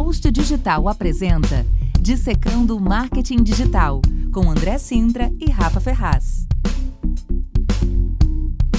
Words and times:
Post 0.00 0.30
Digital 0.30 0.88
apresenta 0.88 1.66
Dissecando 2.00 2.76
o 2.76 2.80
Marketing 2.80 3.42
Digital, 3.42 4.00
com 4.32 4.48
André 4.48 4.78
Sintra 4.78 5.28
e 5.40 5.50
Rafa 5.50 5.80
Ferraz. 5.80 6.46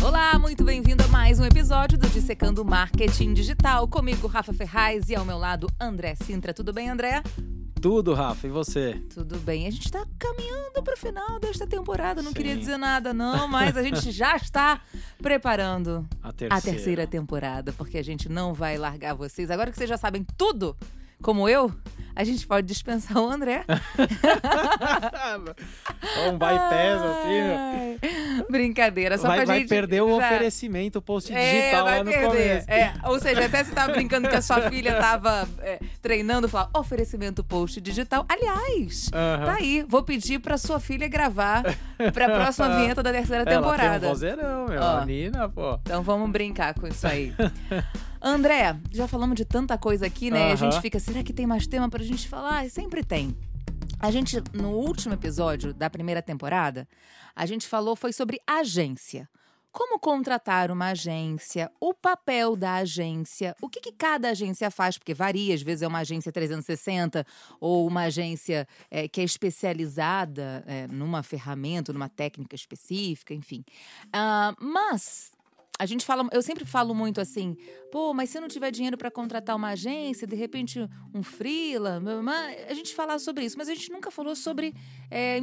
Olá, 0.01 0.39
muito 0.39 0.63
bem-vindo 0.63 1.03
a 1.03 1.07
mais 1.09 1.37
um 1.37 1.43
episódio 1.43 1.97
do 1.97 2.07
Dissecando 2.07 2.63
Marketing 2.63 3.33
Digital. 3.33 3.85
Comigo, 3.89 4.27
Rafa 4.27 4.53
Ferraz, 4.53 5.09
e 5.09 5.15
ao 5.15 5.25
meu 5.25 5.37
lado, 5.37 5.67
André 5.77 6.15
Sintra. 6.15 6.53
Tudo 6.53 6.71
bem, 6.71 6.89
André? 6.89 7.21
Tudo, 7.81 8.13
Rafa, 8.13 8.47
e 8.47 8.49
você? 8.49 8.93
Tudo 9.13 9.39
bem. 9.39 9.67
A 9.67 9.71
gente 9.71 9.87
está 9.87 10.05
caminhando 10.17 10.81
para 10.81 10.93
o 10.93 10.97
final 10.97 11.37
desta 11.37 11.67
temporada. 11.67 12.21
Não 12.21 12.29
Sim. 12.29 12.35
queria 12.35 12.55
dizer 12.55 12.77
nada, 12.77 13.13
não, 13.13 13.45
mas 13.45 13.75
a 13.75 13.83
gente 13.83 14.09
já 14.09 14.37
está 14.37 14.79
preparando 15.21 16.07
a 16.23 16.31
terceira. 16.31 16.55
a 16.55 16.61
terceira 16.61 17.07
temporada, 17.07 17.73
porque 17.73 17.97
a 17.97 18.03
gente 18.03 18.29
não 18.29 18.53
vai 18.53 18.77
largar 18.77 19.13
vocês. 19.15 19.51
Agora 19.51 19.69
que 19.69 19.77
vocês 19.77 19.89
já 19.89 19.97
sabem 19.97 20.25
tudo, 20.37 20.77
como 21.21 21.47
eu, 21.49 21.71
a 22.19 22.23
gente 22.25 22.45
pode 22.45 22.67
dispensar 22.67 23.17
o 23.17 23.29
André. 23.29 23.63
um 26.27 26.33
bypass 26.33 27.01
assim. 27.01 27.29
Né? 27.29 27.97
Brincadeira, 28.49 29.17
só 29.17 29.29
vai, 29.29 29.37
pra 29.37 29.45
vai 29.45 29.59
gente. 29.59 29.69
Vai 29.69 29.77
perder 29.77 30.01
o 30.01 30.19
já... 30.19 30.25
oferecimento 30.27 31.01
post 31.01 31.31
digital 31.31 31.87
é, 31.87 31.95
lá 31.95 32.03
no 32.03 32.11
perder. 32.11 32.27
começo. 32.27 32.69
É, 32.69 32.93
ou 33.05 33.17
seja, 33.21 33.45
até 33.45 33.63
você 33.63 33.71
tava 33.71 33.93
brincando 33.93 34.27
que 34.27 34.35
a 34.35 34.41
sua 34.41 34.69
filha 34.69 34.99
tava 34.99 35.47
é, 35.61 35.79
treinando, 36.01 36.49
falar 36.49 36.69
oferecimento 36.75 37.41
post 37.41 37.79
digital. 37.79 38.25
Aliás, 38.27 39.07
uh 39.07 39.11
-huh. 39.11 39.45
tá 39.45 39.53
aí. 39.53 39.85
Vou 39.87 40.03
pedir 40.03 40.39
pra 40.39 40.57
sua 40.57 40.81
filha 40.81 41.07
gravar 41.07 41.63
pra 42.13 42.29
próxima 42.29 42.67
vinheta 42.75 43.01
da 43.01 43.13
terceira 43.13 43.45
temporada. 43.45 43.83
Ela 43.83 43.99
tem 43.99 44.09
um 44.09 44.11
vozeirão, 44.11 44.65
meu. 44.67 44.81
Ó, 44.81 44.97
a 44.97 45.05
Nina, 45.05 45.47
pô. 45.47 45.79
Então 45.83 46.03
vamos 46.03 46.29
brincar 46.31 46.73
com 46.73 46.85
isso 46.85 47.07
aí. 47.07 47.33
André, 48.21 48.77
já 48.91 49.07
falamos 49.07 49.35
de 49.35 49.45
tanta 49.45 49.77
coisa 49.77 50.05
aqui, 50.05 50.29
né? 50.29 50.39
Uh 50.39 50.49
-huh. 50.49 50.53
A 50.53 50.55
gente 50.55 50.81
fica, 50.81 50.99
será 50.99 51.23
que 51.23 51.33
tem 51.33 51.47
mais 51.47 51.65
tema 51.65 51.89
pra 51.89 52.03
gente 52.03 52.27
falar? 52.27 52.65
E 52.65 52.69
sempre 52.69 53.03
tem. 53.03 53.35
A 53.99 54.11
gente, 54.11 54.41
no 54.53 54.71
último 54.71 55.13
episódio 55.13 55.73
da 55.73 55.89
primeira 55.89 56.21
temporada, 56.21 56.87
a 57.35 57.45
gente 57.45 57.67
falou 57.67 57.95
foi 57.95 58.13
sobre 58.13 58.39
agência. 58.47 59.29
Como 59.71 59.99
contratar 59.99 60.71
uma 60.71 60.87
agência, 60.87 61.71
o 61.79 61.93
papel 61.93 62.55
da 62.55 62.75
agência, 62.75 63.55
o 63.61 63.69
que, 63.69 63.79
que, 63.79 63.91
cada 63.91 64.29
agência 64.29 64.71
faz, 64.71 64.97
porque 64.97 65.13
varia, 65.13 65.53
às 65.53 65.61
vezes 65.61 65.83
é 65.83 65.87
uma 65.87 65.99
agência 65.99 66.31
360 66.31 67.23
ou 67.59 67.87
uma 67.87 68.03
agência 68.03 68.67
é, 68.89 69.07
que 69.07 69.21
é 69.21 69.23
especializada 69.23 70.63
é, 70.65 70.87
numa 70.87 71.21
ferramenta, 71.21 71.93
numa 71.93 72.09
técnica 72.09 72.55
específica, 72.55 73.33
enfim. 73.33 73.63
Uh, 74.07 74.55
mas 74.59 75.31
a 75.79 75.85
gente 75.85 76.05
fala, 76.05 76.27
eu 76.33 76.41
sempre 76.41 76.65
falo 76.65 76.93
muito 76.93 77.21
assim, 77.21 77.55
pô, 77.89 78.13
mas 78.13 78.29
se 78.29 78.39
não 78.41 78.49
tiver 78.49 78.69
dinheiro 78.69 78.97
para 78.97 79.09
contratar 79.09 79.55
uma 79.55 79.69
agência, 79.69 80.27
de 80.27 80.35
repente 80.35 80.77
um 81.13 81.23
freela, 81.23 82.01
a 82.67 82.73
gente 82.73 82.93
fala 82.93 83.17
sobre 83.17 83.45
isso, 83.45 83.57
mas 83.57 83.69
a 83.69 83.73
gente 83.73 83.89
nunca 83.89 84.11
falou 84.11 84.35
sobre 84.35 84.75
é, 85.09 85.39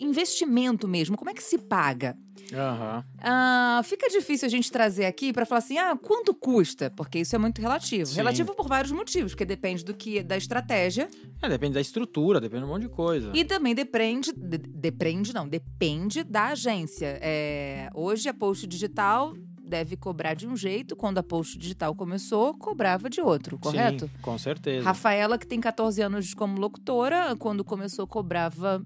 investimento 0.00 0.88
mesmo, 0.88 1.16
como 1.16 1.30
é 1.30 1.34
que 1.34 1.42
se 1.42 1.56
paga? 1.58 2.18
Uhum. 2.52 3.04
Ah, 3.18 3.80
fica 3.84 4.08
difícil 4.08 4.46
a 4.46 4.48
gente 4.48 4.72
trazer 4.72 5.04
aqui 5.04 5.32
para 5.32 5.44
falar 5.44 5.58
assim, 5.58 5.78
ah, 5.78 5.96
quanto 5.96 6.34
custa? 6.34 6.90
Porque 6.90 7.20
isso 7.20 7.36
é 7.36 7.38
muito 7.38 7.60
relativo. 7.60 8.06
Sim. 8.06 8.16
Relativo 8.16 8.54
por 8.54 8.66
vários 8.66 8.90
motivos, 8.90 9.32
porque 9.32 9.44
depende 9.44 9.84
do 9.84 9.94
que 9.94 10.22
da 10.22 10.36
estratégia. 10.36 11.08
É, 11.42 11.48
depende 11.48 11.74
da 11.74 11.80
estrutura, 11.80 12.40
depende 12.40 12.62
de 12.62 12.66
um 12.66 12.72
monte 12.72 12.82
de 12.82 12.88
coisa. 12.88 13.30
E 13.34 13.44
também 13.44 13.74
depende, 13.74 14.32
de, 14.32 14.58
depende 14.58 15.34
não, 15.34 15.46
depende 15.46 16.24
da 16.24 16.46
agência. 16.48 17.18
É, 17.20 17.90
hoje 17.94 18.28
a 18.28 18.34
Post 18.34 18.66
Digital 18.66 19.34
deve 19.68 19.96
cobrar 19.96 20.34
de 20.34 20.46
um 20.46 20.56
jeito, 20.56 20.96
quando 20.96 21.18
a 21.18 21.22
Post 21.22 21.58
Digital 21.58 21.94
começou, 21.94 22.54
cobrava 22.54 23.08
de 23.08 23.20
outro, 23.20 23.58
correto? 23.58 24.06
Sim, 24.06 24.12
com 24.22 24.38
certeza. 24.38 24.84
Rafaela, 24.84 25.38
que 25.38 25.46
tem 25.46 25.60
14 25.60 26.00
anos 26.02 26.34
como 26.34 26.58
locutora, 26.58 27.36
quando 27.36 27.64
começou 27.64 28.06
cobrava 28.06 28.82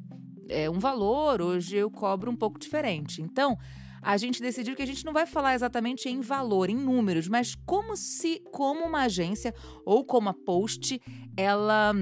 é, 0.49 0.69
um 0.69 0.79
valor, 0.79 1.41
hoje 1.41 1.77
eu 1.77 1.91
cobro 1.91 2.31
um 2.31 2.37
pouco 2.37 2.59
diferente. 2.59 3.23
Então, 3.23 3.57
a 4.03 4.17
gente 4.17 4.43
decidiu 4.43 4.75
que 4.75 4.83
a 4.83 4.87
gente 4.87 5.05
não 5.05 5.13
vai 5.13 5.27
falar 5.27 5.55
exatamente 5.55 6.09
em 6.09 6.21
valor, 6.21 6.69
em 6.69 6.77
números, 6.77 7.29
mas 7.29 7.55
como 7.65 7.97
se, 7.97 8.43
como 8.51 8.85
uma 8.85 9.03
agência 9.03 9.55
ou 9.87 10.05
como 10.05 10.29
a 10.29 10.35
Post, 10.35 11.01
ela 11.37 11.95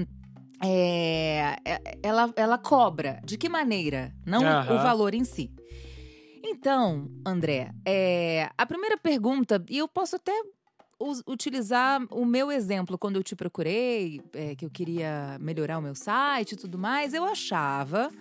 é, 0.63 1.55
é 1.63 1.81
ela, 2.01 2.33
ela 2.35 2.57
cobra. 2.57 3.21
De 3.23 3.37
que 3.37 3.47
maneira? 3.47 4.11
Não 4.25 4.41
uhum. 4.41 4.75
o 4.75 4.77
valor 4.81 5.13
em 5.13 5.23
si. 5.23 5.51
Então, 6.43 7.09
André, 7.25 7.71
é, 7.85 8.49
a 8.57 8.65
primeira 8.65 8.97
pergunta, 8.97 9.63
e 9.69 9.77
eu 9.77 9.87
posso 9.87 10.15
até 10.15 10.33
utilizar 11.27 12.01
o 12.11 12.25
meu 12.25 12.51
exemplo 12.51 12.97
quando 12.97 13.15
eu 13.15 13.23
te 13.23 13.35
procurei, 13.35 14.21
é, 14.33 14.55
que 14.55 14.65
eu 14.65 14.69
queria 14.69 15.37
melhorar 15.39 15.79
o 15.79 15.81
meu 15.81 15.95
site 15.95 16.53
e 16.53 16.55
tudo 16.55 16.77
mais, 16.77 17.13
eu 17.13 17.23
achava 17.25 18.11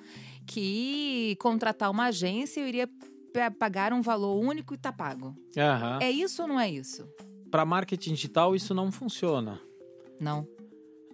que 0.46 1.36
contratar 1.38 1.90
uma 1.90 2.06
agência 2.06 2.60
eu 2.60 2.66
iria 2.68 2.88
pagar 3.58 3.92
um 3.92 4.02
valor 4.02 4.34
único 4.42 4.74
e 4.74 4.78
tá 4.78 4.92
pago. 4.92 5.28
Uhum. 5.56 5.98
É 6.00 6.10
isso 6.10 6.42
ou 6.42 6.48
não 6.48 6.58
é 6.58 6.68
isso? 6.68 7.06
Para 7.50 7.64
marketing 7.64 8.14
digital 8.14 8.56
isso 8.56 8.74
não 8.74 8.90
funciona. 8.90 9.60
Não. 10.18 10.46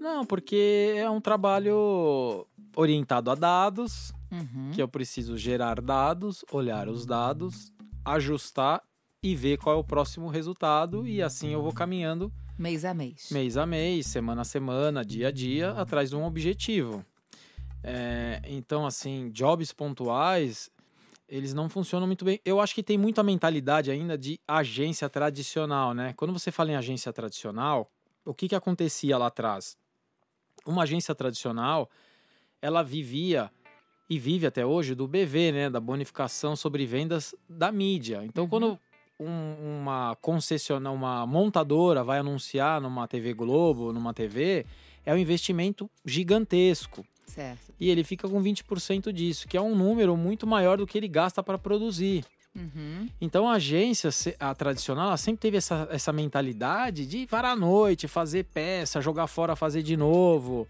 Não, 0.01 0.25
porque 0.25 0.95
é 0.97 1.09
um 1.11 1.21
trabalho 1.21 2.47
orientado 2.77 3.31
a 3.31 3.35
dados, 3.35 4.13
uhum. 4.41 4.71
que 4.73 4.83
eu 4.83 4.89
preciso 4.89 5.37
gerar 5.37 5.81
dados, 5.81 6.45
olhar 6.51 6.89
os 6.89 7.07
dados, 7.07 7.73
ajustar 8.05 8.83
e 9.23 9.35
ver 9.35 9.59
qual 9.59 9.77
é 9.77 9.79
o 9.79 9.85
próximo 9.85 10.29
resultado 10.29 11.07
e 11.07 11.23
assim 11.23 11.51
eu 11.51 11.63
vou 11.63 11.73
caminhando 11.73 12.33
mês 12.59 12.85
a 12.85 12.95
mês. 12.95 13.31
Mês 13.31 13.57
a 13.57 13.67
mês, 13.67 14.07
semana 14.07 14.43
a 14.43 14.45
semana, 14.45 15.05
dia 15.05 15.29
a 15.29 15.31
dia, 15.31 15.73
atrás 15.73 16.11
de 16.11 16.17
um 16.17 16.25
objetivo. 16.25 17.05
É, 17.83 18.41
então, 18.47 18.87
assim, 18.87 19.31
jobs 19.31 19.73
pontuais, 19.73 20.71
eles 21.29 21.53
não 21.53 21.69
funcionam 21.69 22.07
muito 22.07 22.25
bem. 22.25 22.41
Eu 22.45 22.61
acho 22.61 22.75
que 22.75 22.83
tem 22.83 22.97
muita 22.97 23.23
mentalidade 23.23 23.91
ainda 23.91 24.17
de 24.17 24.41
agência 24.47 25.09
tradicional, 25.09 25.93
né? 25.93 26.13
Quando 26.17 26.33
você 26.33 26.51
fala 26.51 26.73
em 26.73 26.77
agência 26.77 27.13
tradicional, 27.13 27.91
o 28.25 28.35
que, 28.35 28.49
que 28.49 28.55
acontecia 28.55 29.17
lá 29.19 29.27
atrás? 29.27 29.77
Uma 30.65 30.83
agência 30.83 31.15
tradicional, 31.15 31.89
ela 32.61 32.83
vivia 32.83 33.51
e 34.09 34.19
vive 34.19 34.47
até 34.47 34.65
hoje 34.65 34.95
do 34.95 35.07
BV, 35.07 35.53
né, 35.53 35.71
da 35.71 35.81
bonificação 35.81 36.55
sobre 36.55 36.87
vendas 36.87 37.35
da 37.49 37.73
mídia. 37.73 38.23
Então, 38.25 38.45
uhum. 38.45 38.51
quando 38.51 38.79
um, 39.19 39.81
uma 39.81 40.17
concessionária, 40.21 40.97
uma 40.97 41.27
montadora 41.27 42.05
vai 42.05 42.19
anunciar 42.19 42.81
numa 42.81 43.09
TV 43.09 43.35
Globo, 43.35 43.93
numa 43.93 44.15
TV, 44.15 44.65
é 45.05 45.13
um 45.13 45.19
investimento 45.19 45.91
gigantesco. 46.05 47.05
Certo. 47.27 47.75
E 47.79 47.91
ele 47.91 48.05
fica 48.05 48.29
com 48.29 48.43
20% 48.43 49.13
disso, 49.13 49.49
que 49.49 49.57
é 49.57 49.61
um 49.61 49.75
número 49.75 50.17
muito 50.17 50.47
maior 50.47 50.79
do 50.79 50.87
que 50.87 50.97
ele 50.97 51.09
gasta 51.09 51.43
para 51.43 51.59
produzir. 51.59 52.25
Uhum. 52.55 53.09
Então 53.21 53.47
a 53.49 53.55
agência, 53.55 54.11
a 54.41 54.55
tradicional, 54.55 55.09
ela 55.09 55.17
sempre 55.17 55.41
teve 55.41 55.59
essa, 55.59 55.87
essa 55.91 56.13
mentalidade 56.13 57.05
de 57.05 57.27
varar 57.27 57.53
à 57.53 57.57
noite, 57.57 58.09
fazer 58.09 58.45
peça, 58.45 59.01
jogar 59.01 59.27
fora, 59.27 59.55
fazer 59.55 59.83
de 59.83 59.97
novo 59.97 60.67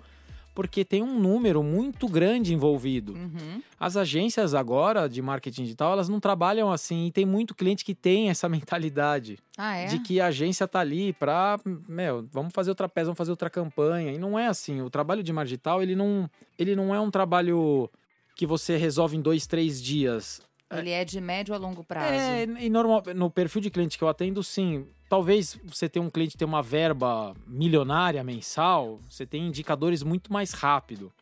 porque 0.56 0.87
tem 0.87 1.03
um 1.03 1.21
número 1.21 1.62
muito 1.62 2.09
grande 2.09 2.55
envolvido. 2.55 3.12
Uhum. 3.12 3.62
As 3.78 3.94
agências 3.94 4.55
agora 4.55 5.06
de 5.06 5.21
marketing 5.21 5.65
digital, 5.65 5.93
elas 5.93 6.09
não 6.09 6.19
trabalham 6.19 6.72
assim, 6.72 7.05
e 7.05 7.12
tem 7.12 7.27
muito 7.27 7.55
cliente 7.55 7.84
que 7.84 7.94
tem 7.94 8.31
essa 8.31 8.49
mentalidade 8.49 9.39
ah, 9.59 9.77
é? 9.77 9.84
de 9.84 9.99
que 9.99 10.19
a 10.19 10.28
agência 10.28 10.67
tá 10.67 10.81
ali 10.81 11.12
para, 11.12 11.61
meu, 11.87 12.27
vamos 12.33 12.55
fazer 12.55 12.71
outra 12.71 12.89
peça, 12.89 13.05
vamos 13.05 13.19
fazer 13.19 13.33
outra 13.33 13.50
campanha. 13.50 14.12
E 14.12 14.19
não 14.19 14.39
é 14.39 14.47
assim. 14.47 14.81
O 14.81 14.89
trabalho 14.89 15.22
de 15.22 15.31
marketing 15.31 15.47
digital, 15.47 15.83
ele 15.83 15.94
não, 15.94 16.28
ele 16.59 16.75
não 16.75 16.94
é 16.94 16.99
um 16.99 17.11
trabalho 17.11 17.91
que 18.34 18.47
você 18.47 18.78
resolve 18.78 19.15
em 19.15 19.21
dois, 19.21 19.47
três 19.47 19.81
dias. 19.81 20.41
Ele 20.71 20.91
é 20.91 21.05
de 21.05 21.21
médio 21.21 21.55
a 21.55 21.59
longo 21.59 21.84
prazo. 21.84 22.15
É, 22.15 22.44
e 22.61 22.71
normal, 22.71 23.03
no 23.15 23.31
perfil 23.31 23.61
de 23.61 23.69
cliente 23.69 23.99
que 23.99 24.03
eu 24.03 24.09
atendo, 24.09 24.43
sim 24.43 24.87
talvez 25.09 25.59
você 25.65 25.89
tenha 25.89 26.05
um 26.05 26.11
cliente 26.11 26.33
que 26.33 26.39
tem 26.39 26.49
uma 26.49 26.62
verba 26.62 27.34
milionária 27.47 28.23
mensal, 28.25 29.00
você 29.08 29.26
tem 29.26 29.47
indicadores 29.47 30.03
muito 30.03 30.32
mais 30.32 30.53
rápido. 30.53 31.12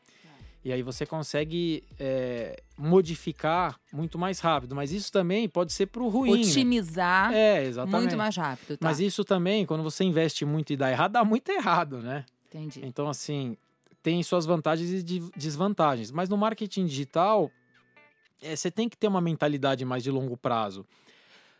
E 0.65 0.73
aí 0.73 0.83
você 0.83 1.05
consegue 1.05 1.85
é, 2.01 2.63
modificar 2.79 3.79
muito 3.93 4.19
mais 4.19 4.41
rápido. 4.41 4.75
Mas 4.75 4.93
isso 4.93 5.13
também 5.13 5.47
pode 5.47 5.75
ser 5.75 5.87
para 5.87 6.03
o 6.03 6.09
ruim. 6.09 6.41
Né? 6.41 6.41
Otimizar 6.41 7.31
né? 7.31 7.39
é, 7.39 7.65
exatamente. 7.67 8.01
muito 8.01 8.17
mais 8.17 8.35
rápido. 8.35 8.79
Tá. 8.79 8.89
Mas 8.89 8.99
isso 8.99 9.23
também, 9.25 9.67
quando 9.67 9.83
você 9.83 10.05
investe 10.05 10.47
muito 10.47 10.73
e 10.73 10.77
dá 10.77 10.91
errado, 10.91 11.13
dá 11.13 11.25
muito 11.25 11.51
errado, 11.51 11.99
né? 11.99 12.25
Entendi. 12.49 12.81
Então, 12.83 13.09
assim, 13.09 13.59
tem 14.03 14.23
suas 14.23 14.47
vantagens 14.47 14.91
e 14.91 15.03
desvantagens. 15.37 16.11
Mas 16.11 16.31
no 16.31 16.37
marketing 16.39 16.87
digital, 16.87 17.51
é, 18.41 18.57
você 18.57 18.71
tem 18.71 18.89
que 18.89 18.97
ter 18.97 19.09
uma 19.09 19.21
mentalidade 19.21 19.85
mais 19.85 20.03
de 20.03 20.11
longo 20.11 20.35
prazo. 20.35 20.87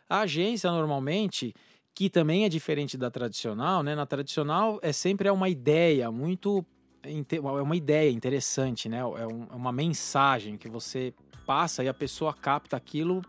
A 0.09 0.21
agência, 0.21 0.71
normalmente, 0.71 1.53
que 1.95 2.09
também 2.09 2.43
é 2.43 2.49
diferente 2.49 2.97
da 2.97 3.09
tradicional, 3.09 3.81
né? 3.81 3.95
Na 3.95 4.05
tradicional 4.05 4.77
é 4.81 4.91
sempre 4.91 5.29
é 5.29 5.31
uma 5.31 5.47
ideia 5.47 6.11
muito 6.11 6.63
é 7.01 7.61
uma 7.61 7.75
ideia 7.75 8.11
interessante, 8.11 8.89
né? 8.89 8.97
É, 8.97 9.21
é 9.21 9.55
uma 9.55 9.71
mensagem 9.71 10.57
que 10.57 10.67
você 10.67 11.13
passa 11.45 11.83
e 11.83 11.87
a 11.87 11.93
pessoa 11.93 12.33
capta 12.33 12.75
aquilo 12.75 13.21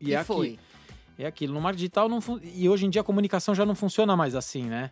e, 0.00 0.08
e 0.08 0.14
é 0.14 0.24
foi. 0.24 0.46
aquilo. 0.46 0.70
É 1.18 1.26
aquilo. 1.26 1.54
No 1.54 1.60
mar 1.60 1.74
digital 1.74 2.08
não 2.08 2.18
e 2.42 2.68
hoje 2.68 2.86
em 2.86 2.90
dia 2.90 3.02
a 3.02 3.04
comunicação 3.04 3.54
já 3.54 3.64
não 3.64 3.74
funciona 3.74 4.16
mais 4.16 4.34
assim, 4.34 4.64
né? 4.64 4.90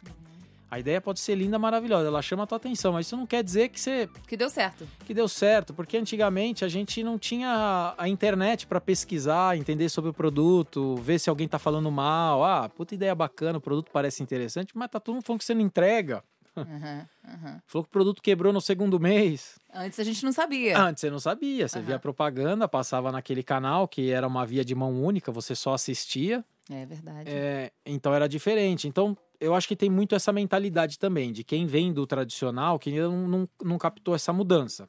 A 0.71 0.79
ideia 0.79 1.01
pode 1.01 1.19
ser 1.21 1.35
linda, 1.35 1.59
maravilhosa, 1.59 2.07
ela 2.09 2.21
chama 2.21 2.43
a 2.43 2.47
tua 2.47 2.57
atenção, 2.57 2.93
mas 2.93 3.07
isso 3.07 3.17
não 3.17 3.27
quer 3.27 3.43
dizer 3.43 3.71
que 3.71 3.81
você 3.81 4.09
Que 4.27 4.37
deu 4.37 4.51
certo. 4.51 4.87
que 5.07 5.15
deu 5.15 5.27
certo, 5.27 5.73
porque 5.73 5.97
antigamente 5.97 6.65
a 6.65 6.69
gente 6.69 7.03
não 7.03 7.19
tinha 7.19 7.95
a 7.97 8.09
internet 8.09 8.67
para 8.67 8.81
pesquisar, 8.81 9.57
entender 9.57 9.89
sobre 9.89 10.11
o 10.11 10.15
produto, 10.15 10.97
ver 10.97 11.19
se 11.19 11.31
alguém 11.31 11.49
tá 11.49 11.59
falando 11.59 11.91
mal. 11.91 12.45
Ah, 12.45 12.69
puta 12.69 12.95
ideia 12.95 13.15
bacana, 13.15 13.57
o 13.59 13.61
produto 13.63 13.91
parece 13.91 14.23
interessante, 14.23 14.77
mas 14.77 14.91
tá 14.91 15.01
todo 15.01 15.15
mundo 15.15 15.25
falando 15.25 15.39
que 15.41 15.45
você 15.47 15.55
não 15.55 15.63
entrega. 15.63 16.23
Uhum, 16.57 16.65
uhum. 16.65 17.61
Falou 17.67 17.85
que 17.85 17.89
o 17.89 17.93
produto 17.93 18.21
quebrou 18.21 18.53
no 18.53 18.61
segundo 18.61 18.99
mês. 18.99 19.61
Antes 19.73 19.99
a 20.01 20.05
gente 20.05 20.25
não 20.25 20.33
sabia. 20.33 20.77
Antes 20.79 21.01
você 21.01 21.09
não 21.11 21.21
sabia, 21.21 21.69
você 21.69 21.79
Aham. 21.79 21.87
via 21.87 21.99
propaganda, 22.01 22.67
passava 22.69 23.13
naquele 23.13 23.43
canal 23.45 23.87
que 23.87 24.11
era 24.11 24.27
uma 24.27 24.45
via 24.45 24.65
de 24.65 24.75
mão 24.75 25.03
única, 25.03 25.31
você 25.31 25.55
só 25.55 25.73
assistia. 25.73 26.45
É 26.71 26.85
verdade. 26.85 27.31
É, 27.31 27.71
então 27.87 28.13
era 28.13 28.29
diferente. 28.29 28.89
Então 28.89 29.17
eu 29.41 29.55
acho 29.55 29.69
que 29.69 29.77
tem 29.77 29.89
muito 29.91 30.15
essa 30.15 30.33
mentalidade 30.33 30.99
também, 30.99 31.33
de 31.33 31.45
quem 31.45 31.67
vem 31.67 31.93
do 31.93 32.07
tradicional, 32.07 32.79
que 32.79 32.91
ainda 32.91 33.09
não, 33.09 33.29
não, 33.29 33.49
não 33.63 33.79
captou 33.79 34.15
essa 34.15 34.33
mudança. 34.33 34.89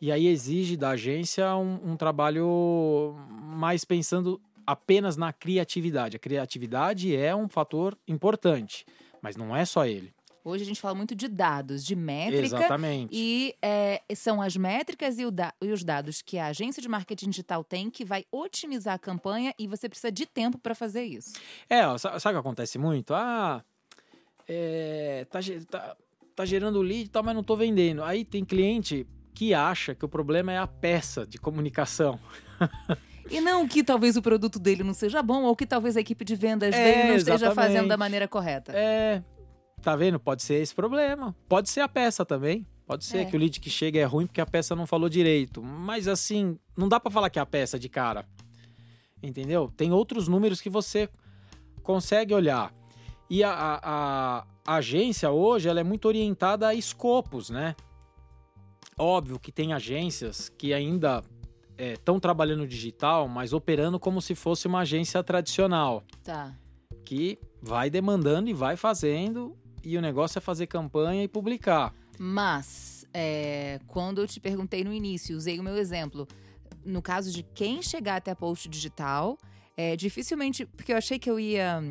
E 0.00 0.10
aí 0.10 0.26
exige 0.26 0.76
da 0.76 0.90
agência 0.90 1.54
um, 1.56 1.92
um 1.92 1.96
trabalho 1.96 3.14
mais 3.28 3.84
pensando 3.84 4.40
apenas 4.66 5.16
na 5.16 5.32
criatividade. 5.32 6.16
A 6.16 6.18
criatividade 6.20 7.14
é 7.14 7.34
um 7.34 7.48
fator 7.48 7.96
importante, 8.06 8.84
mas 9.20 9.36
não 9.36 9.54
é 9.54 9.64
só 9.64 9.86
ele. 9.86 10.12
Hoje 10.44 10.64
a 10.64 10.66
gente 10.66 10.80
fala 10.80 10.96
muito 10.96 11.14
de 11.14 11.28
dados, 11.28 11.84
de 11.86 11.94
métrica. 11.94 12.44
Exatamente. 12.46 13.10
E 13.12 13.54
é, 13.62 14.02
são 14.16 14.42
as 14.42 14.56
métricas 14.56 15.16
e, 15.20 15.30
da- 15.30 15.54
e 15.62 15.70
os 15.70 15.84
dados 15.84 16.20
que 16.20 16.36
a 16.36 16.46
agência 16.46 16.82
de 16.82 16.88
marketing 16.88 17.30
digital 17.30 17.62
tem 17.62 17.88
que 17.88 18.04
vai 18.04 18.24
otimizar 18.32 18.94
a 18.94 18.98
campanha 18.98 19.54
e 19.56 19.68
você 19.68 19.88
precisa 19.88 20.10
de 20.10 20.26
tempo 20.26 20.58
para 20.58 20.74
fazer 20.74 21.04
isso. 21.04 21.32
É, 21.70 21.86
ó, 21.86 21.96
sabe 21.96 22.16
o 22.16 22.20
que 22.32 22.36
acontece 22.38 22.76
muito? 22.76 23.14
Ah, 23.14 23.62
é, 24.54 25.26
tá, 25.30 25.38
tá, 25.70 25.96
tá 26.34 26.44
gerando 26.44 26.80
lead 26.82 27.04
e 27.04 27.08
tal, 27.08 27.22
mas 27.22 27.34
não 27.34 27.42
tô 27.42 27.56
vendendo. 27.56 28.02
Aí 28.04 28.24
tem 28.24 28.44
cliente 28.44 29.06
que 29.34 29.54
acha 29.54 29.94
que 29.94 30.04
o 30.04 30.08
problema 30.08 30.52
é 30.52 30.58
a 30.58 30.66
peça 30.66 31.26
de 31.26 31.38
comunicação. 31.38 32.18
E 33.30 33.40
não 33.40 33.66
que 33.66 33.82
talvez 33.82 34.16
o 34.16 34.22
produto 34.22 34.58
dele 34.58 34.82
não 34.84 34.92
seja 34.92 35.22
bom 35.22 35.44
ou 35.44 35.56
que 35.56 35.64
talvez 35.66 35.96
a 35.96 36.00
equipe 36.00 36.24
de 36.24 36.36
vendas 36.36 36.74
É, 36.74 36.84
dele 36.84 37.08
não 37.08 37.16
esteja 37.16 37.46
exatamente. 37.46 37.54
fazendo 37.74 37.88
da 37.88 37.96
maneira 37.96 38.28
correta. 38.28 38.72
É, 38.74 39.22
tá 39.80 39.96
vendo? 39.96 40.20
Pode 40.20 40.42
ser 40.42 40.54
esse 40.60 40.74
problema. 40.74 41.34
Pode 41.48 41.70
ser 41.70 41.80
a 41.80 41.88
peça 41.88 42.24
também. 42.26 42.66
Pode 42.86 43.04
ser 43.04 43.18
É. 43.18 43.24
que 43.24 43.34
o 43.34 43.38
lead 43.38 43.58
que 43.58 43.70
chega 43.70 43.98
é 44.00 44.04
ruim 44.04 44.26
porque 44.26 44.40
a 44.40 44.44
peça 44.46 44.76
não 44.76 44.86
falou 44.86 45.08
direito. 45.08 45.62
Mas 45.62 46.06
assim, 46.08 46.58
não 46.76 46.88
dá 46.88 47.00
pra 47.00 47.10
falar 47.10 47.30
que 47.30 47.38
é 47.38 47.42
a 47.42 47.46
peça 47.46 47.78
de 47.78 47.88
cara. 47.88 48.26
Entendeu? 49.22 49.72
Tem 49.76 49.92
outros 49.92 50.28
números 50.28 50.60
que 50.60 50.68
você 50.68 51.08
consegue 51.82 52.34
olhar. 52.34 52.72
E 53.34 53.42
a, 53.42 53.50
a- 53.50 53.80
a- 54.66 54.76
agência 54.76 55.30
hoje 55.30 55.66
ela 55.66 55.80
é 55.80 55.82
muito 55.82 56.06
orientada 56.06 56.68
a 56.68 56.74
escopos, 56.74 57.48
né? 57.48 57.74
Óbvio 58.98 59.38
que 59.40 59.50
tem 59.50 59.72
agências 59.72 60.50
que 60.50 60.74
ainda 60.74 61.22
estão 61.78 62.20
trabalhando 62.20 62.66
digital, 62.66 63.26
mas 63.26 63.54
operando 63.54 63.98
como 63.98 64.20
se 64.20 64.34
fosse 64.34 64.66
uma 64.66 64.80
agência 64.80 65.22
tradicional 65.24 66.04
Tá. 66.22 66.54
que 67.06 67.38
vai 67.62 67.88
demandando 67.88 68.50
e 68.50 68.52
vai 68.52 68.76
fazendo, 68.76 69.56
e 69.82 69.96
o 69.96 70.02
negócio 70.02 70.36
é 70.38 70.40
fazer 70.42 70.66
campanha 70.66 71.24
e 71.24 71.28
publicar. 71.28 71.94
Mas, 72.18 73.06
é, 73.14 73.80
quando 73.88 74.20
eu 74.20 74.26
te 74.28 74.38
perguntei 74.40 74.84
no 74.84 74.92
início, 74.92 75.34
usei 75.36 75.58
o 75.58 75.62
meu 75.62 75.76
exemplo. 75.78 76.28
No 76.84 77.00
caso 77.00 77.32
de 77.32 77.42
quem 77.42 77.80
chegar 77.80 78.16
até 78.16 78.30
a 78.30 78.36
post 78.36 78.68
digital, 78.68 79.38
é, 79.74 79.96
dificilmente. 79.96 80.66
Porque 80.66 80.92
eu 80.92 80.98
achei 80.98 81.18
que 81.18 81.30
eu 81.30 81.40
ia. 81.40 81.82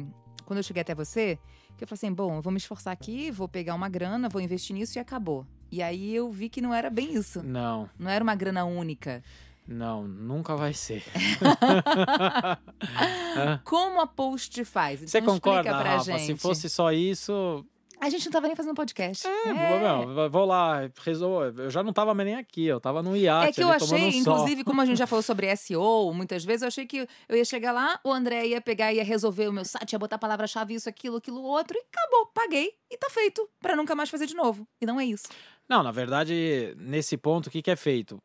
Quando 0.51 0.57
eu 0.57 0.63
cheguei 0.63 0.81
até 0.81 0.93
você, 0.93 1.39
que 1.77 1.83
eu 1.85 1.87
falei 1.87 1.97
assim: 1.97 2.11
bom, 2.13 2.35
eu 2.35 2.41
vou 2.41 2.51
me 2.51 2.57
esforçar 2.57 2.91
aqui, 2.91 3.31
vou 3.31 3.47
pegar 3.47 3.73
uma 3.73 3.87
grana, 3.87 4.27
vou 4.27 4.41
investir 4.41 4.75
nisso 4.75 4.97
e 4.97 4.99
acabou. 4.99 5.47
E 5.71 5.81
aí 5.81 6.13
eu 6.13 6.29
vi 6.29 6.49
que 6.49 6.59
não 6.59 6.73
era 6.73 6.89
bem 6.89 7.13
isso. 7.13 7.41
Não, 7.41 7.89
Não 7.97 8.11
era 8.11 8.21
uma 8.21 8.35
grana 8.35 8.65
única. 8.65 9.23
não, 9.65 10.05
nunca 10.05 10.57
vai 10.57 10.73
ser. 10.73 11.05
Como 13.63 14.01
a 14.01 14.07
post 14.07 14.65
faz? 14.65 14.99
Então, 15.01 15.07
Você 15.07 15.21
concorda, 15.21 15.61
explica 15.69 15.81
pra 15.83 15.91
Rafa? 15.93 16.11
gente. 16.17 16.25
Se 16.25 16.35
fosse 16.35 16.69
só 16.69 16.91
isso, 16.91 17.65
A 18.01 18.09
gente 18.09 18.25
não 18.25 18.31
tava 18.31 18.47
nem 18.47 18.55
fazendo 18.55 18.73
podcast. 18.73 19.27
é, 19.27 19.53
vou- 19.53 19.79
não, 20.15 20.29
vou 20.29 20.45
lá, 20.45 20.89
resolvo. 21.03 21.61
Eu 21.61 21.69
já 21.69 21.83
não 21.83 21.93
tava 21.93 22.13
nem 22.15 22.35
aqui, 22.35 22.65
eu 22.65 22.79
tava 22.81 23.03
no 23.03 23.15
iate 23.15 23.49
É 23.49 23.51
que 23.53 23.63
eu 23.63 23.69
achei, 23.71 24.09
inclusive, 24.17 24.63
como 24.63 24.81
a 24.81 24.85
gente 24.85 24.97
já 24.97 25.05
falou 25.05 25.21
sobre 25.21 25.47
SEO 25.55 26.11
muitas 26.13 26.43
vezes, 26.43 26.63
eu 26.63 26.67
achei 26.67 26.85
que 26.87 27.07
eu 27.29 27.37
ia 27.37 27.45
chegar 27.45 27.71
lá, 27.71 27.99
o 28.03 28.11
André 28.11 28.47
ia 28.47 28.59
pegar, 28.59 28.91
ia 28.91 29.03
resolver 29.03 29.47
o 29.47 29.53
meu 29.53 29.63
site, 29.63 29.93
ia 29.93 29.99
botar 29.99 30.15
a 30.15 30.19
palavra-chave, 30.19 30.73
isso, 30.73 30.89
aquilo, 30.89 31.17
aquilo, 31.17 31.41
outro, 31.43 31.77
e 31.77 31.81
acabou, 31.93 32.25
paguei 32.33 32.73
e 32.89 32.97
tá 32.97 33.07
feito, 33.11 33.47
Pra 33.61 33.75
nunca 33.75 33.93
mais 33.95 34.09
fazer 34.09 34.25
de 34.25 34.33
novo. 34.35 34.67
E 34.81 34.85
não 34.85 34.99
é 34.99 35.05
isso. 35.05 35.27
Não, 35.69 35.83
na 35.83 35.91
verdade, 35.91 36.75
nesse 36.79 37.15
ponto, 37.15 37.47
o 37.47 37.49
que, 37.51 37.61
que 37.61 37.69
é 37.71 37.75
feito? 37.75 38.19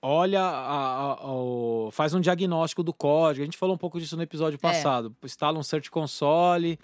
Olha, 0.00 0.40
a- 0.42 1.14
a- 1.14 1.32
o- 1.32 1.88
faz 1.90 2.14
um 2.14 2.20
diagnóstico 2.20 2.84
do 2.84 2.92
código. 2.92 3.42
A 3.42 3.44
gente 3.46 3.56
falou 3.58 3.74
um 3.74 3.78
pouco 3.78 3.98
disso 3.98 4.16
no 4.16 4.22
episódio 4.22 4.56
É. 4.56 4.58
passado. 4.60 5.16
Instala 5.24 5.58
um 5.58 5.62
Search 5.62 5.90
Console. 5.90 6.78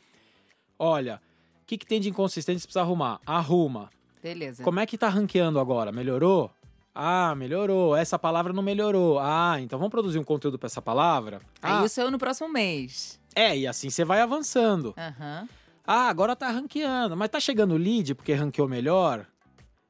Olha, 0.77 1.21
o 1.65 1.67
que, 1.67 1.79
que 1.79 1.87
tem 1.87 1.99
de 2.01 2.11
inconsistente 2.11 2.57
que 2.57 2.61
você 2.63 2.67
precisa 2.67 2.83
arrumar? 2.83 3.21
Arruma. 3.27 3.89
Beleza. 4.23 4.63
Como 4.63 4.79
é 4.81 4.87
que 4.87 4.97
tá 4.99 5.09
ranqueando 5.09 5.59
agora? 5.59 5.91
Melhorou? 5.91 6.51
Ah, 6.95 7.35
melhorou. 7.35 7.97
Essa 7.97 8.19
palavra 8.19 8.53
não 8.53 8.63
melhorou. 8.63 9.19
Ah, 9.19 9.57
então 9.61 9.79
vamos 9.79 9.91
produzir 9.91 10.19
um 10.19 10.25
conteúdo 10.25 10.59
para 10.59 10.67
essa 10.67 10.81
palavra? 10.83 11.41
Aí 11.61 11.73
Ah, 11.83 11.85
isso 11.85 12.01
eu 12.01 12.11
no 12.11 12.19
próximo 12.19 12.49
mês. 12.49 13.19
é, 13.35 13.57
e 13.57 13.67
assim 13.67 13.91
você 13.91 14.05
vai 14.05 14.21
avançando. 14.21 14.95
Aham. 14.97 15.49
Ah, 15.87 16.09
agora 16.09 16.37
tá 16.37 16.51
ranqueando. 16.51 17.17
Mas 17.17 17.29
tá 17.31 17.41
chegando 17.41 17.77
lead 17.77 18.15
porque 18.15 18.33
ranqueou 18.33 18.69
melhor? 18.69 19.27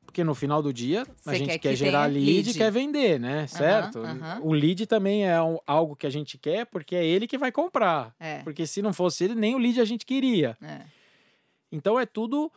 Porque 0.06 0.22
no 0.24 0.34
final 0.34 0.62
do 0.62 0.72
dia 0.72 1.02
a 1.02 1.06
Você 1.32 1.36
gente 1.38 1.48
quer 1.48 1.58
quer, 1.58 1.70
que 1.70 1.76
gerar 1.76 2.06
lead, 2.06 2.50
e 2.50 2.54
quer 2.54 2.70
vender, 2.70 3.18
né? 3.20 3.46
Certo? 3.48 3.98
aham. 3.98 4.40
O 4.42 4.52
lead 4.52 4.86
também 4.86 5.26
é 5.28 5.42
um- 5.42 5.58
algo 5.66 5.94
que 5.96 6.06
a 6.06 6.10
gente 6.10 6.38
quer 6.38 6.66
porque 6.66 6.94
é 6.96 7.04
ele 7.04 7.26
que 7.26 7.36
vai 7.36 7.50
comprar. 7.52 8.14
É. 8.20 8.38
Porque 8.44 8.64
se 8.66 8.80
não 8.80 8.92
fosse 8.92 9.24
ele, 9.24 9.34
nem 9.34 9.54
o 9.54 9.58
lead 9.58 9.80
a 9.80 9.84
gente 9.84 10.06
queria. 10.06 10.56
é. 10.62 10.80
Então 11.74 11.98
é 11.98 12.06
tudo 12.06 12.52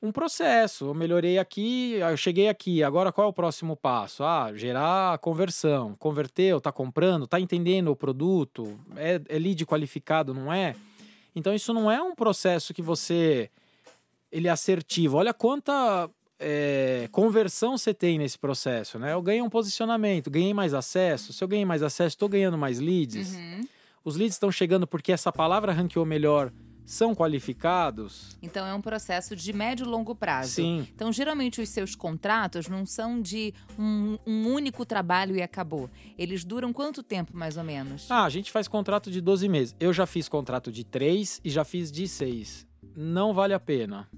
um 0.00 0.12
processo. 0.12 0.86
Eu 0.86 0.94
melhorei 0.94 1.38
aqui, 1.38 1.94
eu 1.94 2.16
cheguei 2.16 2.48
aqui. 2.48 2.82
Agora 2.84 3.10
qual 3.10 3.26
é 3.26 3.30
o 3.30 3.32
próximo 3.32 3.76
passo? 3.76 4.22
Ah, 4.22 4.52
gerar 4.54 5.18
conversão. 5.18 5.96
Converteu, 5.98 6.60
tá 6.60 6.70
comprando, 6.70 7.26
tá 7.26 7.40
entendendo 7.40 7.88
o 7.88 7.96
produto, 7.96 8.78
é, 8.96 9.20
é 9.28 9.38
lead 9.38 9.66
qualificado, 9.66 10.32
não 10.32 10.52
é? 10.52 10.76
Então 11.34 11.52
isso 11.52 11.74
não 11.74 11.90
é 11.90 12.00
um 12.00 12.14
processo 12.14 12.72
que 12.72 12.82
você 12.82 13.50
ele 14.30 14.46
é 14.46 14.50
assertivo. 14.50 15.16
Olha 15.16 15.34
quanta 15.34 16.08
é, 16.38 17.08
conversão 17.10 17.76
você 17.76 17.92
tem 17.92 18.18
nesse 18.18 18.38
processo, 18.38 18.98
né? 18.98 19.12
Eu 19.12 19.22
ganhei 19.22 19.42
um 19.42 19.50
posicionamento, 19.50 20.30
ganhei 20.30 20.54
mais 20.54 20.74
acesso. 20.74 21.32
Se 21.32 21.42
eu 21.42 21.48
ganhei 21.48 21.64
mais 21.64 21.82
acesso, 21.82 22.14
estou 22.14 22.28
ganhando 22.28 22.58
mais 22.58 22.78
leads. 22.78 23.34
Uhum. 23.34 23.66
Os 24.04 24.16
leads 24.16 24.34
estão 24.34 24.52
chegando 24.52 24.86
porque 24.86 25.12
essa 25.12 25.32
palavra 25.32 25.72
ranqueou 25.72 26.04
melhor, 26.04 26.52
são 26.84 27.14
qualificados. 27.14 28.36
Então 28.42 28.66
é 28.66 28.74
um 28.74 28.80
processo 28.80 29.34
de 29.34 29.52
médio 29.52 29.86
e 29.86 29.88
longo 29.88 30.14
prazo. 30.14 30.52
Sim. 30.52 30.86
Então, 30.94 31.12
geralmente, 31.12 31.60
os 31.60 31.68
seus 31.68 31.94
contratos 31.94 32.68
não 32.68 32.84
são 32.84 33.20
de 33.20 33.54
um, 33.78 34.18
um 34.26 34.48
único 34.48 34.84
trabalho 34.84 35.36
e 35.36 35.42
acabou. 35.42 35.90
Eles 36.18 36.44
duram 36.44 36.72
quanto 36.72 37.02
tempo, 37.02 37.36
mais 37.36 37.56
ou 37.56 37.64
menos? 37.64 38.10
Ah, 38.10 38.24
a 38.24 38.28
gente 38.28 38.50
faz 38.50 38.68
contrato 38.68 39.10
de 39.10 39.20
12 39.20 39.48
meses. 39.48 39.76
Eu 39.80 39.92
já 39.92 40.06
fiz 40.06 40.28
contrato 40.28 40.70
de 40.70 40.84
3 40.84 41.40
e 41.44 41.50
já 41.50 41.64
fiz 41.64 41.90
de 41.90 42.06
6. 42.06 42.66
Não 42.96 43.32
vale 43.32 43.54
a 43.54 43.60
pena. 43.60 44.08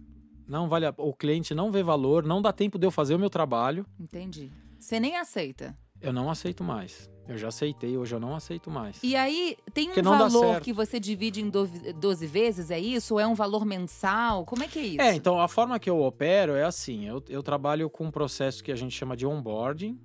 Não 0.46 0.68
vale 0.68 0.86
a... 0.86 0.94
O 0.98 1.12
cliente 1.12 1.54
não 1.54 1.70
vê 1.70 1.82
valor, 1.82 2.24
não 2.24 2.40
dá 2.40 2.52
tempo 2.52 2.78
de 2.78 2.86
eu 2.86 2.90
fazer 2.90 3.14
o 3.14 3.18
meu 3.18 3.30
trabalho. 3.30 3.86
Entendi. 3.98 4.50
Você 4.78 5.00
nem 5.00 5.16
aceita. 5.16 5.76
Eu 6.00 6.12
não 6.12 6.30
aceito 6.30 6.62
mais. 6.62 7.10
Eu 7.28 7.36
já 7.36 7.48
aceitei, 7.48 7.96
hoje 7.96 8.14
eu 8.14 8.20
não 8.20 8.36
aceito 8.36 8.70
mais. 8.70 9.02
E 9.02 9.16
aí, 9.16 9.56
tem 9.74 9.84
um 9.84 9.86
Porque 9.88 10.02
dá 10.02 10.10
valor 10.10 10.60
que 10.60 10.72
você 10.72 11.00
divide 11.00 11.40
em 11.40 11.50
do- 11.50 11.66
12 11.94 12.24
vezes, 12.26 12.70
é 12.70 12.78
isso? 12.78 13.14
Ou 13.14 13.20
é 13.20 13.26
um 13.26 13.34
valor 13.34 13.64
mensal? 13.64 14.44
Como 14.44 14.62
é 14.62 14.68
que 14.68 14.78
é 14.78 14.82
isso? 14.82 15.00
É, 15.00 15.14
então 15.14 15.40
a 15.40 15.48
forma 15.48 15.78
que 15.80 15.90
eu 15.90 16.00
opero 16.00 16.52
é 16.54 16.62
assim: 16.62 17.04
eu, 17.06 17.22
eu 17.28 17.42
trabalho 17.42 17.90
com 17.90 18.04
um 18.04 18.10
processo 18.12 18.62
que 18.62 18.70
a 18.70 18.76
gente 18.76 18.94
chama 18.96 19.16
de 19.16 19.26
onboarding, 19.26 19.98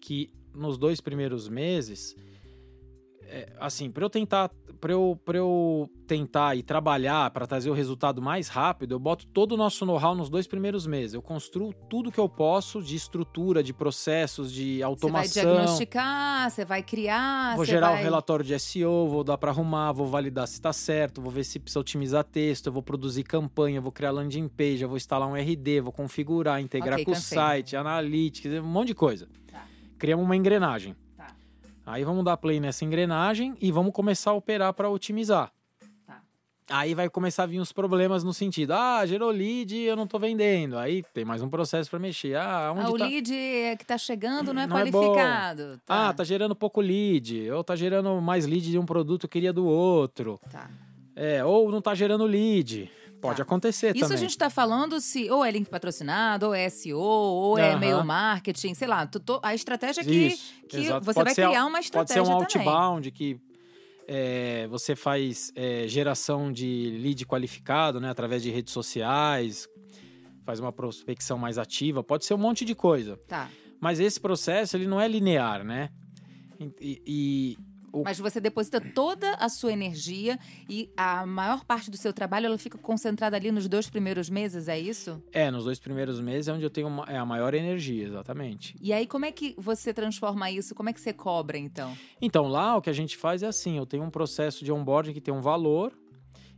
que 0.00 0.30
nos 0.54 0.78
dois 0.78 1.00
primeiros 1.00 1.48
meses, 1.48 2.14
é, 3.22 3.52
assim, 3.58 3.90
para 3.90 4.04
eu 4.04 4.10
tentar, 4.10 4.50
para 4.80 4.92
eu, 4.92 5.18
pra 5.24 5.38
eu 5.38 5.90
tentar 6.06 6.56
e 6.56 6.62
trabalhar 6.62 7.30
para 7.30 7.46
trazer 7.46 7.68
o 7.70 7.74
resultado 7.74 8.22
mais 8.22 8.48
rápido, 8.48 8.92
eu 8.94 8.98
boto 8.98 9.26
todo 9.26 9.52
o 9.52 9.56
nosso 9.56 9.84
know-how 9.84 10.14
nos 10.14 10.28
dois 10.28 10.46
primeiros 10.46 10.86
meses. 10.86 11.14
Eu 11.14 11.22
construo 11.22 11.72
tudo 11.88 12.10
que 12.10 12.18
eu 12.18 12.28
posso 12.28 12.82
de 12.82 12.96
estrutura, 12.96 13.62
de 13.62 13.72
processos, 13.72 14.52
de 14.52 14.74
Você 14.74 14.78
vai 14.78 14.82
automação. 14.84 15.42
diagnosticar, 15.42 16.50
você 16.50 16.64
vai 16.64 16.82
criar, 16.82 17.56
Vou 17.56 17.64
gerar 17.64 17.90
vai... 17.90 18.00
o 18.00 18.04
relatório 18.04 18.44
de 18.44 18.58
SEO, 18.58 19.08
vou 19.08 19.24
dar 19.24 19.36
para 19.36 19.50
arrumar, 19.50 19.92
vou 19.92 20.06
validar 20.06 20.46
se 20.46 20.54
está 20.54 20.72
certo, 20.72 21.20
vou 21.20 21.30
ver 21.30 21.44
se 21.44 21.58
precisa 21.58 21.80
otimizar 21.80 22.24
texto, 22.24 22.66
eu 22.66 22.72
vou 22.72 22.82
produzir 22.82 23.24
campanha, 23.24 23.80
vou 23.80 23.92
criar 23.92 24.10
landing 24.10 24.48
page, 24.48 24.82
eu 24.82 24.88
vou 24.88 24.96
instalar 24.96 25.28
um 25.28 25.34
RD, 25.36 25.80
vou 25.80 25.92
configurar, 25.92 26.60
integrar 26.60 26.94
Ok, 26.94 27.04
com 27.04 27.12
o 27.12 27.16
site, 27.16 27.76
analytics, 27.76 28.50
um 28.60 28.66
monte 28.66 28.88
de 28.88 28.94
coisa. 28.94 29.28
Tá. 29.50 29.64
Criamos 29.98 30.24
uma 30.24 30.36
engrenagem. 30.36 30.94
Aí 31.88 32.04
vamos 32.04 32.22
dar 32.22 32.36
play 32.36 32.60
nessa 32.60 32.84
engrenagem 32.84 33.56
e 33.60 33.72
vamos 33.72 33.94
começar 33.94 34.32
a 34.32 34.34
operar 34.34 34.74
para 34.74 34.90
otimizar. 34.90 35.50
Tá. 36.06 36.20
Aí 36.68 36.94
vai 36.94 37.08
começar 37.08 37.44
a 37.44 37.46
vir 37.46 37.60
os 37.60 37.72
problemas 37.72 38.22
no 38.22 38.34
sentido, 38.34 38.72
ah, 38.72 39.06
gerou 39.06 39.30
lead, 39.30 39.74
eu 39.74 39.96
não 39.96 40.06
tô 40.06 40.18
vendendo. 40.18 40.76
Aí 40.76 41.02
tem 41.14 41.24
mais 41.24 41.40
um 41.40 41.48
processo 41.48 41.88
para 41.88 41.98
mexer. 41.98 42.36
Ah, 42.36 42.74
onde 42.76 42.84
ah, 42.84 42.90
o 42.90 42.98
tá... 42.98 43.06
lead 43.06 43.32
que 43.78 43.86
tá 43.86 43.96
chegando 43.96 44.52
não 44.52 44.60
é 44.60 44.66
não 44.66 44.76
qualificado. 44.76 45.62
É 45.62 45.76
tá. 45.86 46.08
Ah, 46.08 46.12
tá 46.12 46.24
gerando 46.24 46.54
pouco 46.54 46.82
lead, 46.82 47.50
ou 47.50 47.64
tá 47.64 47.74
gerando 47.74 48.20
mais 48.20 48.44
lead 48.44 48.70
de 48.70 48.78
um 48.78 48.84
produto 48.84 49.26
que 49.26 49.32
queria 49.32 49.52
do 49.52 49.64
outro. 49.64 50.38
Tá. 50.52 50.68
É, 51.16 51.42
ou 51.42 51.70
não 51.70 51.80
tá 51.80 51.94
gerando 51.94 52.26
lead. 52.26 52.90
Pode 53.20 53.38
tá. 53.38 53.42
acontecer 53.42 53.96
Isso 53.96 54.00
também. 54.00 54.16
a 54.16 54.20
gente 54.20 54.30
está 54.30 54.48
falando 54.48 55.00
se 55.00 55.30
ou 55.30 55.44
é 55.44 55.50
link 55.50 55.68
patrocinado, 55.68 56.46
ou 56.46 56.54
é 56.54 56.68
SEO, 56.68 56.98
ou 56.98 57.58
é 57.58 57.72
e-mail 57.72 58.04
marketing, 58.04 58.74
sei 58.74 58.86
lá. 58.86 59.08
A 59.42 59.54
estratégia 59.54 60.04
que, 60.04 60.38
que 60.68 60.88
você 60.88 61.14
pode 61.14 61.14
vai 61.14 61.34
criar 61.34 61.66
uma 61.66 61.80
estratégia 61.80 62.22
Pode 62.22 62.52
ser 62.52 62.56
um 62.56 62.62
também. 62.62 62.68
outbound 62.68 63.10
que 63.10 63.40
é, 64.06 64.66
você 64.68 64.96
faz 64.96 65.52
é, 65.54 65.86
geração 65.86 66.52
de 66.52 66.98
lead 67.02 67.26
qualificado, 67.26 68.00
né, 68.00 68.08
através 68.08 68.42
de 68.42 68.50
redes 68.50 68.72
sociais, 68.72 69.68
faz 70.44 70.60
uma 70.60 70.72
prospecção 70.72 71.36
mais 71.36 71.58
ativa, 71.58 72.02
pode 72.02 72.24
ser 72.24 72.34
um 72.34 72.38
monte 72.38 72.64
de 72.64 72.74
coisa. 72.74 73.18
Tá. 73.28 73.50
Mas 73.80 74.00
esse 74.00 74.18
processo 74.18 74.76
ele 74.76 74.86
não 74.86 75.00
é 75.00 75.06
linear, 75.06 75.62
né? 75.62 75.90
E, 76.80 77.02
e 77.06 77.58
o... 77.92 78.02
Mas 78.04 78.18
você 78.18 78.40
deposita 78.40 78.80
toda 78.80 79.34
a 79.34 79.48
sua 79.48 79.72
energia 79.72 80.38
e 80.68 80.90
a 80.96 81.26
maior 81.26 81.64
parte 81.64 81.90
do 81.90 81.96
seu 81.96 82.12
trabalho 82.12 82.46
ela 82.46 82.58
fica 82.58 82.78
concentrada 82.78 83.36
ali 83.36 83.50
nos 83.50 83.68
dois 83.68 83.88
primeiros 83.88 84.28
meses, 84.28 84.68
é 84.68 84.78
isso? 84.78 85.22
É, 85.32 85.50
nos 85.50 85.64
dois 85.64 85.78
primeiros 85.78 86.20
meses 86.20 86.48
é 86.48 86.52
onde 86.52 86.64
eu 86.64 86.70
tenho 86.70 86.88
uma, 86.88 87.04
é 87.04 87.16
a 87.16 87.24
maior 87.24 87.54
energia, 87.54 88.06
exatamente. 88.06 88.74
E 88.80 88.92
aí, 88.92 89.06
como 89.06 89.24
é 89.24 89.32
que 89.32 89.54
você 89.56 89.92
transforma 89.92 90.50
isso? 90.50 90.74
Como 90.74 90.88
é 90.88 90.92
que 90.92 91.00
você 91.00 91.12
cobra, 91.12 91.58
então? 91.58 91.96
Então, 92.20 92.46
lá 92.46 92.76
o 92.76 92.82
que 92.82 92.90
a 92.90 92.94
gente 92.94 93.16
faz 93.16 93.42
é 93.42 93.46
assim: 93.46 93.76
eu 93.76 93.86
tenho 93.86 94.02
um 94.02 94.10
processo 94.10 94.64
de 94.64 94.72
onboarding 94.72 95.12
que 95.12 95.20
tem 95.20 95.32
um 95.32 95.40
valor, 95.40 95.92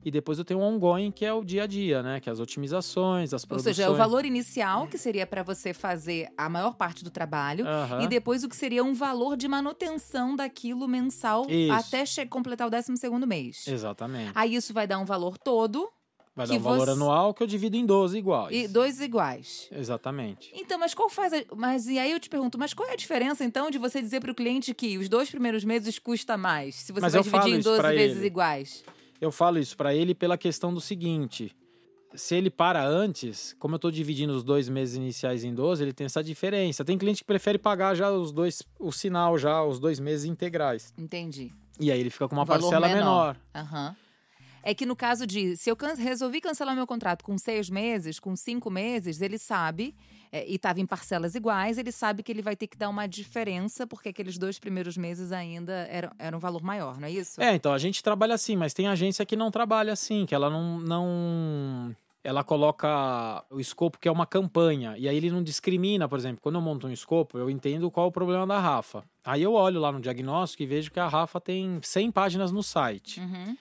e 0.05 0.11
depois 0.11 0.39
eu 0.39 0.45
tenho 0.45 0.61
um 0.61 0.63
ongoing, 0.63 1.11
que 1.11 1.25
é 1.25 1.33
o 1.33 1.45
dia 1.45 1.65
a 1.65 1.67
dia, 1.67 2.03
né? 2.03 2.21
Que 2.21 2.31
é 2.31 2.33
as 2.33 2.41
otimizações, 2.41 3.35
as 3.35 3.45
produções. 3.45 3.67
Ou 3.67 3.75
seja, 3.75 3.89
é 3.89 3.91
o 3.91 3.97
valor 3.97 4.25
inicial, 4.25 4.87
que 4.87 4.97
seria 4.97 5.27
para 5.27 5.43
você 5.43 5.75
fazer 5.75 6.29
a 6.37 6.49
maior 6.49 6.75
parte 6.75 7.05
do 7.05 7.11
trabalho. 7.11 7.67
E 8.01 8.09
depois 8.09 8.43
o 8.43 8.49
que 8.49 8.57
seria 8.57 8.83
um 8.83 8.95
valor 8.95 9.37
de 9.37 9.47
manutenção 9.47 10.35
daquilo 10.35 10.89
mensal 10.89 11.47
isso. 11.49 11.73
até 11.73 12.05
completar 12.27 12.67
o 12.67 12.71
12 12.71 12.97
segundo 12.97 13.27
mês. 13.27 13.67
Exatamente. 13.67 14.33
Aí 14.35 14.55
isso 14.55 14.73
vai 14.73 14.87
dar 14.87 14.99
um 14.99 15.05
valor 15.05 15.37
todo. 15.37 15.89
Vai 16.35 16.47
dar 16.47 16.55
um 16.55 16.61
valor 16.61 16.87
você... 16.87 16.93
anual 16.93 17.35
que 17.35 17.43
eu 17.43 17.47
divido 17.47 17.77
em 17.77 17.85
12 17.85 18.17
iguais. 18.17 18.57
E 18.57 18.69
dois 18.69 19.01
iguais. 19.01 19.69
Exatamente. 19.71 20.51
Então, 20.55 20.79
mas 20.79 20.95
qual 20.95 21.11
faz. 21.11 21.33
A... 21.33 21.43
Mas 21.55 21.87
e 21.87 21.99
aí 21.99 22.13
eu 22.13 22.21
te 22.21 22.31
pergunto, 22.31 22.59
mas 22.59 22.73
qual 22.73 22.89
é 22.89 22.93
a 22.93 22.97
diferença, 22.97 23.45
então, 23.45 23.71
de 23.71 23.79
você 23.79 24.01
dizer 24.01 24.21
para 24.21 24.31
o 24.31 24.35
cliente 24.35 24.73
que 24.73 24.97
os 24.97 25.09
dois 25.09 25.29
primeiros 25.31 25.65
meses 25.65 25.99
custa 25.99 26.39
mais? 26.39 26.77
Se 26.77 26.93
você 26.93 27.01
mas 27.01 27.13
vai 27.13 27.23
dividir 27.23 27.55
em 27.55 27.61
12 27.61 27.83
vezes 27.83 28.17
ele. 28.19 28.27
iguais? 28.27 28.85
Eu 29.21 29.31
falo 29.31 29.59
isso 29.59 29.77
para 29.77 29.95
ele 29.95 30.15
pela 30.15 30.39
questão 30.39 30.73
do 30.73 30.81
seguinte: 30.81 31.55
se 32.15 32.35
ele 32.35 32.51
para 32.51 32.85
antes, 32.85 33.55
como 33.59 33.75
eu 33.75 33.77
estou 33.77 33.91
dividindo 33.91 34.33
os 34.35 34.43
dois 34.43 34.69
meses 34.69 34.97
iniciais 34.97 35.45
em 35.45 35.55
12, 35.55 35.83
ele 35.83 35.93
tem 35.93 36.07
essa 36.07 36.23
diferença. 36.23 36.85
Tem 36.85 36.99
cliente 36.99 37.23
que 37.23 37.27
prefere 37.27 37.59
pagar 37.59 37.95
já 37.95 38.11
os 38.11 38.33
dois, 38.33 38.63
o 38.79 38.91
sinal 38.91 39.39
já, 39.39 39.63
os 39.63 39.79
dois 39.79 40.01
meses 40.01 40.25
integrais. 40.25 40.93
Entendi. 40.97 41.53
E 41.79 41.91
aí 41.91 42.01
ele 42.01 42.11
fica 42.11 42.29
com 42.29 42.35
uma 42.35 42.43
um 42.43 42.47
parcela 42.47 42.89
menor. 42.89 43.37
Aham. 43.55 43.89
Uhum. 43.89 44.11
É 44.63 44.75
que 44.75 44.85
no 44.85 44.95
caso 44.95 45.27
de, 45.27 45.57
se 45.57 45.71
eu 45.71 45.77
can 45.77 45.95
resolvi 45.95 46.39
cancelar 46.39 46.77
meu 46.77 46.87
contrato 46.87 47.25
com 47.25 47.39
seis 47.39 47.71
meses, 47.71 48.21
com 48.21 48.37
cinco 48.37 48.71
meses, 48.71 49.23
ele 49.23 49.39
sabe 49.39 49.95
é, 50.33 50.49
e 50.49 50.55
estava 50.55 50.81
em 50.81 50.87
parcelas 50.87 51.35
iguais, 51.35 51.77
ele 51.79 51.91
sabe 51.91 52.23
que 52.23 52.31
ele 52.31 52.43
vai 52.43 52.55
ter 52.55 52.67
que 52.67 52.77
dar 52.77 52.89
uma 52.89 53.07
diferença, 53.07 53.87
porque 53.87 54.11
aqueles 54.11 54.39
dois 54.39 54.59
primeiros 54.59 54.97
meses 54.97 55.33
ainda 55.33 55.73
eram, 55.91 56.11
era 56.19 56.37
um 56.37 56.41
valor 56.41 56.63
maior, 56.63 56.99
não 57.01 57.09
é 57.09 57.11
isso? 57.11 57.41
É, 57.43 57.55
então 57.55 57.73
a 57.73 57.79
gente 57.79 58.03
trabalha 58.03 58.35
assim, 58.35 58.57
mas 58.57 58.73
tem 58.73 58.87
agência 58.87 59.27
que 59.27 59.37
não 59.37 59.51
trabalha 59.51 59.93
assim, 59.93 60.25
que 60.27 60.35
ela 60.35 60.49
não. 60.49 60.79
não 60.81 61.95
ela 62.23 62.45
coloca 62.45 63.43
o 63.49 63.59
escopo 63.59 63.99
que 63.99 64.07
é 64.07 64.13
uma 64.13 64.27
campanha, 64.27 64.95
e 64.99 65.09
aí 65.09 65.17
ele 65.17 65.31
não 65.31 65.43
discrimina, 65.43 66.07
por 66.07 66.19
exemplo, 66.19 66.39
quando 66.43 66.57
eu 66.57 66.61
monto 66.61 66.87
um 66.87 66.93
escopo, 66.93 67.39
eu 67.39 67.49
entendo 67.49 67.91
qual 67.91 68.07
é 68.07 68.09
o 68.11 68.13
problema 68.13 68.47
da 68.47 68.61
Rafa. 68.61 69.03
Aí 69.25 69.43
eu 69.43 69.55
olho 69.55 69.81
lá 69.81 69.91
no 69.91 70.01
diagnóstico 70.01 70.63
e 70.63 70.67
vejo 70.67 70.91
que 70.91 71.01
a 71.01 71.09
Rafa 71.09 71.41
tem 71.41 71.81
100 71.83 72.11
páginas 72.11 72.53
no 72.53 72.63
site. 72.63 73.21
Uhum. 73.21 73.57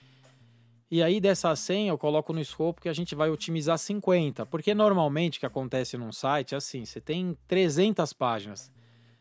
E 0.90 1.02
aí 1.02 1.20
dessas 1.20 1.60
100 1.60 1.88
eu 1.88 1.96
coloco 1.96 2.32
no 2.32 2.40
escopo 2.40 2.80
que 2.80 2.88
a 2.88 2.92
gente 2.92 3.14
vai 3.14 3.30
otimizar 3.30 3.78
50, 3.78 4.44
porque 4.46 4.74
normalmente 4.74 5.38
o 5.38 5.40
que 5.40 5.46
acontece 5.46 5.96
num 5.96 6.10
site 6.10 6.54
é 6.54 6.58
assim, 6.58 6.84
você 6.84 7.00
tem 7.00 7.36
300 7.46 8.12
páginas. 8.12 8.72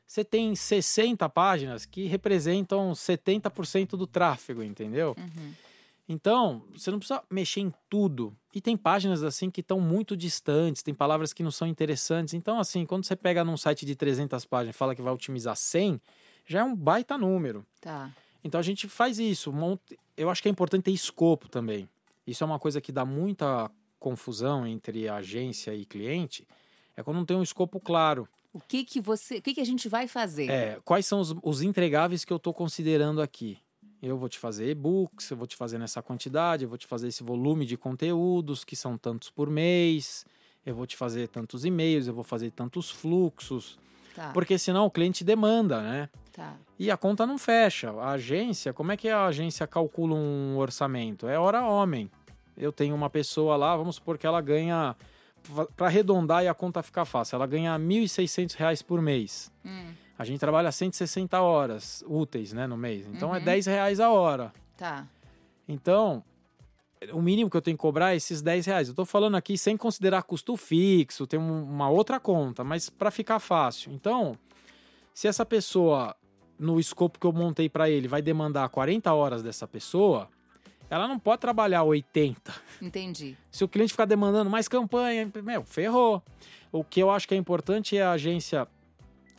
Você 0.07 0.25
tem 0.25 0.55
60 0.55 1.29
páginas 1.29 1.85
que 1.85 2.07
representam 2.07 2.91
70% 2.93 3.89
do 3.89 4.07
tráfego, 4.07 4.63
entendeu? 4.63 5.15
Uhum. 5.15 5.53
Então, 6.11 6.63
você 6.73 6.89
não 6.89 6.97
precisa 6.97 7.21
mexer 7.29 7.59
em 7.59 7.71
tudo. 7.87 8.35
E 8.51 8.59
tem 8.59 8.75
páginas 8.75 9.21
assim 9.21 9.51
que 9.51 9.61
estão 9.61 9.79
muito 9.79 10.17
distantes, 10.17 10.81
tem 10.81 10.95
palavras 10.95 11.31
que 11.31 11.43
não 11.43 11.51
são 11.51 11.67
interessantes. 11.67 12.33
Então, 12.33 12.59
assim, 12.59 12.83
quando 12.87 13.05
você 13.05 13.15
pega 13.15 13.43
num 13.43 13.55
site 13.55 13.85
de 13.85 13.95
300 13.95 14.43
páginas 14.45 14.75
e 14.75 14.77
fala 14.77 14.95
que 14.95 15.03
vai 15.03 15.13
otimizar 15.13 15.55
100, 15.55 16.01
já 16.47 16.61
é 16.61 16.63
um 16.63 16.75
baita 16.75 17.15
número. 17.15 17.63
Tá. 17.79 18.11
Então 18.43 18.59
a 18.59 18.63
gente 18.63 18.87
faz 18.87 19.19
isso. 19.19 19.53
Eu 20.19 20.29
acho 20.29 20.41
que 20.41 20.49
é 20.49 20.51
importante 20.51 20.83
ter 20.83 20.91
escopo 20.91 21.47
também. 21.47 21.87
Isso 22.27 22.43
é 22.43 22.45
uma 22.45 22.59
coisa 22.59 22.81
que 22.81 22.91
dá 22.91 23.05
muita 23.05 23.71
confusão 23.97 24.67
entre 24.67 25.07
agência 25.07 25.73
e 25.73 25.85
cliente. 25.85 26.45
É 26.97 27.01
quando 27.01 27.15
não 27.15 27.25
tem 27.25 27.37
um 27.37 27.41
escopo 27.41 27.79
claro. 27.79 28.27
O 28.51 28.59
que 28.59 28.83
que 28.83 28.99
você, 28.99 29.37
o 29.37 29.41
que 29.41 29.53
que 29.53 29.61
a 29.61 29.65
gente 29.65 29.87
vai 29.87 30.09
fazer? 30.09 30.49
É, 30.49 30.77
quais 30.83 31.05
são 31.05 31.21
os, 31.21 31.33
os 31.41 31.61
entregáveis 31.61 32.25
que 32.25 32.33
eu 32.33 32.35
estou 32.37 32.53
considerando 32.53 33.21
aqui? 33.21 33.59
Eu 34.01 34.17
vou 34.17 34.27
te 34.27 34.37
fazer 34.37 34.69
e-books, 34.69 35.29
eu 35.31 35.37
vou 35.37 35.47
te 35.47 35.55
fazer 35.55 35.77
nessa 35.77 36.01
quantidade, 36.01 36.63
eu 36.63 36.69
vou 36.69 36.77
te 36.77 36.85
fazer 36.85 37.07
esse 37.07 37.23
volume 37.23 37.65
de 37.65 37.77
conteúdos, 37.77 38.65
que 38.65 38.75
são 38.75 38.97
tantos 38.97 39.29
por 39.29 39.49
mês, 39.49 40.25
eu 40.65 40.75
vou 40.75 40.85
te 40.85 40.97
fazer 40.97 41.29
tantos 41.29 41.63
e-mails, 41.63 42.07
eu 42.07 42.13
vou 42.13 42.25
fazer 42.25 42.51
tantos 42.51 42.91
fluxos. 42.91 43.79
Tá. 44.19 44.31
Porque 44.33 44.57
senão 44.57 44.85
o 44.85 44.91
cliente 44.91 45.23
demanda, 45.23 45.81
né? 45.81 46.09
Tá. 46.33 46.57
E 46.77 46.91
a 46.91 46.97
conta 46.97 47.25
não 47.25 47.37
fecha. 47.37 47.89
A 47.91 48.11
agência, 48.11 48.73
como 48.73 48.91
é 48.91 48.97
que 48.97 49.07
a 49.07 49.25
agência 49.25 49.65
calcula 49.65 50.13
um 50.13 50.57
orçamento? 50.57 51.25
É 51.25 51.39
hora 51.39 51.65
homem. 51.65 52.11
Eu 52.57 52.73
tenho 52.73 52.93
uma 52.93 53.09
pessoa 53.09 53.55
lá, 53.55 53.77
vamos 53.77 53.95
supor 53.95 54.17
que 54.17 54.27
ela 54.27 54.41
ganha, 54.41 54.93
para 55.73 55.87
arredondar 55.87 56.43
e 56.43 56.49
a 56.49 56.53
conta 56.53 56.83
ficar 56.83 57.05
fácil, 57.05 57.37
ela 57.37 57.47
ganha 57.47 57.77
R$ 57.77 57.81
1.600 57.81 58.83
por 58.83 59.01
mês. 59.01 59.49
Hum. 59.65 59.93
A 60.17 60.25
gente 60.25 60.37
trabalha 60.41 60.69
160 60.69 61.39
horas 61.39 62.03
úteis 62.05 62.51
né, 62.51 62.67
no 62.67 62.75
mês. 62.75 63.07
Então 63.07 63.29
é 63.29 63.37
uhum. 63.37 63.37
é 63.37 63.45
10 63.45 63.67
reais 63.67 64.01
a 64.01 64.09
hora. 64.09 64.51
Tá. 64.75 65.07
Então, 65.65 66.21
o 67.13 67.21
mínimo 67.21 67.49
que 67.49 67.57
eu 67.57 67.61
tenho 67.61 67.77
que 67.77 67.81
cobrar 67.81 68.13
é 68.13 68.17
esses 68.17 68.41
10 68.41 68.65
reais. 68.65 68.87
Eu 68.87 68.91
estou 68.91 69.05
falando 69.05 69.35
aqui 69.35 69.57
sem 69.57 69.77
considerar 69.77 70.23
custo 70.23 70.57
fixo, 70.57 71.25
tem 71.25 71.39
uma 71.39 71.89
outra 71.89 72.19
conta, 72.19 72.63
mas 72.63 72.89
para 72.89 73.09
ficar 73.09 73.39
fácil. 73.39 73.91
Então, 73.93 74.37
se 75.13 75.27
essa 75.27 75.45
pessoa, 75.45 76.15
no 76.57 76.79
escopo 76.79 77.19
que 77.19 77.25
eu 77.25 77.31
montei 77.31 77.69
para 77.69 77.89
ele, 77.89 78.07
vai 78.07 78.21
demandar 78.21 78.67
40 78.69 79.13
horas 79.13 79.41
dessa 79.41 79.67
pessoa, 79.67 80.29
ela 80.89 81.07
não 81.07 81.19
pode 81.19 81.39
trabalhar 81.39 81.83
80. 81.83 82.53
Entendi. 82.81 83.37
Se 83.51 83.63
o 83.63 83.67
cliente 83.67 83.93
ficar 83.93 84.05
demandando 84.05 84.49
mais 84.49 84.67
campanha, 84.67 85.31
meu, 85.43 85.63
ferrou. 85.63 86.21
O 86.71 86.83
que 86.83 86.99
eu 86.99 87.09
acho 87.09 87.27
que 87.27 87.33
é 87.33 87.37
importante 87.37 87.97
é 87.97 88.03
a 88.03 88.11
agência 88.11 88.67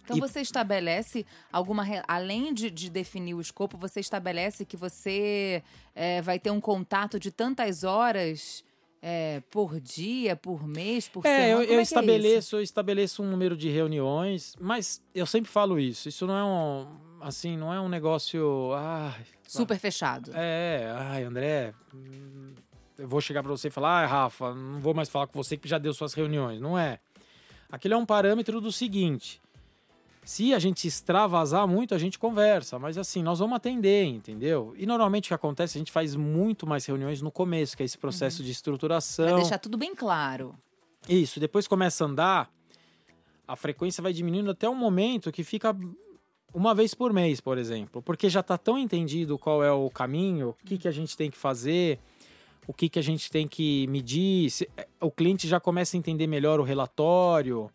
então 0.02 0.16
e... 0.16 0.20
você 0.20 0.40
estabelece 0.40 1.24
alguma. 1.52 1.84
Além 2.06 2.52
de, 2.52 2.70
de, 2.70 2.90
definir 2.90 3.34
o 3.34 3.40
escopo, 3.40 3.76
você 3.78 4.00
estabelece 4.00 4.64
que 4.64 4.76
você 4.76 5.62
é, 5.94 6.20
vai 6.22 6.38
ter 6.38 6.50
um 6.50 6.60
contato 6.60 7.18
de 7.18 7.30
tantas 7.30 7.84
horas. 7.84 8.64
É, 9.02 9.42
por 9.50 9.80
dia, 9.80 10.36
por 10.36 10.68
mês, 10.68 11.08
por 11.08 11.24
é, 11.24 11.34
semana? 11.34 11.64
Eu, 11.64 11.70
eu 11.70 11.76
é, 11.76 11.78
é 11.78 11.82
estabeleço, 11.82 12.56
eu 12.56 12.60
estabeleço 12.60 13.22
um 13.22 13.30
número 13.30 13.56
de 13.56 13.70
reuniões, 13.70 14.54
mas 14.60 15.02
eu 15.14 15.24
sempre 15.24 15.50
falo 15.50 15.80
isso. 15.80 16.06
Isso 16.06 16.26
não 16.26 16.36
é 16.36 16.44
um, 16.44 16.86
assim, 17.22 17.56
não 17.56 17.72
é 17.72 17.80
um 17.80 17.88
negócio, 17.88 18.74
ai, 18.74 19.24
super 19.48 19.78
fechado. 19.78 20.32
É, 20.34 20.92
ai, 20.94 21.24
André, 21.24 21.72
eu 22.98 23.08
vou 23.08 23.22
chegar 23.22 23.42
para 23.42 23.50
você 23.50 23.68
e 23.68 23.70
falar, 23.70 24.00
ai, 24.00 24.06
Rafa, 24.06 24.54
não 24.54 24.80
vou 24.80 24.92
mais 24.92 25.08
falar 25.08 25.26
com 25.26 25.42
você 25.42 25.56
que 25.56 25.66
já 25.66 25.78
deu 25.78 25.94
suas 25.94 26.12
reuniões. 26.12 26.60
Não 26.60 26.78
é. 26.78 26.98
Aquilo 27.70 27.94
é 27.94 27.96
um 27.96 28.04
parâmetro 28.04 28.60
do 28.60 28.72
seguinte: 28.72 29.40
se 30.30 30.54
a 30.54 30.60
gente 30.60 30.86
extravasar 30.86 31.66
muito, 31.66 31.92
a 31.92 31.98
gente 31.98 32.16
conversa, 32.16 32.78
mas 32.78 32.96
assim, 32.96 33.20
nós 33.20 33.40
vamos 33.40 33.56
atender, 33.56 34.04
entendeu? 34.04 34.72
E 34.76 34.86
normalmente 34.86 35.24
o 35.24 35.28
que 35.28 35.34
acontece, 35.34 35.76
a 35.76 35.80
gente 35.80 35.90
faz 35.90 36.14
muito 36.14 36.68
mais 36.68 36.86
reuniões 36.86 37.20
no 37.20 37.32
começo, 37.32 37.76
que 37.76 37.82
é 37.82 37.86
esse 37.86 37.98
processo 37.98 38.38
uhum. 38.38 38.44
de 38.44 38.52
estruturação. 38.52 39.26
Pra 39.26 39.36
deixar 39.38 39.58
tudo 39.58 39.76
bem 39.76 39.92
claro. 39.92 40.54
Isso, 41.08 41.40
depois 41.40 41.66
começa 41.66 42.04
a 42.04 42.06
andar, 42.06 42.50
a 43.46 43.56
frequência 43.56 44.00
vai 44.00 44.12
diminuindo 44.12 44.52
até 44.52 44.68
um 44.68 44.74
momento 44.74 45.32
que 45.32 45.42
fica 45.42 45.76
uma 46.54 46.76
vez 46.76 46.94
por 46.94 47.12
mês, 47.12 47.40
por 47.40 47.58
exemplo, 47.58 48.00
porque 48.00 48.30
já 48.30 48.38
está 48.38 48.56
tão 48.56 48.78
entendido 48.78 49.36
qual 49.36 49.64
é 49.64 49.72
o 49.72 49.90
caminho, 49.90 50.50
o 50.50 50.64
que, 50.64 50.78
que 50.78 50.86
a 50.86 50.92
gente 50.92 51.16
tem 51.16 51.28
que 51.28 51.36
fazer, 51.36 51.98
o 52.68 52.72
que, 52.72 52.88
que 52.88 53.00
a 53.00 53.02
gente 53.02 53.32
tem 53.32 53.48
que 53.48 53.84
medir, 53.88 54.48
se, 54.48 54.70
é, 54.76 54.86
o 55.00 55.10
cliente 55.10 55.48
já 55.48 55.58
começa 55.58 55.96
a 55.96 55.98
entender 55.98 56.28
melhor 56.28 56.60
o 56.60 56.62
relatório. 56.62 57.68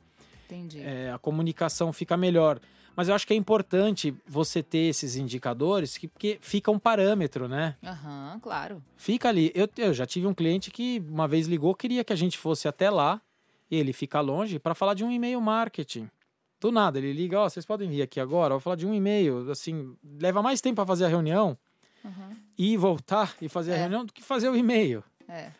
Entendi. 0.55 0.81
É, 0.81 1.11
a 1.11 1.17
comunicação 1.17 1.91
fica 1.91 2.15
melhor. 2.15 2.59
Mas 2.95 3.09
eu 3.09 3.15
acho 3.15 3.27
que 3.27 3.33
é 3.33 3.35
importante 3.35 4.15
você 4.25 4.63
ter 4.63 4.87
esses 4.89 5.17
indicadores, 5.17 5.97
que, 5.97 6.07
porque 6.07 6.37
fica 6.41 6.71
um 6.71 6.79
parâmetro, 6.79 7.47
né? 7.47 7.75
Aham, 7.83 8.31
uhum, 8.33 8.39
claro. 8.39 8.83
Fica 8.95 9.27
ali. 9.27 9.51
Eu, 9.53 9.67
eu 9.77 9.93
já 9.93 10.05
tive 10.05 10.25
um 10.25 10.33
cliente 10.33 10.71
que 10.71 11.03
uma 11.09 11.27
vez 11.27 11.45
ligou, 11.47 11.75
queria 11.75 12.03
que 12.03 12.13
a 12.13 12.15
gente 12.15 12.37
fosse 12.37 12.67
até 12.67 12.89
lá, 12.89 13.21
ele 13.69 13.91
fica 13.91 14.21
longe, 14.21 14.59
para 14.59 14.73
falar 14.73 14.93
de 14.93 15.03
um 15.03 15.11
e-mail 15.11 15.41
marketing. 15.41 16.09
Do 16.61 16.71
nada, 16.71 16.97
ele 16.97 17.11
liga, 17.11 17.39
ó, 17.39 17.45
oh, 17.45 17.49
vocês 17.49 17.65
podem 17.65 17.89
vir 17.89 18.01
aqui 18.01 18.19
agora, 18.19 18.53
eu 18.53 18.57
vou 18.57 18.61
falar 18.61 18.77
de 18.77 18.87
um 18.87 18.93
e-mail, 18.93 19.51
assim, 19.51 19.93
leva 20.19 20.41
mais 20.41 20.61
tempo 20.61 20.75
para 20.75 20.85
fazer 20.85 21.05
a 21.05 21.09
reunião 21.09 21.57
uhum. 22.03 22.35
e 22.57 22.77
voltar 22.77 23.35
e 23.41 23.49
fazer 23.49 23.71
é. 23.71 23.75
a 23.75 23.77
reunião 23.79 24.05
do 24.05 24.13
que 24.13 24.23
fazer 24.23 24.49
o 24.49 24.55
e-mail. 24.55 25.03
É. 25.27 25.51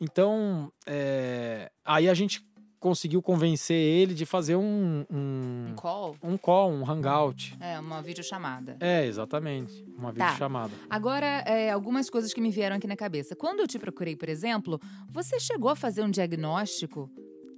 Então, 0.00 0.70
é... 0.84 1.70
aí 1.84 2.08
a 2.08 2.12
gente 2.12 2.44
conseguiu 2.86 3.20
convencer 3.20 3.76
ele 3.76 4.14
de 4.14 4.24
fazer 4.24 4.54
um, 4.54 5.04
um, 5.10 5.70
um 5.70 5.74
call, 5.74 6.16
um 6.22 6.38
call, 6.38 6.70
um 6.70 6.88
hangout. 6.88 7.56
É, 7.58 7.80
uma 7.80 8.00
videochamada. 8.00 8.76
É, 8.78 9.04
exatamente, 9.04 9.84
uma 9.98 10.12
tá. 10.12 10.26
videochamada. 10.26 10.72
Agora, 10.88 11.26
é, 11.26 11.72
algumas 11.72 12.08
coisas 12.08 12.32
que 12.32 12.40
me 12.40 12.48
vieram 12.48 12.76
aqui 12.76 12.86
na 12.86 12.94
cabeça. 12.94 13.34
Quando 13.34 13.58
eu 13.58 13.66
te 13.66 13.76
procurei, 13.76 14.14
por 14.14 14.28
exemplo, 14.28 14.80
você 15.10 15.40
chegou 15.40 15.68
a 15.68 15.74
fazer 15.74 16.02
um 16.02 16.10
diagnóstico 16.10 17.10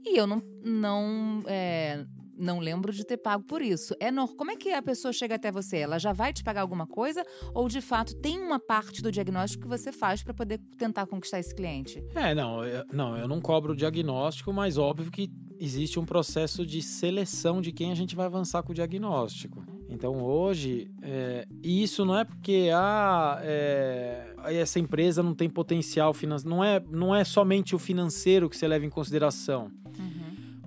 e 0.02 0.16
eu 0.16 0.26
não, 0.26 0.42
não 0.64 1.42
é, 1.46 2.06
não 2.38 2.60
lembro 2.60 2.92
de 2.92 3.04
ter 3.04 3.16
pago 3.16 3.44
por 3.44 3.60
isso. 3.60 3.94
É 4.00 4.10
no... 4.10 4.28
Como 4.28 4.50
é 4.50 4.56
que 4.56 4.72
a 4.72 4.82
pessoa 4.82 5.12
chega 5.12 5.34
até 5.34 5.50
você? 5.50 5.78
Ela 5.78 5.98
já 5.98 6.12
vai 6.12 6.32
te 6.32 6.44
pagar 6.44 6.60
alguma 6.60 6.86
coisa? 6.86 7.24
Ou 7.54 7.68
de 7.68 7.80
fato 7.80 8.14
tem 8.16 8.38
uma 8.38 8.60
parte 8.60 9.02
do 9.02 9.10
diagnóstico 9.10 9.64
que 9.64 9.68
você 9.68 9.92
faz 9.92 10.22
para 10.22 10.32
poder 10.32 10.58
tentar 10.78 11.06
conquistar 11.06 11.40
esse 11.40 11.54
cliente? 11.54 12.02
É, 12.14 12.34
não 12.34 12.64
eu, 12.64 12.84
não, 12.92 13.16
eu 13.16 13.28
não 13.28 13.40
cobro 13.40 13.72
o 13.72 13.76
diagnóstico, 13.76 14.52
mas 14.52 14.78
óbvio 14.78 15.10
que 15.10 15.30
existe 15.58 15.98
um 15.98 16.04
processo 16.04 16.64
de 16.64 16.80
seleção 16.80 17.60
de 17.60 17.72
quem 17.72 17.90
a 17.90 17.94
gente 17.94 18.14
vai 18.14 18.26
avançar 18.26 18.62
com 18.62 18.72
o 18.72 18.74
diagnóstico. 18.74 19.64
Então 19.88 20.22
hoje, 20.22 20.90
é, 21.02 21.46
isso 21.62 22.04
não 22.04 22.16
é 22.16 22.24
porque 22.24 22.70
ah, 22.72 23.38
é, 23.42 24.34
essa 24.44 24.78
empresa 24.78 25.22
não 25.22 25.34
tem 25.34 25.48
potencial 25.48 26.12
financeiro, 26.12 26.54
não 26.54 26.62
é, 26.62 26.80
não 26.90 27.14
é 27.14 27.24
somente 27.24 27.74
o 27.74 27.78
financeiro 27.78 28.48
que 28.48 28.56
você 28.56 28.68
leva 28.68 28.84
em 28.84 28.90
consideração. 28.90 29.70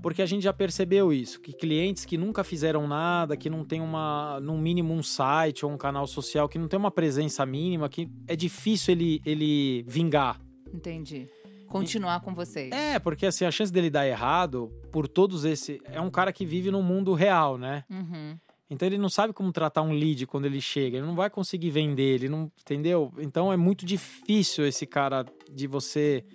Porque 0.02 0.22
a 0.22 0.26
gente 0.26 0.44
já 0.44 0.52
percebeu 0.52 1.14
isso, 1.14 1.40
que 1.40 1.54
clientes 1.54 2.06
que 2.06 2.18
nunca 2.18 2.44
fizeram 2.44 2.88
nada, 2.88 3.38
que 3.38 3.50
não 3.50 3.64
tem 3.64 3.80
uma, 3.80 4.40
no 4.40 4.58
mínimo 4.58 4.94
um 4.94 5.04
site 5.04 5.66
ou 5.66 5.72
um 5.72 5.78
canal 5.78 6.08
social, 6.08 6.50
que 6.50 6.58
não 6.58 6.68
tem 6.68 6.80
uma 6.80 6.90
presença 6.90 7.46
mínima, 7.46 7.88
que 7.88 8.10
é 8.28 8.36
difícil 8.36 8.94
ele, 8.94 9.22
ele 9.26 9.84
vingar. 9.88 10.42
Entendi. 10.74 11.28
Continuar 11.68 12.20
com 12.20 12.34
vocês. 12.34 12.72
É, 12.72 13.00
porque 13.00 13.26
assim, 13.26 13.46
a 13.46 13.52
chance 13.52 13.72
dele 13.72 13.90
dar 13.90 14.06
errado, 14.06 14.70
por 14.92 15.08
todos 15.08 15.46
esse. 15.46 15.80
É 15.86 16.02
um 16.02 16.10
cara 16.10 16.34
que 16.34 16.46
vive 16.46 16.70
no 16.70 16.84
mundo 16.84 17.14
real, 17.14 17.58
né? 17.58 17.86
Uhum. 17.90 18.38
Então 18.70 18.86
ele 18.86 18.98
não 18.98 19.10
sabe 19.10 19.34
como 19.34 19.52
tratar 19.52 19.82
um 19.82 19.92
lead 19.92 20.26
quando 20.26 20.46
ele 20.46 20.62
chega, 20.62 20.98
ele 20.98 21.06
não 21.06 21.16
vai 21.16 21.30
conseguir 21.30 21.70
vender, 21.70 22.16
ele 22.16 22.30
não. 22.30 22.52
Entendeu? 22.60 23.14
Então 23.20 23.54
é 23.54 23.58
muito 23.58 23.86
difícil 23.86 24.66
esse 24.66 24.86
cara 24.86 25.26
de 25.50 25.68
você. 25.68 26.26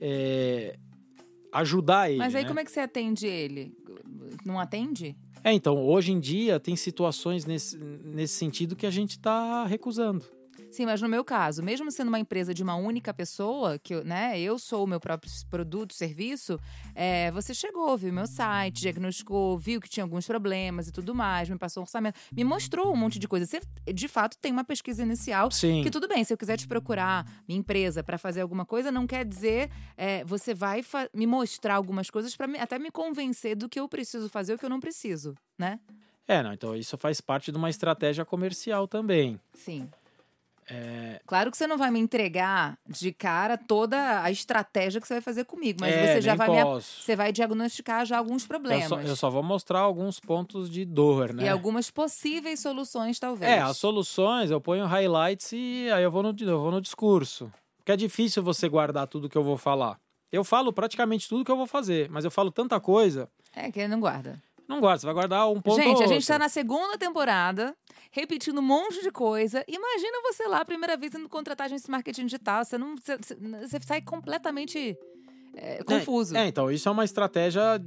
É, 0.00 0.76
ajudar 1.52 2.10
ele. 2.10 2.18
Mas 2.18 2.34
aí 2.34 2.42
né? 2.42 2.48
como 2.48 2.60
é 2.60 2.64
que 2.64 2.70
você 2.70 2.80
atende 2.80 3.26
ele? 3.26 3.76
Não 4.44 4.58
atende? 4.58 5.16
É, 5.42 5.52
então, 5.52 5.78
hoje 5.86 6.12
em 6.12 6.18
dia 6.18 6.58
tem 6.58 6.74
situações 6.74 7.44
nesse, 7.44 7.78
nesse 7.78 8.34
sentido 8.34 8.74
que 8.74 8.86
a 8.86 8.90
gente 8.90 9.12
está 9.12 9.64
recusando. 9.64 10.24
Sim, 10.76 10.84
mas 10.84 11.00
no 11.00 11.08
meu 11.08 11.24
caso, 11.24 11.62
mesmo 11.62 11.90
sendo 11.90 12.08
uma 12.08 12.18
empresa 12.18 12.52
de 12.52 12.62
uma 12.62 12.74
única 12.74 13.14
pessoa, 13.14 13.78
que 13.78 13.94
né, 14.04 14.38
eu 14.38 14.58
sou 14.58 14.84
o 14.84 14.86
meu 14.86 15.00
próprio 15.00 15.32
produto, 15.48 15.94
serviço, 15.94 16.60
é, 16.94 17.30
você 17.30 17.54
chegou, 17.54 17.96
viu 17.96 18.12
meu 18.12 18.26
site, 18.26 18.82
diagnosticou, 18.82 19.56
viu 19.56 19.80
que 19.80 19.88
tinha 19.88 20.04
alguns 20.04 20.26
problemas 20.26 20.86
e 20.86 20.92
tudo 20.92 21.14
mais, 21.14 21.48
me 21.48 21.56
passou 21.56 21.80
um 21.80 21.84
orçamento, 21.84 22.20
me 22.30 22.44
mostrou 22.44 22.92
um 22.92 22.96
monte 22.96 23.18
de 23.18 23.26
coisa. 23.26 23.46
Você, 23.46 23.62
de 23.90 24.06
fato, 24.06 24.36
tem 24.36 24.52
uma 24.52 24.64
pesquisa 24.64 25.02
inicial 25.02 25.50
Sim. 25.50 25.82
que 25.82 25.90
tudo 25.90 26.06
bem, 26.06 26.22
se 26.24 26.34
eu 26.34 26.36
quiser 26.36 26.58
te 26.58 26.68
procurar, 26.68 27.26
minha 27.48 27.58
empresa, 27.58 28.04
para 28.04 28.18
fazer 28.18 28.42
alguma 28.42 28.66
coisa, 28.66 28.92
não 28.92 29.06
quer 29.06 29.24
dizer 29.24 29.70
é, 29.96 30.24
você 30.24 30.52
vai 30.52 30.84
me 31.14 31.26
mostrar 31.26 31.76
algumas 31.76 32.10
coisas 32.10 32.36
para 32.36 32.52
até 32.62 32.78
me 32.78 32.90
convencer 32.90 33.56
do 33.56 33.66
que 33.66 33.80
eu 33.80 33.88
preciso 33.88 34.28
fazer 34.28 34.52
ou 34.52 34.58
que 34.58 34.66
eu 34.66 34.70
não 34.70 34.78
preciso, 34.78 35.34
né? 35.58 35.80
É, 36.28 36.42
não, 36.42 36.52
então 36.52 36.76
isso 36.76 36.98
faz 36.98 37.18
parte 37.18 37.50
de 37.50 37.56
uma 37.56 37.70
estratégia 37.70 38.26
comercial 38.26 38.86
também. 38.86 39.40
Sim. 39.54 39.88
É... 40.68 41.20
Claro 41.26 41.50
que 41.50 41.56
você 41.56 41.66
não 41.66 41.78
vai 41.78 41.90
me 41.90 42.00
entregar 42.00 42.76
de 42.88 43.12
cara 43.12 43.56
toda 43.56 44.22
a 44.22 44.30
estratégia 44.30 45.00
que 45.00 45.06
você 45.06 45.14
vai 45.14 45.20
fazer 45.20 45.44
comigo, 45.44 45.78
mas 45.80 45.94
é, 45.94 46.14
você 46.14 46.20
já 46.22 46.34
vai 46.34 46.48
me, 46.48 46.80
você 46.80 47.14
vai 47.14 47.32
diagnosticar 47.32 48.04
já 48.04 48.18
alguns 48.18 48.46
problemas. 48.46 48.84
Eu 48.84 48.88
só, 48.88 49.00
eu 49.00 49.16
só, 49.16 49.30
vou 49.30 49.42
mostrar 49.42 49.80
alguns 49.80 50.18
pontos 50.18 50.68
de 50.68 50.84
dor, 50.84 51.32
né? 51.32 51.44
E 51.44 51.48
algumas 51.48 51.90
possíveis 51.90 52.60
soluções, 52.60 53.18
talvez. 53.20 53.50
É, 53.50 53.60
as 53.60 53.76
soluções 53.76 54.50
eu 54.50 54.60
ponho 54.60 54.86
highlights 54.86 55.52
e 55.52 55.88
aí 55.92 56.02
eu 56.02 56.10
vou 56.10 56.22
no, 56.22 56.34
eu 56.40 56.60
vou 56.60 56.70
no 56.70 56.80
discurso. 56.80 57.52
Porque 57.78 57.92
é 57.92 57.96
difícil 57.96 58.42
você 58.42 58.68
guardar 58.68 59.06
tudo 59.06 59.28
que 59.28 59.38
eu 59.38 59.44
vou 59.44 59.56
falar. 59.56 59.98
Eu 60.32 60.42
falo 60.42 60.72
praticamente 60.72 61.28
tudo 61.28 61.44
que 61.44 61.50
eu 61.50 61.56
vou 61.56 61.66
fazer, 61.66 62.10
mas 62.10 62.24
eu 62.24 62.30
falo 62.30 62.50
tanta 62.50 62.80
coisa. 62.80 63.28
É, 63.54 63.70
que 63.70 63.78
ele 63.78 63.88
não 63.88 64.00
guarda. 64.00 64.42
Não 64.68 64.80
guarda, 64.80 65.00
você 65.00 65.06
vai 65.06 65.14
guardar 65.14 65.50
um 65.50 65.60
ponto 65.60 65.80
Gente, 65.80 66.02
a 66.02 66.06
gente 66.06 66.26
tá 66.26 66.38
na 66.38 66.48
segunda 66.48 66.98
temporada, 66.98 67.76
repetindo 68.10 68.58
um 68.58 68.62
monte 68.62 69.00
de 69.02 69.10
coisa. 69.10 69.64
Imagina 69.68 70.20
você 70.22 70.46
lá, 70.48 70.60
a 70.60 70.64
primeira 70.64 70.96
vez, 70.96 71.14
indo 71.14 71.28
contratar 71.28 71.66
agência 71.66 71.86
de 71.86 71.90
marketing 71.90 72.26
digital. 72.26 72.64
Você, 72.64 72.76
não, 72.76 72.96
você, 72.96 73.16
você 73.16 73.78
sai 73.86 74.02
completamente 74.02 74.96
é, 75.54 75.82
confuso. 75.84 76.36
É, 76.36 76.44
é, 76.44 76.48
então, 76.48 76.70
isso 76.70 76.88
é 76.88 76.92
uma 76.92 77.04
estratégia 77.04 77.80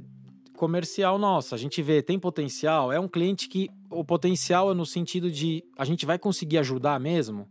comercial 0.56 1.18
nossa. 1.18 1.54
A 1.54 1.58
gente 1.58 1.82
vê, 1.82 2.02
tem 2.02 2.18
potencial. 2.18 2.92
É 2.92 2.98
um 2.98 3.08
cliente 3.08 3.48
que 3.48 3.68
o 3.90 4.04
potencial 4.04 4.70
é 4.70 4.74
no 4.74 4.86
sentido 4.86 5.30
de 5.30 5.64
a 5.76 5.84
gente 5.84 6.06
vai 6.06 6.18
conseguir 6.18 6.58
ajudar 6.58 6.98
mesmo. 6.98 7.48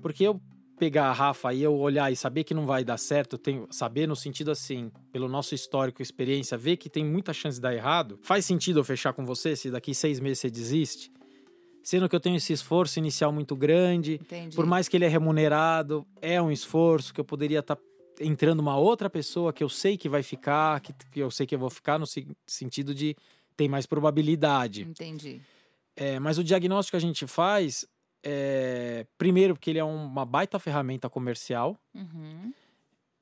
Porque 0.00 0.24
eu 0.24 0.40
pegar 0.78 1.06
a 1.06 1.12
Rafa 1.12 1.52
e 1.52 1.62
eu 1.62 1.74
olhar 1.74 2.10
e 2.10 2.16
saber 2.16 2.44
que 2.44 2.54
não 2.54 2.64
vai 2.64 2.84
dar 2.84 2.96
certo, 2.96 3.36
tenho, 3.36 3.66
saber 3.70 4.06
no 4.06 4.16
sentido 4.16 4.50
assim, 4.50 4.90
pelo 5.12 5.28
nosso 5.28 5.54
histórico, 5.54 6.00
experiência, 6.00 6.56
ver 6.56 6.76
que 6.76 6.88
tem 6.88 7.04
muita 7.04 7.32
chance 7.32 7.56
de 7.56 7.62
dar 7.62 7.74
errado, 7.74 8.18
faz 8.22 8.44
sentido 8.44 8.80
eu 8.80 8.84
fechar 8.84 9.12
com 9.12 9.24
você 9.24 9.56
se 9.56 9.70
daqui 9.70 9.94
seis 9.94 10.20
meses 10.20 10.38
você 10.38 10.50
desiste? 10.50 11.10
Sendo 11.82 12.08
que 12.08 12.14
eu 12.14 12.20
tenho 12.20 12.36
esse 12.36 12.52
esforço 12.52 12.98
inicial 12.98 13.32
muito 13.32 13.56
grande, 13.56 14.14
Entendi. 14.14 14.54
por 14.54 14.66
mais 14.66 14.88
que 14.88 14.96
ele 14.96 15.04
é 15.04 15.08
remunerado, 15.08 16.06
é 16.20 16.40
um 16.40 16.50
esforço 16.50 17.12
que 17.12 17.20
eu 17.20 17.24
poderia 17.24 17.60
estar 17.60 17.76
tá 17.76 17.82
entrando 18.20 18.60
uma 18.60 18.76
outra 18.76 19.08
pessoa 19.08 19.52
que 19.52 19.62
eu 19.62 19.68
sei 19.68 19.96
que 19.96 20.08
vai 20.08 20.22
ficar, 20.22 20.80
que, 20.80 20.92
que 21.12 21.20
eu 21.20 21.30
sei 21.30 21.46
que 21.46 21.54
eu 21.54 21.58
vou 21.58 21.70
ficar 21.70 21.98
no 21.98 22.06
sentido 22.46 22.94
de 22.94 23.16
tem 23.56 23.68
mais 23.68 23.86
probabilidade. 23.86 24.82
Entendi. 24.82 25.40
É, 25.96 26.20
mas 26.20 26.38
o 26.38 26.44
diagnóstico 26.44 26.92
que 26.92 27.04
a 27.04 27.06
gente 27.06 27.26
faz 27.26 27.84
é, 28.30 29.06
primeiro, 29.16 29.54
porque 29.54 29.70
ele 29.70 29.78
é 29.78 29.84
uma 29.84 30.26
baita 30.26 30.58
ferramenta 30.58 31.08
comercial. 31.08 31.78
Uhum. 31.94 32.52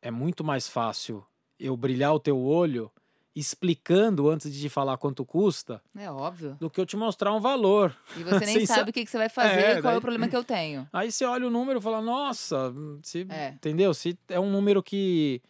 É 0.03 0.11
muito 0.11 0.43
mais 0.43 0.69
fácil 0.69 1.25
eu 1.61 1.77
brilhar 1.77 2.13
o 2.13 2.19
teu 2.19 2.37
olho 2.41 2.91
explicando 3.37 4.29
antes 4.29 4.53
de 4.53 4.61
te 4.61 4.69
falar 4.69 4.97
quanto 4.97 5.25
custa. 5.25 5.81
É 5.95 6.11
óbvio. 6.11 6.57
Do 6.59 6.69
que 6.69 6.81
eu 6.81 6.87
te 6.87 6.97
mostrar 6.97 7.33
um 7.33 7.41
valor. 7.41 7.95
E 8.17 8.25
você 8.25 8.47
nem 8.47 8.67
sabe 8.67 8.91
o 8.91 8.93
que, 8.93 9.05
que 9.05 9.11
você 9.11 9.19
vai 9.19 9.29
fazer 9.29 9.61
é, 9.61 9.71
e 9.71 9.75
qual 9.75 9.83
daí... 9.83 9.95
é 9.95 9.99
o 9.99 10.01
problema 10.01 10.27
que 10.27 10.37
eu 10.37 10.43
tenho. 10.43 10.89
Aí 10.93 11.13
você 11.13 11.25
olha 11.25 11.47
o 11.47 11.51
número 11.51 11.79
e 11.79 11.83
fala, 11.83 12.01
nossa, 12.01 12.75
se, 13.03 13.27
é. 13.29 13.51
entendeu? 13.51 13.95
Se 13.95 14.19
é 14.29 14.41
um 14.41 14.51
número 14.51 14.83
que 14.83 15.41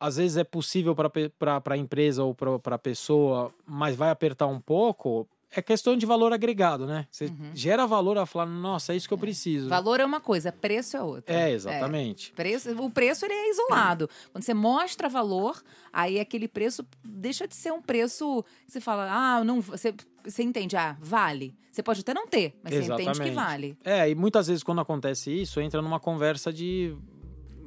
às 0.00 0.16
vezes 0.16 0.36
é 0.36 0.42
possível 0.42 0.96
para 0.96 1.62
a 1.66 1.76
empresa 1.76 2.24
ou 2.24 2.34
para 2.34 2.74
a 2.74 2.78
pessoa, 2.78 3.54
mas 3.64 3.94
vai 3.94 4.10
apertar 4.10 4.48
um 4.48 4.60
pouco, 4.60 5.28
é 5.54 5.60
questão 5.60 5.96
de 5.96 6.06
valor 6.06 6.32
agregado, 6.32 6.86
né? 6.86 7.06
Você 7.10 7.26
uhum. 7.26 7.50
gera 7.54 7.86
valor 7.86 8.16
a 8.16 8.24
falar, 8.24 8.46
nossa, 8.46 8.92
é 8.92 8.96
isso 8.96 9.06
que 9.06 9.12
eu 9.12 9.18
preciso. 9.18 9.68
Valor 9.68 10.00
é 10.00 10.04
uma 10.04 10.20
coisa, 10.20 10.50
preço 10.50 10.96
é 10.96 11.02
outra. 11.02 11.34
É, 11.34 11.50
exatamente. 11.50 12.32
É. 12.32 12.34
Preço, 12.34 12.82
o 12.82 12.90
preço 12.90 13.26
ele 13.26 13.34
é 13.34 13.50
isolado. 13.50 14.08
Quando 14.32 14.42
você 14.42 14.54
mostra 14.54 15.08
valor, 15.10 15.62
aí 15.92 16.18
aquele 16.18 16.48
preço 16.48 16.86
deixa 17.04 17.46
de 17.46 17.54
ser 17.54 17.70
um 17.70 17.82
preço 17.82 18.42
que 18.64 18.72
você 18.72 18.80
fala, 18.80 19.08
ah, 19.10 19.44
não, 19.44 19.60
você, 19.60 19.94
você 20.24 20.42
entende, 20.42 20.74
ah, 20.74 20.96
vale. 21.00 21.54
Você 21.70 21.82
pode 21.82 22.00
até 22.00 22.14
não 22.14 22.26
ter, 22.26 22.54
mas 22.62 22.72
exatamente. 22.72 23.04
você 23.04 23.10
entende 23.10 23.30
que 23.30 23.34
vale. 23.34 23.76
É, 23.84 24.08
e 24.08 24.14
muitas 24.14 24.46
vezes 24.46 24.62
quando 24.62 24.80
acontece 24.80 25.30
isso, 25.30 25.60
entra 25.60 25.82
numa 25.82 26.00
conversa 26.00 26.52
de 26.52 26.96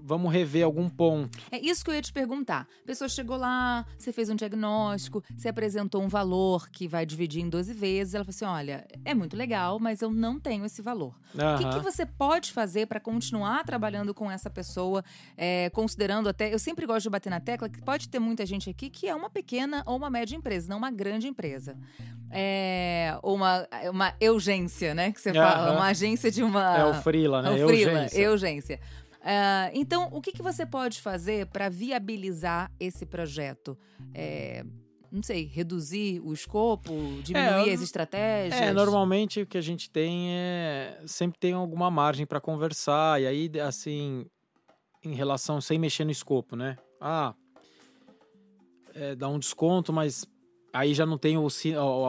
vamos 0.06 0.32
rever 0.32 0.64
algum 0.64 0.88
ponto. 0.88 1.38
É 1.52 1.60
isso 1.60 1.84
que 1.84 1.90
eu 1.90 1.96
ia 1.96 2.02
te 2.02 2.14
perguntar. 2.14 2.68
A 2.84 2.86
pessoa 2.86 3.10
chegou 3.10 3.36
lá, 3.36 3.86
você 3.98 4.14
fez 4.14 4.30
um 4.30 4.36
diagnóstico, 4.36 5.24
você 5.36 5.50
apresentou 5.50 6.04
um 6.04 6.08
valor 6.08 6.70
que 6.70 6.88
vai 6.88 7.06
dividir 7.06 7.42
em 7.42 7.50
12 7.50 7.74
vezes. 7.74 8.14
Ela 8.14 8.24
falou 8.24 8.36
assim: 8.36 8.46
olha, 8.46 8.86
é 9.04 9.14
muito 9.16 9.36
legal, 9.36 9.80
mas 9.80 10.02
eu 10.02 10.12
não 10.12 10.40
tenho 10.40 10.64
esse 10.64 10.82
valor. 10.82 11.16
Uhum. 11.34 11.56
O 11.56 11.58
que, 11.58 11.70
que, 11.78 11.84
você 11.84 12.06
pode 12.06 12.52
fazer 12.52 12.86
para 12.86 13.00
continuar 13.00 13.64
trabalhando 13.64 14.14
com 14.14 14.30
essa 14.30 14.50
pessoa, 14.50 15.04
é, 15.36 15.70
considerando 15.72 16.30
até. 16.30 16.54
Eu 16.54 16.60
sempre 16.60 16.86
gosto 16.86 17.04
de 17.04 17.10
bater 17.10 17.30
na 17.32 17.40
tecla 17.40 17.68
que 17.68 17.82
pode 17.82 18.08
ter 18.08 18.20
muita 18.20 18.46
gente 18.46 18.70
aqui 18.70 18.90
que 18.90 19.08
é 19.08 19.16
uma 19.16 19.30
pequena 19.30 19.82
ou 19.88 19.98
uma 19.98 20.10
média 20.10 20.36
empresa, 20.36 20.70
não 20.70 20.78
uma 20.78 20.92
grande 20.92 21.28
empresa. 21.28 21.76
É, 22.32 23.18
ou 23.24 23.36
uma, 23.36 23.68
uma 23.90 24.14
urgência, 24.22 24.94
né? 24.94 25.12
Que 25.12 25.22
você 25.22 25.30
uhum. 25.30 25.36
fala, 25.36 25.72
uma 25.72 25.86
agência 25.88 26.30
de 26.30 26.44
uma. 26.44 26.78
É 26.78 26.86
o 26.86 26.94
Freela, 26.96 27.42
né? 27.42 27.60
É 27.60 27.64
o 27.64 27.68
Freela, 27.68 28.08
urgência. 28.30 28.80
Uh, 29.26 29.74
então, 29.74 30.08
o 30.12 30.22
que, 30.22 30.32
que 30.32 30.44
você 30.44 30.68
pode 30.68 31.02
fazer 31.02 31.48
para 31.48 31.68
viabilizar 31.68 32.72
esse 32.80 33.08
projeto? 33.08 33.76
É, 34.14 34.64
não 35.12 35.24
sei, 35.24 35.46
reduzir 35.46 36.22
o 36.24 36.32
escopo, 36.32 36.94
diminuir 37.24 37.70
é, 37.70 37.74
as 37.74 37.82
estratégias? 37.82 38.62
É, 38.62 38.72
normalmente 38.72 39.42
o 39.42 39.48
que 39.48 39.58
a 39.58 39.62
gente 39.62 39.90
tem 39.90 40.30
é 40.30 41.02
sempre 41.08 41.40
tem 41.40 41.54
alguma 41.54 41.90
margem 41.90 42.24
para 42.24 42.40
conversar 42.40 43.20
e 43.20 43.26
aí 43.26 43.52
assim 43.66 44.28
em 45.04 45.16
relação 45.16 45.60
sem 45.60 45.80
mexer 45.80 46.06
no 46.06 46.12
escopo, 46.12 46.56
né? 46.56 46.78
Ah, 47.02 47.34
é, 48.94 49.16
dá 49.16 49.28
um 49.28 49.40
desconto, 49.40 49.92
mas 49.92 50.24
aí 50.72 50.94
já 50.94 51.06
não 51.06 51.18
tem 51.18 51.36
os, 51.36 51.64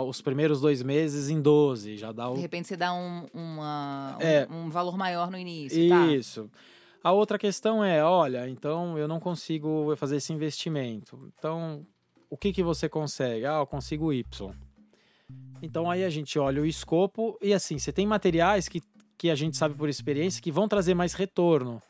os 0.06 0.20
primeiros 0.20 0.60
dois 0.60 0.82
meses 0.82 1.30
em 1.30 1.40
12, 1.40 1.96
já 1.96 2.12
dá 2.12 2.28
o... 2.28 2.34
De 2.34 2.40
repente 2.40 2.68
você 2.68 2.76
dá 2.76 2.92
um, 2.92 3.26
uma, 3.32 4.18
é, 4.20 4.46
um, 4.50 4.64
um 4.64 4.70
valor 4.70 4.98
maior 4.98 5.30
no 5.30 5.38
início, 5.38 5.78
Isso. 5.78 6.44
Tá? 6.44 6.75
A 7.06 7.12
outra 7.12 7.38
questão 7.38 7.84
é, 7.84 8.02
olha, 8.02 8.48
então 8.48 8.98
eu 8.98 9.06
não 9.06 9.20
consigo 9.20 9.94
fazer 9.94 10.16
esse 10.16 10.32
investimento. 10.32 11.32
Então, 11.38 11.86
o 12.28 12.36
que, 12.36 12.52
que 12.52 12.64
você 12.64 12.88
consegue? 12.88 13.46
Ah, 13.46 13.58
eu 13.60 13.66
consigo 13.68 14.12
Y. 14.12 14.52
Então 15.62 15.88
aí 15.88 16.02
a 16.02 16.10
gente 16.10 16.36
olha 16.36 16.60
o 16.60 16.66
escopo 16.66 17.38
e 17.40 17.54
assim, 17.54 17.78
você 17.78 17.92
tem 17.92 18.04
materiais 18.04 18.68
que, 18.68 18.82
que 19.16 19.30
a 19.30 19.36
gente 19.36 19.56
sabe 19.56 19.76
por 19.76 19.88
experiência 19.88 20.42
que 20.42 20.50
vão 20.50 20.66
trazer 20.66 20.94
mais 20.94 21.12
retorno. 21.12 21.80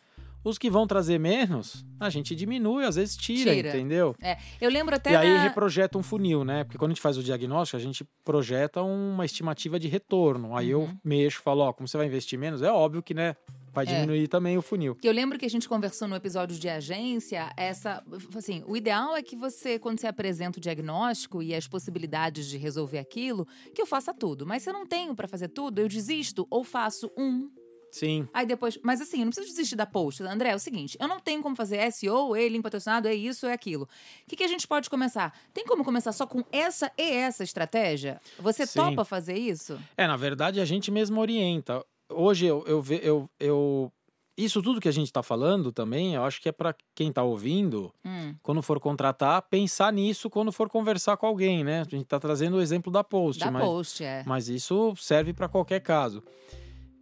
Os 0.45 0.59
que 0.59 0.71
vão 0.71 0.87
trazer 0.87 1.19
menos, 1.19 1.85
a 1.99 2.09
gente 2.09 2.35
diminui, 2.35 2.85
às 2.85 2.97
vezes 2.97 3.17
tira, 3.17 3.53
tira. 3.53 3.69
entendeu? 3.71 4.15
É. 4.23 4.37
Eu 4.61 4.71
lembro 4.71 4.95
até. 4.95 5.11
E 5.11 5.17
aí 5.17 5.39
reprojeta 5.39 5.99
um 5.99 6.03
funil, 6.03 6.45
né? 6.45 6.63
Porque 6.63 6.79
quando 6.79 6.93
a 6.93 6.95
gente 6.95 7.03
faz 7.03 7.19
o 7.19 7.23
diagnóstico, 7.23 7.77
a 7.77 7.81
gente 7.81 8.07
projeta 8.25 8.83
uma 8.83 9.25
estimativa 9.25 9.79
de 9.79 9.89
retorno. 9.89 10.57
Aí 10.57 10.75
uhum. 10.75 10.83
eu 10.83 10.91
mexo, 11.05 11.43
falo, 11.43 11.63
ó, 11.63 11.73
como 11.73 11.89
você 11.89 11.97
vai 11.97 12.07
investir 12.07 12.39
menos, 12.39 12.63
é 12.63 12.71
óbvio 12.71 13.03
que, 13.03 13.13
né? 13.13 13.35
Vai 13.73 13.85
é. 13.85 13.89
diminuir 13.89 14.25
é. 14.25 14.27
também 14.27 14.57
o 14.57 14.63
funil. 14.63 14.95
Que 14.95 15.07
eu 15.07 15.13
lembro 15.13 15.39
que 15.39 15.45
a 15.45 15.51
gente 15.51 15.69
conversou 15.69 16.09
no 16.09 16.17
episódio 16.17 16.59
de 16.59 16.67
agência, 16.67 17.53
essa, 17.59 18.03
assim, 18.35 18.65
o 18.67 18.75
ideal 18.75 19.15
é 19.15 19.23
que 19.23 19.37
você, 19.37 19.79
quando 19.79 20.01
você 20.01 20.07
apresenta 20.07 20.59
o 20.59 20.63
diagnóstico 20.63 21.43
e 21.43 21.55
as 21.55 21.69
possibilidades 21.69 22.47
de 22.47 22.57
resolver 22.57 22.99
aquilo, 22.99 23.47
que 23.75 23.83
eu 23.83 23.87
faça 23.87 24.15
tudo. 24.15 24.47
Mas 24.47 24.63
se 24.63 24.71
eu 24.71 24.73
não 24.73 24.87
tenho 24.87 25.15
para 25.15 25.29
fazer 25.29 25.49
tudo, 25.49 25.79
eu 25.79 25.89
desisto 25.89 26.47
ou 26.49 26.65
faço 26.65 27.11
um 27.19 27.51
Sim. 27.99 28.29
Aí 28.33 28.47
depois, 28.47 28.79
mas 28.83 29.01
assim, 29.01 29.19
eu 29.19 29.25
não 29.25 29.31
preciso 29.31 29.49
desistir 29.49 29.77
da 29.77 29.87
post. 29.87 30.23
André, 30.23 30.51
é 30.51 30.55
o 30.55 30.59
seguinte, 30.59 30.97
eu 31.01 31.09
não 31.09 31.21
tenho 31.21 31.43
como 31.43 31.57
fazer 31.57 31.91
SEO, 31.93 32.37
e 32.37 32.49
link 32.49 32.63
patrocinado, 32.63 33.09
é 33.09 33.15
isso, 33.15 33.47
é 33.47 33.53
aquilo. 33.53 33.85
O 33.85 34.29
que, 34.29 34.37
que 34.37 34.45
a 34.45 34.49
gente 34.49 34.67
pode 34.67 34.91
começar? 34.91 35.33
Tem 35.53 35.65
como 35.65 35.85
começar 35.85 36.13
só 36.13 36.27
com 36.27 36.45
essa 36.51 36.91
e 36.99 37.11
essa 37.11 37.45
estratégia? 37.45 38.21
Você 38.39 38.67
Sim. 38.67 38.81
topa 38.81 39.05
fazer 39.05 39.39
isso? 39.39 39.79
É, 39.97 40.07
na 40.07 40.17
verdade, 40.17 40.61
a 40.61 40.65
gente 40.65 40.91
mesmo 40.91 41.21
orienta 41.21 41.85
hoje 42.09 42.47
eu, 42.47 42.65
eu, 42.67 42.85
eu, 43.03 43.31
eu 43.39 43.93
isso 44.37 44.63
tudo 44.63 44.81
que 44.81 44.89
a 44.89 44.93
gente 44.93 45.07
está 45.07 45.23
falando 45.23 45.73
também, 45.73 46.15
eu 46.15 46.25
acho 46.25 46.41
que 46.41 46.49
é 46.49 46.53
para 46.53 46.75
quem 46.95 47.09
está 47.09 47.23
ouvindo, 47.23 47.93
hum. 48.05 48.35
quando 48.43 48.61
for 48.61 48.79
contratar, 48.79 49.43
pensar 49.43 49.93
nisso 49.93 50.29
quando 50.29 50.53
for 50.53 50.69
conversar 50.69 51.17
com 51.17 51.27
alguém, 51.27 51.65
né? 51.65 51.81
A 51.81 51.85
gente 51.85 52.03
está 52.03 52.21
trazendo 52.21 52.57
o 52.57 52.61
exemplo 52.61 52.93
da 52.93 53.03
Post. 53.03 53.43
Da 53.43 53.51
mas, 53.51 53.65
Post, 53.65 54.05
é. 54.05 54.23
Mas 54.27 54.49
isso 54.49 54.95
serve 54.97 55.33
para 55.33 55.49
qualquer 55.49 55.81
caso. 55.81 56.23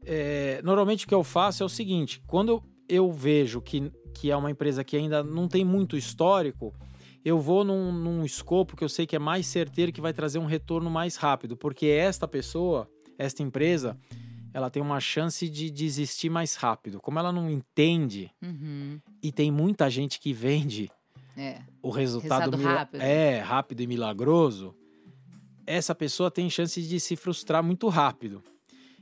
É, 0.07 0.61
normalmente 0.63 1.05
o 1.05 1.09
que 1.09 1.15
eu 1.15 1.25
faço 1.25 1.63
é 1.63 1.67
o 1.67 1.69
seguinte: 1.69 2.23
quando 2.27 2.63
eu 2.89 3.11
vejo 3.13 3.61
que, 3.61 3.91
que 4.15 4.31
é 4.31 4.37
uma 4.37 4.51
empresa 4.51 4.85
que 4.85 4.97
ainda 4.97 5.23
não 5.23 5.49
tem 5.49 5.65
muito 5.65 5.97
histórico, 5.97 6.75
eu 7.25 7.39
vou 7.39 7.65
num, 7.65 7.91
num 7.91 8.25
escopo 8.25 8.77
que 8.77 8.85
eu 8.85 8.89
sei 8.89 9.07
que 9.07 9.17
é 9.17 9.19
mais 9.19 9.47
certeiro, 9.47 9.93
que 9.93 10.01
vai 10.01 10.13
trazer 10.13 10.39
um 10.39 10.45
retorno 10.45 10.91
mais 10.91 11.17
rápido, 11.17 11.57
porque 11.57 11.87
esta 11.87 12.29
pessoa, 12.29 12.89
esta 13.19 13.43
empresa 13.43 13.99
ela 14.53 14.71
tem 14.71 14.81
uma 14.81 15.01
chance 15.01 15.49
de 15.49 15.69
desistir 15.69 16.31
mais 16.31 16.55
rápido. 16.55 17.01
Como 17.01 17.19
ela 17.19 17.33
não 17.33 17.51
entende 17.51 18.31
uhum. 18.41 19.01
e 19.21 19.33
tem 19.33 19.51
muita 19.51 19.91
gente 19.91 20.21
que 20.21 20.33
vende 20.33 20.89
é. 21.37 21.61
o 21.83 21.91
resultado, 21.91 22.53
resultado 22.53 22.63
rápido. 22.63 23.01
é 23.01 23.41
rápido 23.41 23.81
e 23.81 23.87
milagroso, 23.89 24.73
essa 25.67 25.93
pessoa 25.93 26.31
tem 26.31 26.49
chance 26.49 26.81
de 26.81 27.01
se 27.01 27.17
frustrar 27.17 27.65
muito 27.65 27.89
rápido. 27.89 28.45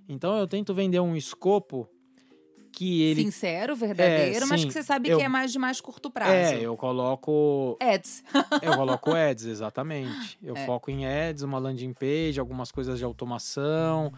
Então 0.08 0.36
eu 0.36 0.46
tento 0.46 0.74
vender 0.74 1.00
um 1.00 1.16
escopo 1.16 1.88
que 2.72 3.02
ele 3.02 3.22
sincero, 3.22 3.76
verdadeiro, 3.76 4.44
é, 4.44 4.48
mas 4.48 4.64
que 4.64 4.72
você 4.72 4.82
sabe 4.82 5.10
eu, 5.10 5.18
que 5.18 5.24
é 5.24 5.28
mais 5.28 5.52
de 5.52 5.58
mais 5.58 5.80
curto 5.80 6.10
prazo. 6.10 6.32
É, 6.32 6.60
eu 6.60 6.76
coloco 6.76 7.76
ads. 7.80 8.24
eu 8.62 8.76
coloco 8.76 9.12
ads, 9.14 9.44
exatamente. 9.44 10.38
Eu 10.42 10.56
é. 10.56 10.66
foco 10.66 10.90
em 10.90 11.06
ads, 11.06 11.42
uma 11.42 11.58
landing 11.58 11.92
page, 11.92 12.40
algumas 12.40 12.72
coisas 12.72 12.98
de 12.98 13.04
automação 13.04 14.12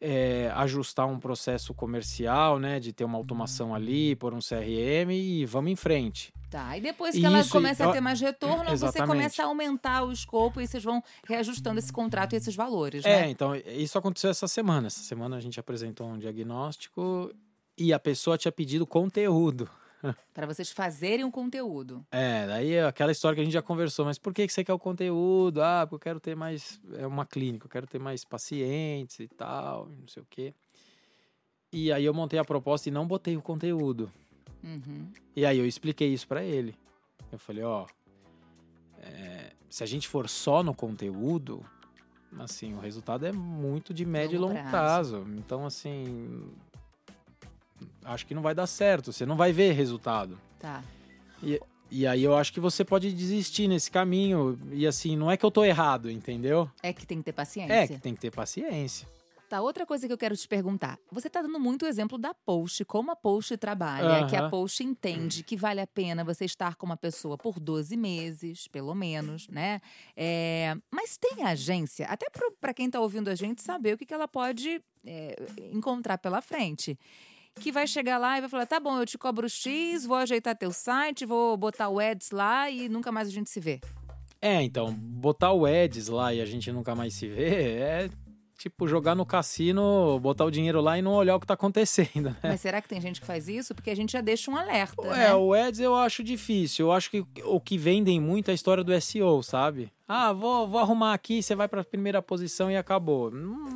é, 0.00 0.50
ajustar 0.54 1.06
um 1.06 1.18
processo 1.18 1.74
comercial, 1.74 2.58
né? 2.58 2.78
De 2.78 2.92
ter 2.92 3.04
uma 3.04 3.18
automação 3.18 3.74
ali, 3.74 4.14
por 4.16 4.32
um 4.32 4.38
CRM 4.38 5.10
e 5.10 5.44
vamos 5.44 5.72
em 5.72 5.76
frente. 5.76 6.32
Tá, 6.50 6.78
e 6.78 6.80
depois 6.80 7.12
que 7.12 7.18
Isso, 7.18 7.26
ela 7.26 7.44
começa 7.46 7.86
a 7.86 7.92
ter 7.92 8.00
mais 8.00 8.18
retorno, 8.20 8.72
exatamente. 8.72 8.80
você 8.80 9.06
começa 9.06 9.42
a 9.42 9.46
aumentar 9.46 10.04
o 10.04 10.10
escopo 10.10 10.62
e 10.62 10.66
vocês 10.66 10.82
vão 10.82 11.02
reajustando 11.26 11.78
esse 11.78 11.92
contrato 11.92 12.32
e 12.32 12.36
esses 12.36 12.56
valores, 12.56 13.04
é, 13.04 13.22
né? 13.22 13.30
então, 13.30 13.54
isso 13.54 13.98
aconteceu 13.98 14.30
essa 14.30 14.48
semana. 14.48 14.86
Essa 14.86 15.02
semana 15.02 15.36
a 15.36 15.40
gente 15.40 15.60
apresentou 15.60 16.08
um 16.08 16.18
diagnóstico 16.18 17.30
e 17.76 17.92
a 17.92 17.98
pessoa 17.98 18.38
tinha 18.38 18.50
pedido 18.50 18.86
conteúdo. 18.86 19.68
para 20.32 20.46
vocês 20.46 20.70
fazerem 20.70 21.24
um 21.24 21.30
conteúdo. 21.30 22.06
É, 22.10 22.46
daí 22.46 22.72
é 22.74 22.84
aquela 22.84 23.12
história 23.12 23.34
que 23.34 23.40
a 23.40 23.44
gente 23.44 23.52
já 23.52 23.62
conversou, 23.62 24.04
mas 24.04 24.18
por 24.18 24.32
que 24.32 24.48
você 24.48 24.64
quer 24.64 24.72
o 24.72 24.78
conteúdo? 24.78 25.62
Ah, 25.62 25.86
porque 25.88 25.94
eu 25.94 26.12
quero 26.12 26.20
ter 26.20 26.36
mais. 26.36 26.80
É 26.94 27.06
uma 27.06 27.26
clínica, 27.26 27.66
eu 27.66 27.70
quero 27.70 27.86
ter 27.86 27.98
mais 27.98 28.24
pacientes 28.24 29.20
e 29.20 29.28
tal, 29.28 29.88
não 29.88 30.08
sei 30.08 30.22
o 30.22 30.26
quê. 30.28 30.54
E 31.72 31.92
aí 31.92 32.04
eu 32.04 32.14
montei 32.14 32.38
a 32.38 32.44
proposta 32.44 32.88
e 32.88 32.92
não 32.92 33.06
botei 33.06 33.36
o 33.36 33.42
conteúdo. 33.42 34.10
Uhum. 34.62 35.10
E 35.34 35.44
aí 35.46 35.58
eu 35.58 35.66
expliquei 35.66 36.12
isso 36.12 36.26
para 36.26 36.42
ele. 36.42 36.74
Eu 37.30 37.38
falei, 37.38 37.62
ó, 37.62 37.86
é, 38.98 39.52
se 39.68 39.82
a 39.82 39.86
gente 39.86 40.08
for 40.08 40.28
só 40.28 40.62
no 40.62 40.74
conteúdo, 40.74 41.64
assim, 42.38 42.74
o 42.74 42.80
resultado 42.80 43.26
é 43.26 43.32
muito 43.32 43.92
de 43.92 44.04
médio 44.04 44.36
e 44.36 44.38
longo 44.38 44.54
prazo. 44.54 44.70
prazo. 45.18 45.26
Então, 45.36 45.66
assim, 45.66 46.50
acho 48.04 48.26
que 48.26 48.34
não 48.34 48.42
vai 48.42 48.54
dar 48.54 48.66
certo, 48.66 49.12
você 49.12 49.26
não 49.26 49.36
vai 49.36 49.52
ver 49.52 49.72
resultado. 49.72 50.38
Tá. 50.58 50.82
E, 51.42 51.60
e 51.90 52.06
aí 52.06 52.22
eu 52.22 52.36
acho 52.36 52.52
que 52.52 52.60
você 52.60 52.84
pode 52.84 53.12
desistir 53.12 53.68
nesse 53.68 53.90
caminho. 53.90 54.58
E 54.72 54.86
assim, 54.86 55.16
não 55.16 55.30
é 55.30 55.36
que 55.36 55.44
eu 55.44 55.50
tô 55.50 55.64
errado, 55.64 56.10
entendeu? 56.10 56.70
É 56.82 56.92
que 56.92 57.06
tem 57.06 57.18
que 57.18 57.24
ter 57.24 57.32
paciência. 57.32 57.72
É 57.72 57.86
que 57.86 57.98
tem 57.98 58.14
que 58.14 58.20
ter 58.20 58.30
paciência. 58.30 59.08
Tá, 59.48 59.62
outra 59.62 59.86
coisa 59.86 60.06
que 60.06 60.12
eu 60.12 60.18
quero 60.18 60.36
te 60.36 60.46
perguntar. 60.46 60.98
Você 61.10 61.30
tá 61.30 61.40
dando 61.40 61.58
muito 61.58 61.86
exemplo 61.86 62.18
da 62.18 62.34
Post, 62.34 62.84
como 62.84 63.10
a 63.10 63.16
Post 63.16 63.56
trabalha, 63.56 64.26
que 64.26 64.36
a 64.36 64.50
Post 64.50 64.84
entende 64.84 65.42
que 65.42 65.56
vale 65.56 65.80
a 65.80 65.86
pena 65.86 66.22
você 66.22 66.44
estar 66.44 66.74
com 66.76 66.84
uma 66.84 66.98
pessoa 66.98 67.38
por 67.38 67.58
12 67.58 67.96
meses, 67.96 68.68
pelo 68.68 68.94
menos, 68.94 69.48
né? 69.48 69.80
É, 70.14 70.76
mas 70.90 71.16
tem 71.16 71.44
agência, 71.44 72.06
até 72.08 72.26
para 72.60 72.74
quem 72.74 72.90
tá 72.90 73.00
ouvindo 73.00 73.28
a 73.28 73.34
gente 73.34 73.62
saber 73.62 73.94
o 73.94 73.98
que, 73.98 74.04
que 74.04 74.12
ela 74.12 74.28
pode 74.28 74.82
é, 75.06 75.34
encontrar 75.72 76.18
pela 76.18 76.42
frente 76.42 76.98
que 77.58 77.72
vai 77.72 77.86
chegar 77.86 78.18
lá 78.18 78.36
e 78.36 78.40
vai 78.40 78.50
falar: 78.50 78.66
tá 78.66 78.78
bom, 78.78 78.98
eu 78.98 79.06
te 79.06 79.16
cobro 79.16 79.48
X, 79.48 80.04
vou 80.04 80.16
ajeitar 80.18 80.56
teu 80.56 80.72
site, 80.72 81.24
vou 81.24 81.56
botar 81.56 81.88
o 81.88 81.98
ads 81.98 82.30
lá 82.30 82.70
e 82.70 82.88
nunca 82.88 83.10
mais 83.10 83.28
a 83.28 83.30
gente 83.30 83.48
se 83.48 83.60
vê. 83.60 83.80
É, 84.40 84.62
então, 84.62 84.92
botar 84.92 85.52
o 85.52 85.64
ads 85.64 86.08
lá 86.08 86.32
e 86.32 86.40
a 86.40 86.46
gente 86.46 86.70
nunca 86.70 86.94
mais 86.94 87.14
se 87.14 87.26
vê 87.26 87.78
é 87.78 88.10
tipo, 88.58 88.88
jogar 88.88 89.14
no 89.14 89.24
cassino, 89.24 90.18
botar 90.20 90.44
o 90.44 90.50
dinheiro 90.50 90.80
lá 90.80 90.98
e 90.98 91.02
não 91.02 91.12
olhar 91.12 91.36
o 91.36 91.40
que 91.40 91.46
tá 91.46 91.54
acontecendo. 91.54 92.30
Né? 92.30 92.36
Mas 92.42 92.60
será 92.60 92.82
que 92.82 92.88
tem 92.88 93.00
gente 93.00 93.20
que 93.20 93.26
faz 93.26 93.48
isso? 93.48 93.74
Porque 93.74 93.90
a 93.90 93.94
gente 93.94 94.12
já 94.12 94.20
deixa 94.20 94.50
um 94.50 94.56
alerta. 94.56 95.06
É, 95.06 95.28
né? 95.28 95.34
o 95.34 95.54
Ads 95.54 95.78
eu 95.78 95.94
acho 95.94 96.24
difícil. 96.24 96.86
Eu 96.86 96.92
acho 96.92 97.10
que 97.10 97.24
o 97.44 97.60
que 97.60 97.78
vendem 97.78 98.20
muito 98.20 98.48
é 98.48 98.52
a 98.52 98.54
história 98.54 98.82
do 98.82 99.00
SEO, 99.00 99.42
sabe? 99.42 99.92
Ah, 100.10 100.32
vou, 100.32 100.66
vou 100.66 100.80
arrumar 100.80 101.12
aqui, 101.12 101.42
você 101.42 101.54
vai 101.54 101.68
para 101.68 101.82
a 101.82 101.84
primeira 101.84 102.22
posição 102.22 102.70
e 102.70 102.76
acabou. 102.76 103.30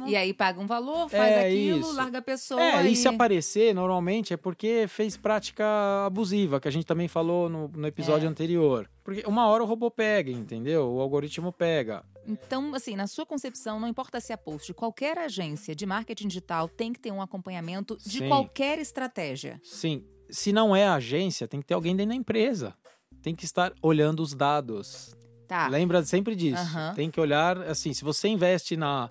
E 0.06 0.16
aí 0.16 0.32
paga 0.32 0.58
um 0.58 0.66
valor, 0.66 1.10
faz 1.10 1.30
é 1.30 1.46
aquilo, 1.46 1.80
isso. 1.80 1.94
larga 1.94 2.18
a 2.18 2.22
pessoa. 2.22 2.60
É, 2.60 2.86
e... 2.86 2.92
e 2.92 2.96
se 2.96 3.06
aparecer, 3.06 3.74
normalmente 3.74 4.32
é 4.32 4.36
porque 4.38 4.86
fez 4.88 5.14
prática 5.14 5.64
abusiva, 6.06 6.58
que 6.58 6.66
a 6.66 6.70
gente 6.70 6.86
também 6.86 7.06
falou 7.06 7.50
no, 7.50 7.68
no 7.68 7.86
episódio 7.86 8.26
é. 8.26 8.30
anterior. 8.30 8.88
Porque 9.04 9.22
uma 9.26 9.46
hora 9.46 9.62
o 9.62 9.66
robô 9.66 9.90
pega, 9.90 10.30
entendeu? 10.30 10.90
O 10.90 11.00
algoritmo 11.00 11.52
pega. 11.52 12.02
Então, 12.26 12.74
assim, 12.74 12.94
na 12.94 13.06
sua 13.06 13.26
concepção, 13.26 13.80
não 13.80 13.88
importa 13.88 14.20
se 14.20 14.32
é 14.32 14.36
post, 14.36 14.72
qualquer 14.74 15.18
agência 15.18 15.74
de 15.74 15.84
marketing 15.84 16.28
digital 16.28 16.68
tem 16.68 16.92
que 16.92 17.00
ter 17.00 17.10
um 17.10 17.20
acompanhamento 17.20 17.96
de 17.98 18.18
Sim. 18.18 18.28
qualquer 18.28 18.78
estratégia. 18.78 19.60
Sim. 19.64 20.04
Se 20.30 20.52
não 20.52 20.74
é 20.74 20.86
agência, 20.86 21.48
tem 21.48 21.60
que 21.60 21.66
ter 21.66 21.74
alguém 21.74 21.94
dentro 21.96 22.10
da 22.10 22.16
empresa. 22.16 22.74
Tem 23.22 23.34
que 23.34 23.44
estar 23.44 23.72
olhando 23.82 24.20
os 24.20 24.34
dados 24.34 25.14
Tá. 25.52 25.68
Lembra 25.68 26.02
sempre 26.02 26.34
disso. 26.34 26.62
Uhum. 26.62 26.94
Tem 26.94 27.10
que 27.10 27.20
olhar, 27.20 27.58
assim, 27.68 27.92
se 27.92 28.02
você 28.02 28.26
investe 28.26 28.74
na. 28.74 29.10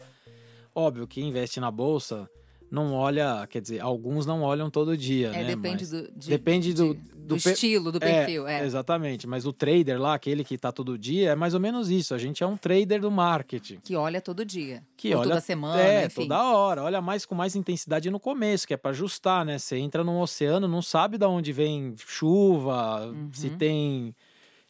Óbvio 0.73 1.07
que 1.07 1.21
investe 1.21 1.59
na 1.59 1.69
bolsa, 1.69 2.27
não 2.71 2.93
olha, 2.93 3.45
quer 3.47 3.61
dizer, 3.61 3.81
alguns 3.81 4.25
não 4.25 4.43
olham 4.43 4.69
todo 4.69 4.95
dia, 4.95 5.27
é, 5.27 5.43
né? 5.43 5.43
Depende 5.43 5.85
do, 5.85 6.11
de, 6.15 6.29
depende 6.29 6.73
do, 6.73 6.95
de, 6.95 7.01
do, 7.01 7.27
do 7.27 7.35
estilo, 7.35 7.91
do 7.91 7.97
é, 7.97 7.99
perfil. 7.99 8.47
É, 8.47 8.61
é, 8.61 8.65
Exatamente. 8.65 9.27
Mas 9.27 9.45
o 9.45 9.51
trader 9.51 9.99
lá, 9.99 10.13
aquele 10.13 10.41
que 10.45 10.55
está 10.55 10.71
todo 10.71 10.97
dia, 10.97 11.31
é 11.31 11.35
mais 11.35 11.53
ou 11.53 11.59
menos 11.59 11.89
isso. 11.89 12.15
A 12.15 12.17
gente 12.17 12.41
é 12.41 12.47
um 12.47 12.55
trader 12.55 13.01
do 13.01 13.11
marketing. 13.11 13.79
Que 13.83 13.93
olha 13.93 14.21
todo 14.21 14.45
dia. 14.45 14.81
Que 14.95 15.13
olha 15.13 15.23
toda 15.27 15.41
semana. 15.41 15.81
É, 15.81 16.05
enfim. 16.05 16.21
toda 16.21 16.41
hora. 16.41 16.83
Olha 16.83 17.01
mais 17.01 17.25
com 17.25 17.35
mais 17.35 17.57
intensidade 17.57 18.09
no 18.09 18.21
começo, 18.21 18.65
que 18.65 18.73
é 18.73 18.77
para 18.77 18.91
ajustar, 18.91 19.43
né? 19.43 19.59
Você 19.59 19.75
entra 19.77 20.01
num 20.01 20.21
oceano, 20.21 20.65
não 20.65 20.81
sabe 20.81 21.17
de 21.17 21.25
onde 21.25 21.51
vem 21.51 21.93
chuva, 21.97 23.05
uhum. 23.07 23.29
se 23.33 23.49
tem 23.49 24.15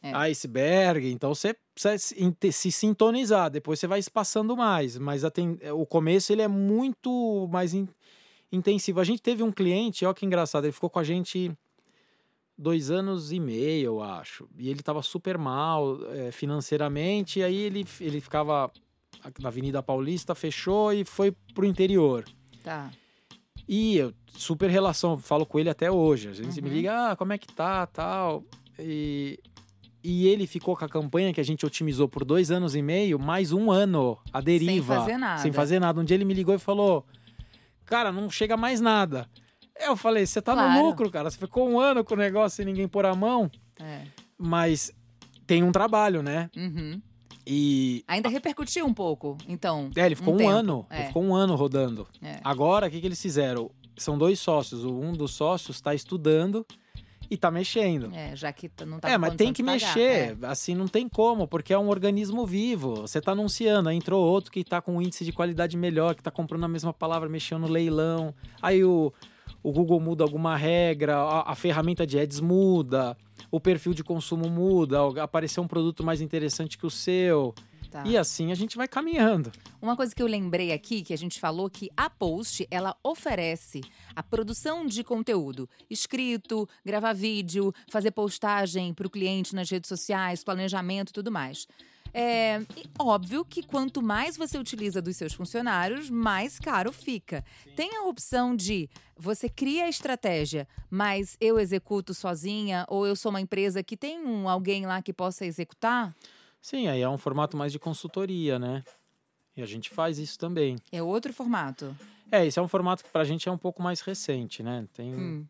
é. 0.01 0.13
iceberg, 0.13 1.11
então 1.11 1.33
você 1.33 1.55
precisa 1.73 1.97
se 2.51 2.71
sintonizar, 2.71 3.49
depois 3.49 3.79
você 3.79 3.87
vai 3.87 3.99
espaçando 3.99 4.55
mais, 4.57 4.97
mas 4.97 5.23
tem, 5.31 5.57
o 5.73 5.85
começo 5.85 6.31
ele 6.31 6.41
é 6.41 6.47
muito 6.47 7.47
mais 7.51 7.73
in, 7.73 7.87
intensivo. 8.51 8.99
A 8.99 9.03
gente 9.03 9.21
teve 9.21 9.43
um 9.43 9.51
cliente, 9.51 10.05
olha 10.05 10.13
que 10.13 10.25
engraçado, 10.25 10.65
ele 10.65 10.71
ficou 10.71 10.89
com 10.89 10.99
a 10.99 11.03
gente 11.03 11.51
dois 12.57 12.91
anos 12.91 13.31
e 13.31 13.39
meio, 13.39 13.85
eu 13.85 14.03
acho, 14.03 14.47
e 14.57 14.69
ele 14.69 14.79
estava 14.79 15.01
super 15.01 15.37
mal 15.37 15.99
é, 16.11 16.31
financeiramente, 16.31 17.39
e 17.39 17.43
aí 17.43 17.57
ele, 17.57 17.85
ele 17.99 18.21
ficava 18.21 18.71
na 19.39 19.49
Avenida 19.49 19.83
Paulista, 19.83 20.35
fechou 20.35 20.93
e 20.93 21.03
foi 21.03 21.31
pro 21.53 21.65
interior. 21.65 22.25
Tá. 22.63 22.91
E 23.67 23.97
eu, 23.97 24.13
super 24.27 24.69
relação, 24.69 25.17
falo 25.17 25.45
com 25.45 25.59
ele 25.59 25.69
até 25.69 25.91
hoje. 25.91 26.27
A 26.29 26.33
gente 26.33 26.59
uhum. 26.59 26.63
me 26.67 26.69
liga, 26.69 27.11
ah, 27.11 27.15
como 27.15 27.33
é 27.33 27.37
que 27.37 27.47
tá, 27.47 27.85
tal. 27.87 28.43
E, 28.77 29.39
e 30.03 30.27
ele 30.27 30.47
ficou 30.47 30.75
com 30.75 30.83
a 30.83 30.89
campanha 30.89 31.33
que 31.33 31.39
a 31.39 31.43
gente 31.43 31.65
otimizou 31.65 32.07
por 32.07 32.25
dois 32.25 32.49
anos 32.49 32.75
e 32.75 32.81
meio, 32.81 33.19
mais 33.19 33.51
um 33.51 33.69
ano, 33.69 34.17
a 34.33 34.41
deriva. 34.41 34.95
Sem 34.95 35.03
fazer 35.03 35.17
nada. 35.17 35.41
Sem 35.41 35.51
fazer 35.51 35.79
nada. 35.79 36.01
Um 36.01 36.03
dia 36.03 36.15
ele 36.15 36.25
me 36.25 36.33
ligou 36.33 36.55
e 36.55 36.59
falou, 36.59 37.05
cara, 37.85 38.11
não 38.11 38.29
chega 38.29 38.57
mais 38.57 38.81
nada. 38.81 39.29
Eu 39.79 39.95
falei, 39.95 40.25
você 40.25 40.41
tá 40.41 40.53
claro. 40.53 40.73
no 40.73 40.87
lucro, 40.87 41.09
cara. 41.09 41.29
Você 41.29 41.37
ficou 41.37 41.69
um 41.69 41.79
ano 41.79 42.03
com 42.03 42.13
o 42.13 42.17
negócio 42.17 42.57
sem 42.57 42.65
ninguém 42.65 42.87
pôr 42.87 43.05
a 43.05 43.15
mão. 43.15 43.49
É. 43.79 44.03
Mas 44.37 44.91
tem 45.45 45.63
um 45.63 45.71
trabalho, 45.71 46.23
né? 46.23 46.49
Uhum. 46.55 47.01
E. 47.45 48.03
Ainda 48.07 48.29
repercutiu 48.29 48.85
um 48.85 48.93
pouco, 48.93 49.37
então. 49.47 49.89
É, 49.95 50.05
ele 50.05 50.15
ficou 50.15 50.39
um, 50.39 50.43
um 50.43 50.49
ano. 50.49 50.85
É. 50.89 50.99
Ele 50.99 51.07
ficou 51.07 51.23
um 51.23 51.35
ano 51.35 51.55
rodando. 51.55 52.07
É. 52.21 52.39
Agora, 52.43 52.87
o 52.87 52.91
que, 52.91 52.99
que 52.99 53.05
eles 53.05 53.21
fizeram? 53.21 53.69
São 53.97 54.17
dois 54.17 54.39
sócios. 54.39 54.83
Um 54.83 55.13
dos 55.13 55.33
sócios 55.33 55.77
está 55.77 55.93
estudando 55.93 56.65
e 57.31 57.37
tá 57.37 57.49
mexendo. 57.49 58.13
É, 58.13 58.35
já 58.35 58.51
que 58.51 58.69
não 58.85 58.99
tá 58.99 59.09
É, 59.09 59.17
mas 59.17 59.35
tem 59.35 59.53
que 59.53 59.63
mexer. 59.63 60.37
É. 60.41 60.47
Assim, 60.47 60.75
não 60.75 60.85
tem 60.85 61.07
como, 61.07 61.47
porque 61.47 61.73
é 61.73 61.79
um 61.79 61.87
organismo 61.87 62.45
vivo. 62.45 63.07
Você 63.07 63.21
tá 63.21 63.31
anunciando, 63.31 63.87
aí 63.87 63.95
entrou 63.95 64.21
outro 64.21 64.51
que 64.51 64.65
tá 64.65 64.81
com 64.81 64.97
um 64.97 65.01
índice 65.01 65.23
de 65.23 65.31
qualidade 65.31 65.77
melhor, 65.77 66.13
que 66.13 66.21
tá 66.21 66.29
comprando 66.29 66.65
a 66.65 66.67
mesma 66.67 66.91
palavra, 66.91 67.29
mexendo 67.29 67.61
no 67.61 67.69
leilão. 67.69 68.35
Aí 68.61 68.83
o, 68.83 69.13
o 69.63 69.71
Google 69.71 70.01
muda 70.01 70.25
alguma 70.25 70.57
regra, 70.57 71.15
a, 71.15 71.53
a 71.53 71.55
ferramenta 71.55 72.05
de 72.05 72.19
ads 72.19 72.41
muda 72.41 73.15
o 73.49 73.59
perfil 73.59 73.93
de 73.93 74.03
consumo 74.03 74.49
muda, 74.49 74.97
apareceu 75.21 75.61
um 75.61 75.67
produto 75.67 76.03
mais 76.03 76.21
interessante 76.21 76.77
que 76.77 76.85
o 76.85 76.89
seu. 76.89 77.53
Tá. 77.91 78.03
E 78.05 78.17
assim 78.17 78.53
a 78.53 78.55
gente 78.55 78.77
vai 78.77 78.87
caminhando. 78.87 79.51
Uma 79.81 79.97
coisa 79.97 80.15
que 80.15 80.23
eu 80.23 80.27
lembrei 80.27 80.71
aqui, 80.71 81.01
que 81.01 81.13
a 81.13 81.17
gente 81.17 81.41
falou 81.41 81.69
que 81.69 81.89
a 81.97 82.09
Post, 82.09 82.65
ela 82.71 82.95
oferece 83.03 83.81
a 84.15 84.23
produção 84.23 84.85
de 84.85 85.03
conteúdo, 85.03 85.69
escrito, 85.89 86.67
gravar 86.85 87.11
vídeo, 87.11 87.73
fazer 87.89 88.11
postagem 88.11 88.93
para 88.93 89.05
o 89.05 89.09
cliente 89.09 89.53
nas 89.53 89.69
redes 89.69 89.89
sociais, 89.89 90.41
planejamento 90.41 91.09
e 91.09 91.13
tudo 91.13 91.29
mais. 91.29 91.67
É 92.13 92.61
óbvio 92.97 93.43
que 93.43 93.61
quanto 93.61 94.01
mais 94.01 94.37
você 94.37 94.57
utiliza 94.57 95.01
dos 95.01 95.17
seus 95.17 95.33
funcionários, 95.33 96.09
mais 96.09 96.59
caro 96.59 96.93
fica. 96.93 97.43
Tem 97.75 97.97
a 97.97 98.03
opção 98.03 98.55
de 98.55 98.89
você 99.17 99.49
cria 99.49 99.85
a 99.85 99.89
estratégia, 99.89 100.65
mas 100.89 101.35
eu 101.41 101.59
executo 101.59 102.13
sozinha, 102.13 102.85
ou 102.87 103.05
eu 103.05 103.15
sou 103.17 103.29
uma 103.29 103.41
empresa 103.41 103.83
que 103.83 103.97
tem 103.97 104.19
um, 104.25 104.47
alguém 104.47 104.85
lá 104.85 105.01
que 105.01 105.13
possa 105.13 105.45
executar? 105.45 106.15
Sim, 106.61 106.87
aí 106.87 107.01
é 107.01 107.09
um 107.09 107.17
formato 107.17 107.57
mais 107.57 107.71
de 107.71 107.79
consultoria, 107.79 108.59
né? 108.59 108.83
E 109.55 109.61
a 109.61 109.65
gente 109.65 109.89
faz 109.89 110.19
isso 110.19 110.37
também. 110.37 110.77
É 110.91 111.01
outro 111.01 111.33
formato. 111.33 111.95
É, 112.31 112.45
esse 112.45 112.59
é 112.59 112.61
um 112.61 112.67
formato 112.67 113.03
que 113.03 113.09
pra 113.09 113.23
gente 113.23 113.49
é 113.49 113.51
um 113.51 113.57
pouco 113.57 113.81
mais 113.81 114.01
recente, 114.01 114.63
né? 114.63 114.87
Tem... 114.93 115.13
Hum. 115.13 115.45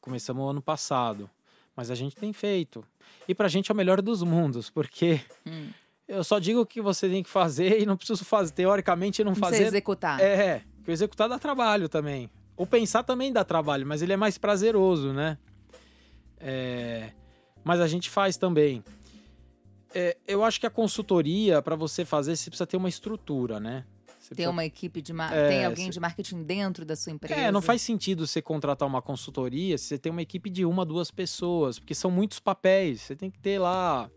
Começamos 0.00 0.48
ano 0.48 0.60
passado. 0.60 1.30
Mas 1.74 1.90
a 1.90 1.94
gente 1.94 2.14
tem 2.14 2.32
feito. 2.32 2.84
E 3.26 3.34
pra 3.34 3.48
gente 3.48 3.70
é 3.70 3.74
o 3.74 3.76
melhor 3.76 4.02
dos 4.02 4.22
mundos, 4.22 4.68
porque 4.68 5.20
hum. 5.46 5.70
Eu 6.06 6.24
só 6.24 6.38
digo 6.38 6.60
o 6.60 6.66
que 6.66 6.80
você 6.80 7.08
tem 7.08 7.22
que 7.22 7.30
fazer 7.30 7.80
e 7.80 7.86
não 7.86 7.96
preciso 7.96 8.22
fazer, 8.24 8.52
teoricamente, 8.52 9.24
não, 9.24 9.32
não 9.32 9.36
fazer. 9.36 9.64
executar. 9.64 10.20
É, 10.20 10.62
porque 10.76 10.90
executar 10.90 11.26
dá 11.26 11.38
trabalho 11.38 11.88
também. 11.88 12.28
O 12.54 12.66
pensar 12.66 13.02
também 13.02 13.32
dá 13.32 13.44
trabalho, 13.44 13.86
mas 13.86 14.02
ele 14.02 14.12
é 14.12 14.16
mais 14.16 14.36
prazeroso, 14.36 15.12
né? 15.12 15.38
É... 16.38 17.12
Mas 17.64 17.80
a 17.80 17.86
gente 17.86 18.10
faz 18.10 18.36
também. 18.36 18.84
É, 19.94 20.16
eu 20.26 20.42
acho 20.44 20.58
que 20.58 20.66
a 20.66 20.70
consultoria, 20.70 21.60
para 21.60 21.76
você 21.76 22.04
fazer, 22.04 22.36
você 22.36 22.50
precisa 22.50 22.66
ter 22.66 22.76
uma 22.76 22.88
estrutura, 22.88 23.60
né? 23.60 23.84
Você 24.18 24.36
tem 24.36 24.46
uma 24.46 24.64
equipe 24.64 25.02
de 25.02 25.12
é, 25.12 25.48
tem 25.48 25.64
alguém 25.64 25.86
você... 25.86 25.92
de 25.92 26.00
marketing 26.00 26.42
dentro 26.44 26.84
da 26.84 26.94
sua 26.94 27.12
empresa. 27.12 27.40
É, 27.40 27.50
não 27.50 27.60
faz 27.60 27.82
sentido 27.82 28.24
você 28.26 28.40
contratar 28.40 28.86
uma 28.86 29.02
consultoria 29.02 29.76
se 29.76 29.86
você 29.86 29.98
tem 29.98 30.12
uma 30.12 30.22
equipe 30.22 30.48
de 30.48 30.64
uma, 30.64 30.84
duas 30.86 31.10
pessoas, 31.10 31.78
porque 31.78 31.94
são 31.94 32.10
muitos 32.10 32.38
papéis. 32.38 33.02
Você 33.02 33.16
tem 33.16 33.30
que 33.30 33.38
ter 33.40 33.58
lá 33.58 34.08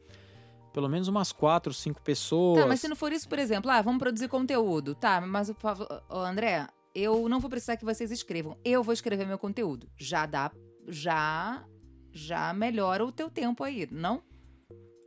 pelo 0.71 0.89
menos 0.89 1.07
umas 1.07 1.31
quatro, 1.31 1.73
cinco 1.73 2.01
pessoas. 2.01 2.59
Tá, 2.59 2.67
mas 2.67 2.81
se 2.81 2.87
não 2.87 2.95
for 2.97 3.11
isso, 3.11 3.27
por 3.27 3.39
exemplo, 3.39 3.71
ah, 3.71 3.81
vamos 3.81 3.97
produzir 3.97 4.27
conteúdo. 4.27 4.93
Tá, 4.93 5.21
mas, 5.21 5.49
oh, 6.09 6.17
André, 6.17 6.67
eu 6.93 7.27
não 7.29 7.39
vou 7.39 7.49
precisar 7.49 7.77
que 7.77 7.85
vocês 7.85 8.11
escrevam. 8.11 8.57
Eu 8.63 8.83
vou 8.83 8.93
escrever 8.93 9.25
meu 9.25 9.39
conteúdo. 9.39 9.89
Já 9.97 10.25
dá, 10.25 10.51
já, 10.87 11.63
já 12.11 12.53
melhora 12.53 13.05
o 13.05 13.11
teu 13.11 13.29
tempo 13.29 13.63
aí, 13.63 13.87
não? 13.89 14.21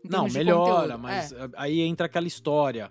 Não, 0.04 0.28
melhora, 0.28 0.96
mas 0.96 1.32
é. 1.32 1.48
aí 1.56 1.80
entra 1.80 2.06
aquela 2.06 2.26
história. 2.26 2.90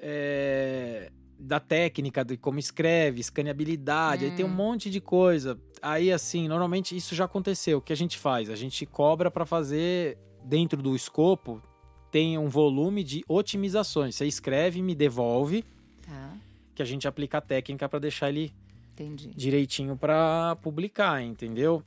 É, 0.00 1.10
da 1.38 1.60
técnica, 1.60 2.24
de 2.24 2.36
como 2.36 2.58
escreve, 2.58 3.20
escaneabilidade, 3.20 4.24
hum. 4.24 4.30
aí 4.30 4.36
tem 4.36 4.44
um 4.44 4.48
hum. 4.48 4.52
monte 4.52 4.90
de 4.90 5.00
coisa. 5.00 5.58
Aí, 5.80 6.12
assim, 6.12 6.48
normalmente 6.48 6.96
isso 6.96 7.14
já 7.14 7.24
aconteceu. 7.24 7.78
O 7.78 7.80
que 7.80 7.92
a 7.92 7.96
gente 7.96 8.18
faz? 8.18 8.50
A 8.50 8.56
gente 8.56 8.84
cobra 8.84 9.30
para 9.30 9.46
fazer 9.46 10.18
dentro 10.44 10.82
do 10.82 10.96
escopo, 10.96 11.62
tem 12.10 12.38
um 12.38 12.48
volume 12.48 13.04
de 13.04 13.22
otimizações. 13.28 14.16
Você 14.16 14.26
escreve, 14.26 14.82
me 14.82 14.94
devolve, 14.94 15.64
tá. 16.02 16.36
que 16.74 16.82
a 16.82 16.84
gente 16.84 17.06
aplica 17.06 17.38
a 17.38 17.40
técnica 17.40 17.88
para 17.88 17.98
deixar 17.98 18.30
ele 18.30 18.52
Entendi. 18.92 19.30
direitinho 19.34 19.96
para 19.96 20.56
publicar, 20.56 21.22
entendeu? 21.22 21.82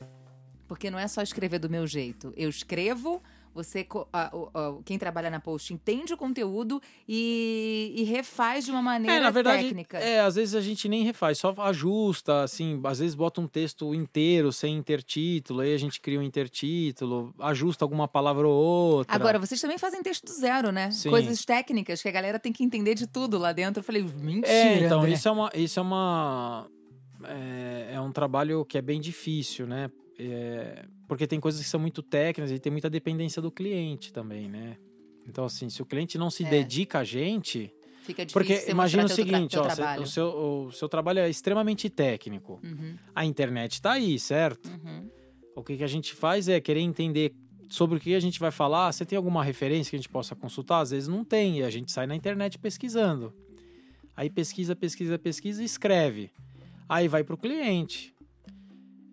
Porque 0.68 0.90
não 0.90 1.00
é 1.00 1.08
só 1.08 1.22
escrever 1.22 1.60
do 1.60 1.70
meu 1.70 1.86
jeito. 1.86 2.32
Eu 2.38 2.50
escrevo, 2.50 3.22
você, 3.54 3.86
quem 4.86 4.98
trabalha 4.98 5.30
na 5.30 5.40
post 5.40 5.74
entende 5.74 6.14
o 6.14 6.18
conteúdo 6.18 6.82
e, 7.08 7.94
e 7.96 8.04
refaz 8.04 8.66
de 8.66 8.72
uma 8.72 8.82
maneira 8.82 9.18
é, 9.18 9.20
na 9.20 9.30
verdade, 9.30 9.64
técnica. 9.64 9.98
É, 9.98 10.22
às 10.22 10.36
vezes 10.36 10.56
a 10.56 10.62
gente 10.62 10.88
nem 10.88 11.04
refaz, 11.04 11.38
só 11.38 11.54
ajusta, 11.58 12.44
assim, 12.44 12.80
às 12.84 13.00
vezes 13.00 13.16
bota 13.16 13.42
um 13.42 13.48
texto 13.48 13.94
inteiro 13.94 14.52
sem 14.52 14.76
intertítulo, 14.76 15.62
aí 15.62 15.74
a 15.74 15.78
gente 15.78 16.00
cria 16.00 16.20
um 16.20 16.24
intertítulo, 16.24 17.34
ajusta 17.40 17.84
alguma 17.86 18.08
palavra 18.08 18.48
ou 18.48 18.54
outra. 18.54 19.16
Agora, 19.16 19.40
vocês 19.40 19.60
também 19.60 19.78
fazem 19.78 20.02
texto 20.02 20.30
zero, 20.32 20.72
né? 20.72 20.92
Sim. 20.92 21.10
Coisas 21.10 21.44
técnicas 21.46 22.02
que 22.02 22.08
a 22.08 22.12
galera 22.12 22.40
tem 22.40 22.52
que 22.52 22.64
entender 22.64 22.96
de 22.96 23.08
tudo 23.08 23.38
lá 23.38 23.52
dentro. 23.52 23.80
Eu 23.80 23.84
falei, 23.84 24.04
mentira. 24.04 24.52
É, 24.52 24.86
então, 24.86 25.08
isso 25.08 25.28
é 25.28 25.32
uma. 25.32 25.52
Isso 25.54 25.80
é 25.80 25.84
uma. 25.84 26.68
É, 27.24 27.92
é 27.94 28.02
um 28.02 28.12
trabalho 28.12 28.66
que 28.66 28.78
é 28.78 28.82
bem 28.82 29.00
difícil, 29.00 29.68
né? 29.68 29.90
É, 30.18 30.86
porque 31.12 31.28
tem 31.28 31.42
coisas 31.42 31.62
que 31.62 31.68
são 31.68 31.78
muito 31.78 32.02
técnicas 32.02 32.56
e 32.56 32.58
tem 32.58 32.72
muita 32.72 32.90
dependência 32.90 33.42
do 33.42 33.52
cliente 33.52 34.14
também, 34.14 34.48
né? 34.48 34.78
Então, 35.28 35.44
assim, 35.44 35.70
se 35.70 35.82
o 35.82 35.86
cliente 35.86 36.18
não 36.18 36.30
se 36.30 36.46
é. 36.46 36.50
dedica 36.50 37.00
a 37.00 37.04
gente. 37.04 37.70
Fica 38.04 38.26
difícil 38.26 38.32
porque 38.32 38.72
imagina 38.72 39.04
o 39.04 39.10
seguinte, 39.10 39.58
ó, 39.60 39.66
o, 40.02 40.08
seu, 40.08 40.28
o 40.28 40.72
seu 40.72 40.88
trabalho 40.88 41.20
é 41.20 41.30
extremamente 41.30 41.90
técnico. 41.90 42.62
Uhum. 42.64 42.96
A 43.14 43.26
internet 43.26 43.74
está 43.74 43.92
aí, 43.92 44.18
certo? 44.18 44.70
Uhum. 44.70 45.10
O 45.54 45.62
que, 45.62 45.76
que 45.76 45.84
a 45.84 45.88
gente 45.88 46.14
faz 46.14 46.48
é 46.48 46.62
querer 46.62 46.80
entender 46.80 47.36
sobre 47.68 47.98
o 47.98 48.00
que 48.00 48.16
a 48.16 48.20
gente 48.22 48.40
vai 48.40 48.50
falar. 48.50 48.90
Você 48.90 49.04
tem 49.04 49.18
alguma 49.18 49.44
referência 49.44 49.90
que 49.90 49.98
a 49.98 50.00
gente 50.00 50.08
possa 50.08 50.34
consultar? 50.34 50.80
Às 50.80 50.92
vezes 50.92 51.10
não 51.10 51.26
tem, 51.26 51.60
e 51.60 51.64
a 51.64 51.70
gente 51.70 51.92
sai 51.92 52.08
na 52.08 52.16
internet 52.16 52.58
pesquisando. 52.58 53.34
Aí 54.16 54.30
pesquisa, 54.30 54.78
pesquisa, 54.78 55.20
pesquisa 55.20 55.62
e 55.62 55.66
escreve. 55.66 56.32
Aí 56.88 57.10
vai 57.10 57.22
para 57.22 57.36
o 57.36 57.38
cliente. 57.38 58.16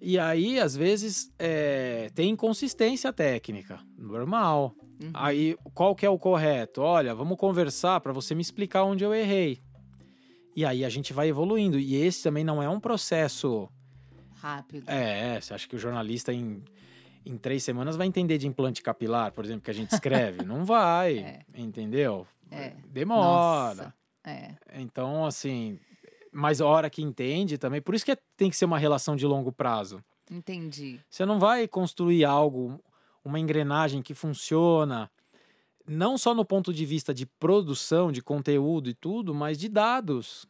E 0.01 0.19
aí, 0.19 0.61
às 0.61 0.77
vezes, 0.77 1.33
é, 1.39 2.11
tem 2.15 2.31
inconsistência 2.31 3.13
técnica, 3.13 3.81
normal. 3.97 4.75
Uhum. 5.03 5.11
Aí, 5.15 5.57
qual 5.75 5.95
que 5.95 6.07
é 6.07 6.11
o 6.11 6.19
correto? 6.19 6.81
Olha, 6.81 7.15
vamos 7.15 7.37
conversar 7.37 8.01
para 8.01 8.13
você 8.13 8.35
me 8.35 8.43
explicar 8.43 8.85
onde 8.85 9.05
eu 9.05 9.15
errei. 9.15 9.61
E 10.55 10.65
aí 10.65 10.85
a 10.85 10.89
gente 10.89 11.13
vai 11.13 11.29
evoluindo. 11.29 11.79
E 11.79 11.95
esse 11.97 12.23
também 12.23 12.43
não 12.43 12.63
é 12.63 12.69
um 12.69 12.81
processo 12.81 13.69
rápido. 14.35 14.89
É, 14.89 15.41
você 15.41 15.55
acha 15.55 15.69
que 15.69 15.77
o 15.77 15.79
jornalista 15.79 16.33
em, 16.33 16.63
em 17.25 17.37
três 17.37 17.63
semanas 17.63 17.97
vai 17.97 18.07
entender 18.07 18.39
de 18.39 18.49
implante 18.49 18.83
capilar, 18.83 19.33
por 19.33 19.45
exemplo, 19.45 19.63
que 19.63 19.71
a 19.71 19.75
gente 19.75 19.93
escreve? 19.93 20.43
não 20.47 20.65
vai, 20.65 21.19
é. 21.19 21.41
entendeu? 21.57 22.27
É. 22.51 22.73
Demora. 22.87 23.75
Nossa. 23.75 23.95
É. 24.25 24.55
Então, 24.75 25.25
assim, 25.25 25.79
mas 26.33 26.61
a 26.61 26.67
hora 26.67 26.91
que 26.91 27.03
entende 27.03 27.59
também. 27.59 27.81
Por 27.81 27.95
isso 27.95 28.05
que 28.05 28.17
tem 28.37 28.51
que 28.51 28.57
ser 28.57 28.65
uma 28.65 28.79
relação 28.79 29.17
de 29.17 29.27
longo 29.27 29.53
prazo. 29.53 30.03
Entendi. 30.31 31.01
Você 31.09 31.25
não 31.25 31.39
vai 31.39 31.67
construir 31.67 32.25
algo, 32.25 32.79
uma 33.25 33.39
engrenagem 33.39 34.03
que 34.03 34.15
funciona, 34.15 35.11
não 35.87 36.19
só 36.19 36.35
no 36.35 36.45
ponto 36.45 36.73
de 36.73 36.85
vista 36.85 37.15
de 37.15 37.25
produção, 37.25 38.13
de 38.13 38.23
conteúdo 38.23 38.91
e 38.91 38.95
tudo, 38.95 39.35
mas 39.35 39.59
de 39.59 39.69
dados. 39.69 40.47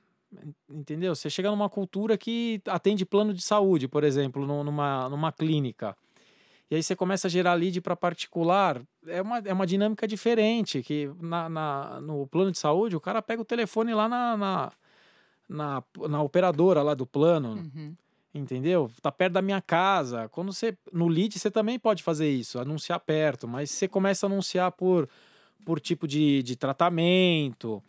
Entendeu? 0.68 1.14
Você 1.14 1.30
chega 1.30 1.50
numa 1.50 1.70
cultura 1.70 2.18
que 2.18 2.60
atende 2.66 3.06
plano 3.06 3.32
de 3.32 3.40
saúde, 3.40 3.88
por 3.88 4.04
exemplo, 4.04 4.46
numa, 4.46 5.08
numa 5.08 5.32
clínica. 5.32 5.96
E 6.70 6.74
aí 6.74 6.82
você 6.82 6.94
começa 6.94 7.28
a 7.28 7.30
gerar 7.30 7.54
lead 7.54 7.80
para 7.80 7.96
particular. 7.96 8.82
É 9.06 9.22
uma, 9.22 9.38
é 9.38 9.52
uma 9.52 9.66
dinâmica 9.66 10.06
diferente, 10.06 10.82
que 10.82 11.10
na, 11.18 11.48
na, 11.48 12.00
no 12.00 12.26
plano 12.26 12.52
de 12.52 12.58
saúde, 12.58 12.94
o 12.94 13.00
cara 13.00 13.22
pega 13.22 13.40
o 13.40 13.44
telefone 13.44 13.94
lá 13.94 14.06
na, 14.06 14.36
na, 14.36 14.72
na, 15.48 15.82
na 16.08 16.22
operadora 16.22 16.82
lá 16.82 16.94
do 16.94 17.06
plano. 17.06 17.54
Uhum. 17.54 17.94
Entendeu? 18.34 18.90
Tá 19.00 19.10
perto 19.10 19.32
da 19.34 19.42
minha 19.42 19.60
casa. 19.60 20.28
Quando 20.28 20.52
você. 20.52 20.76
No 20.92 21.08
lead, 21.08 21.38
você 21.38 21.50
também 21.50 21.78
pode 21.78 22.02
fazer 22.02 22.30
isso, 22.30 22.58
anunciar 22.58 23.00
perto, 23.00 23.48
mas 23.48 23.70
você 23.70 23.88
começa 23.88 24.26
a 24.26 24.28
anunciar 24.28 24.70
por, 24.72 25.08
por 25.64 25.80
tipo 25.80 26.06
de, 26.06 26.42
de 26.42 26.54
tratamento 26.54 27.82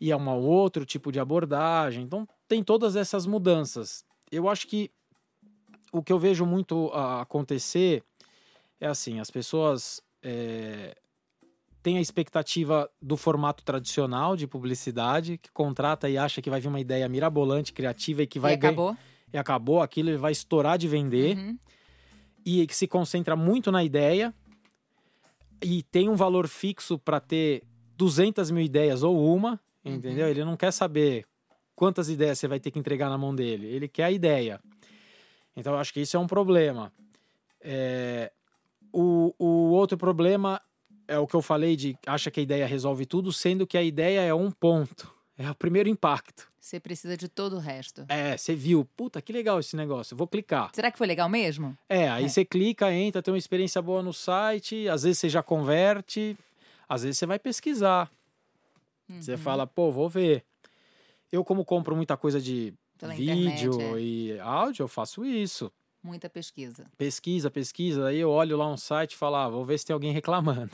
e 0.00 0.10
é 0.10 0.16
um 0.16 0.28
outro 0.28 0.84
tipo 0.84 1.12
de 1.12 1.20
abordagem. 1.20 2.04
Então 2.04 2.26
tem 2.48 2.62
todas 2.62 2.96
essas 2.96 3.26
mudanças. 3.26 4.04
Eu 4.30 4.48
acho 4.48 4.66
que 4.66 4.90
o 5.92 6.02
que 6.02 6.12
eu 6.12 6.18
vejo 6.18 6.44
muito 6.44 6.88
acontecer 6.92 8.02
é 8.80 8.86
assim, 8.86 9.20
as 9.20 9.30
pessoas 9.30 10.02
é, 10.22 10.96
têm 11.86 11.98
a 11.98 12.00
expectativa 12.00 12.90
do 13.00 13.16
formato 13.16 13.62
tradicional 13.62 14.34
de 14.34 14.44
publicidade, 14.44 15.38
que 15.38 15.52
contrata 15.52 16.10
e 16.10 16.18
acha 16.18 16.42
que 16.42 16.50
vai 16.50 16.60
vir 16.60 16.66
uma 16.66 16.80
ideia 16.80 17.08
mirabolante, 17.08 17.72
criativa 17.72 18.24
e 18.24 18.26
que 18.26 18.40
vai 18.40 18.54
e 18.54 18.56
acabou. 18.56 18.86
Ganhar, 18.86 18.98
e 19.32 19.38
acabou 19.38 19.80
aquilo, 19.80 20.10
ele 20.10 20.18
vai 20.18 20.32
estourar 20.32 20.78
de 20.78 20.88
vender. 20.88 21.36
Uhum. 21.36 21.56
E 22.44 22.66
que 22.66 22.74
se 22.74 22.88
concentra 22.88 23.36
muito 23.36 23.70
na 23.70 23.84
ideia 23.84 24.34
e 25.62 25.84
tem 25.84 26.08
um 26.08 26.16
valor 26.16 26.48
fixo 26.48 26.98
para 26.98 27.20
ter 27.20 27.62
200 27.96 28.50
mil 28.50 28.64
ideias 28.64 29.04
ou 29.04 29.32
uma, 29.32 29.60
entendeu? 29.84 30.24
Uhum. 30.24 30.30
Ele 30.32 30.44
não 30.44 30.56
quer 30.56 30.72
saber 30.72 31.24
quantas 31.76 32.08
ideias 32.08 32.36
você 32.36 32.48
vai 32.48 32.58
ter 32.58 32.72
que 32.72 32.80
entregar 32.80 33.08
na 33.08 33.16
mão 33.16 33.32
dele, 33.32 33.64
ele 33.68 33.86
quer 33.86 34.04
a 34.04 34.10
ideia. 34.10 34.60
Então, 35.56 35.74
eu 35.74 35.78
acho 35.78 35.92
que 35.92 36.00
isso 36.00 36.16
é 36.16 36.20
um 36.20 36.26
problema. 36.26 36.92
É... 37.60 38.32
O, 38.92 39.32
o 39.38 39.70
outro 39.70 39.96
problema 39.96 40.60
é 41.08 41.18
o 41.18 41.26
que 41.26 41.34
eu 41.34 41.42
falei 41.42 41.76
de 41.76 41.96
acha 42.06 42.30
que 42.30 42.40
a 42.40 42.42
ideia 42.42 42.66
resolve 42.66 43.06
tudo, 43.06 43.32
sendo 43.32 43.66
que 43.66 43.78
a 43.78 43.82
ideia 43.82 44.20
é 44.20 44.34
um 44.34 44.50
ponto. 44.50 45.14
É 45.38 45.50
o 45.50 45.54
primeiro 45.54 45.88
impacto. 45.88 46.48
Você 46.58 46.80
precisa 46.80 47.16
de 47.16 47.28
todo 47.28 47.56
o 47.56 47.58
resto. 47.58 48.04
É, 48.08 48.36
você 48.36 48.54
viu, 48.54 48.84
puta, 48.96 49.22
que 49.22 49.32
legal 49.32 49.60
esse 49.60 49.76
negócio, 49.76 50.16
vou 50.16 50.26
clicar. 50.26 50.70
Será 50.74 50.90
que 50.90 50.98
foi 50.98 51.06
legal 51.06 51.28
mesmo? 51.28 51.76
É, 51.88 52.08
aí 52.08 52.24
é. 52.24 52.28
você 52.28 52.44
clica, 52.44 52.92
entra, 52.92 53.22
tem 53.22 53.32
uma 53.32 53.38
experiência 53.38 53.80
boa 53.80 54.02
no 54.02 54.12
site, 54.12 54.88
às 54.88 55.04
vezes 55.04 55.18
você 55.18 55.28
já 55.28 55.42
converte, 55.42 56.36
às 56.88 57.02
vezes 57.02 57.18
você 57.18 57.26
vai 57.26 57.38
pesquisar. 57.38 58.10
Uhum. 59.08 59.22
Você 59.22 59.36
fala, 59.36 59.66
pô, 59.66 59.92
vou 59.92 60.08
ver. 60.08 60.42
Eu, 61.30 61.44
como 61.44 61.64
compro 61.64 61.94
muita 61.94 62.16
coisa 62.16 62.40
de 62.40 62.74
Pela 62.98 63.14
vídeo 63.14 63.74
internet, 63.74 63.98
é. 63.98 64.00
e 64.00 64.40
áudio, 64.40 64.82
eu 64.84 64.88
faço 64.88 65.24
isso. 65.24 65.70
Muita 66.06 66.30
pesquisa. 66.30 66.86
Pesquisa, 66.96 67.50
pesquisa. 67.50 68.06
Aí 68.06 68.20
eu 68.20 68.30
olho 68.30 68.56
lá 68.56 68.70
um 68.70 68.76
site 68.76 69.14
e 69.14 69.16
falo, 69.16 69.34
ah, 69.34 69.48
vou 69.48 69.64
ver 69.64 69.76
se 69.76 69.86
tem 69.86 69.92
alguém 69.92 70.12
reclamando. 70.12 70.70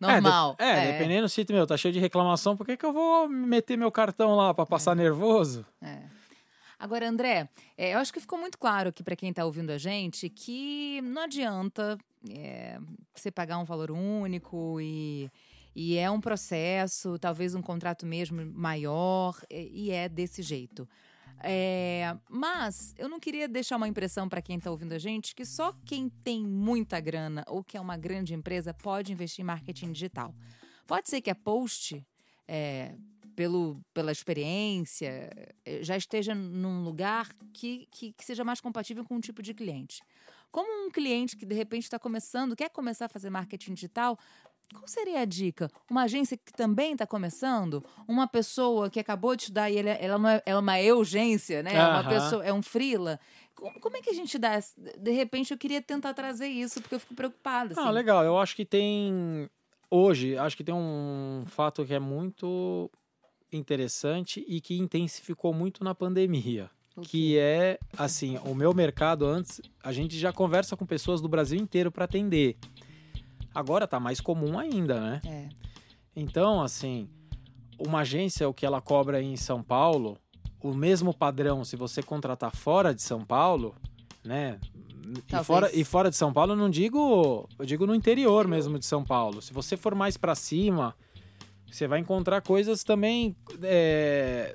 Normal. 0.00 0.56
É, 0.64 0.72
de, 0.72 0.80
é, 0.80 0.88
é, 0.88 0.92
dependendo 0.92 1.28
se 1.28 1.44
meu 1.50 1.66
tá 1.66 1.76
cheio 1.76 1.92
de 1.92 2.00
reclamação, 2.00 2.56
por 2.56 2.64
que, 2.64 2.74
que 2.74 2.86
eu 2.86 2.92
vou 2.92 3.28
meter 3.28 3.76
meu 3.76 3.92
cartão 3.92 4.34
lá 4.34 4.54
para 4.54 4.64
passar 4.64 4.92
é. 4.92 4.94
nervoso? 5.02 5.64
É. 5.82 5.98
Agora, 6.78 7.06
André, 7.06 7.48
é, 7.76 7.94
eu 7.94 7.98
acho 7.98 8.12
que 8.12 8.20
ficou 8.20 8.38
muito 8.38 8.58
claro 8.58 8.88
aqui 8.88 9.02
para 9.02 9.14
quem 9.14 9.28
está 9.28 9.44
ouvindo 9.44 9.70
a 9.70 9.78
gente 9.78 10.30
que 10.30 11.02
não 11.02 11.22
adianta 11.22 11.98
é, 12.30 12.78
você 13.14 13.30
pagar 13.30 13.58
um 13.58 13.64
valor 13.64 13.90
único 13.90 14.80
e, 14.80 15.30
e 15.76 15.98
é 15.98 16.10
um 16.10 16.20
processo, 16.20 17.18
talvez 17.18 17.54
um 17.54 17.62
contrato 17.62 18.06
mesmo 18.06 18.44
maior, 18.54 19.38
e 19.50 19.90
é 19.90 20.08
desse 20.08 20.42
jeito. 20.42 20.88
É, 21.40 22.16
mas 22.28 22.94
eu 22.96 23.08
não 23.08 23.20
queria 23.20 23.46
deixar 23.46 23.76
uma 23.76 23.88
impressão 23.88 24.28
para 24.28 24.40
quem 24.40 24.56
está 24.56 24.70
ouvindo 24.70 24.92
a 24.92 24.98
gente 24.98 25.34
que 25.34 25.44
só 25.44 25.74
quem 25.84 26.08
tem 26.08 26.44
muita 26.44 26.98
grana 27.00 27.44
ou 27.46 27.62
que 27.62 27.76
é 27.76 27.80
uma 27.80 27.96
grande 27.96 28.34
empresa 28.34 28.72
pode 28.72 29.12
investir 29.12 29.42
em 29.42 29.46
marketing 29.46 29.92
digital. 29.92 30.34
Pode 30.86 31.08
ser 31.08 31.20
que 31.20 31.30
a 31.30 31.34
Post, 31.34 32.04
é, 32.46 32.94
pelo, 33.34 33.80
pela 33.92 34.12
experiência, 34.12 35.30
é, 35.64 35.82
já 35.82 35.96
esteja 35.96 36.34
num 36.34 36.82
lugar 36.82 37.28
que, 37.52 37.88
que, 37.90 38.12
que 38.12 38.24
seja 38.24 38.44
mais 38.44 38.60
compatível 38.60 39.04
com 39.04 39.16
um 39.16 39.20
tipo 39.20 39.42
de 39.42 39.52
cliente. 39.52 40.02
Como 40.50 40.86
um 40.86 40.90
cliente 40.90 41.36
que 41.36 41.44
de 41.44 41.54
repente 41.54 41.82
está 41.82 41.98
começando, 41.98 42.54
quer 42.54 42.70
começar 42.70 43.06
a 43.06 43.08
fazer 43.08 43.28
marketing 43.28 43.74
digital, 43.74 44.18
qual 44.72 44.86
seria 44.86 45.20
a 45.20 45.24
dica? 45.24 45.70
Uma 45.90 46.02
agência 46.02 46.36
que 46.36 46.52
também 46.52 46.92
está 46.92 47.06
começando? 47.06 47.84
Uma 48.06 48.26
pessoa 48.26 48.88
que 48.88 49.00
acabou 49.00 49.34
de 49.34 49.42
estudar 49.42 49.70
e 49.70 49.78
ela, 49.78 49.90
ela, 49.90 50.18
não 50.18 50.28
é, 50.28 50.42
ela 50.46 50.58
é 50.58 50.60
uma 50.60 50.96
urgência, 50.96 51.62
né? 51.62 51.72
Uhum. 51.72 51.90
Uma 51.90 52.08
pessoa, 52.08 52.44
é 52.44 52.52
um 52.52 52.62
frila. 52.62 53.18
Como, 53.54 53.80
como, 53.80 53.96
é 53.96 54.00
que 54.00 54.10
a 54.10 54.14
gente 54.14 54.38
dá? 54.38 54.58
De 54.98 55.10
repente 55.12 55.52
eu 55.52 55.58
queria 55.58 55.80
tentar 55.80 56.12
trazer 56.14 56.48
isso, 56.48 56.80
porque 56.80 56.94
eu 56.94 57.00
fico 57.00 57.14
preocupada. 57.14 57.72
Assim. 57.72 57.80
Ah, 57.80 57.90
legal. 57.90 58.24
Eu 58.24 58.38
acho 58.38 58.56
que 58.56 58.64
tem. 58.64 59.48
Hoje, 59.90 60.36
acho 60.36 60.56
que 60.56 60.64
tem 60.64 60.74
um 60.74 61.44
fato 61.46 61.84
que 61.84 61.94
é 61.94 62.00
muito 62.00 62.90
interessante 63.52 64.44
e 64.48 64.60
que 64.60 64.76
intensificou 64.76 65.54
muito 65.54 65.84
na 65.84 65.94
pandemia. 65.94 66.70
Que 67.02 67.38
é, 67.38 67.78
assim, 67.96 68.38
o 68.44 68.54
meu 68.54 68.72
mercado 68.72 69.26
antes, 69.26 69.60
a 69.82 69.92
gente 69.92 70.16
já 70.16 70.32
conversa 70.32 70.76
com 70.76 70.86
pessoas 70.86 71.20
do 71.20 71.28
Brasil 71.28 71.58
inteiro 71.58 71.90
para 71.90 72.04
atender. 72.04 72.56
Agora 73.54 73.86
tá 73.86 74.00
mais 74.00 74.20
comum 74.20 74.58
ainda, 74.58 75.00
né? 75.00 75.20
É. 75.24 75.48
Então, 76.16 76.62
assim, 76.62 77.08
uma 77.78 78.00
agência, 78.00 78.48
o 78.48 78.54
que 78.54 78.66
ela 78.66 78.80
cobra 78.80 79.22
em 79.22 79.36
São 79.36 79.62
Paulo, 79.62 80.18
o 80.62 80.74
mesmo 80.74 81.12
padrão, 81.12 81.64
se 81.64 81.76
você 81.76 82.02
contratar 82.02 82.54
fora 82.54 82.94
de 82.94 83.02
São 83.02 83.24
Paulo, 83.24 83.74
né? 84.24 84.58
E 85.30 85.44
fora, 85.44 85.70
e 85.74 85.84
fora 85.84 86.10
de 86.10 86.16
São 86.16 86.32
Paulo, 86.32 86.52
eu 86.52 86.56
não 86.56 86.70
digo. 86.70 87.48
Eu 87.58 87.66
digo 87.66 87.86
no 87.86 87.94
interior 87.94 88.48
mesmo 88.48 88.78
de 88.78 88.86
São 88.86 89.04
Paulo. 89.04 89.42
Se 89.42 89.52
você 89.52 89.76
for 89.76 89.94
mais 89.94 90.16
para 90.16 90.34
cima, 90.34 90.96
você 91.70 91.86
vai 91.86 92.00
encontrar 92.00 92.40
coisas 92.40 92.82
também. 92.82 93.36
É, 93.62 94.52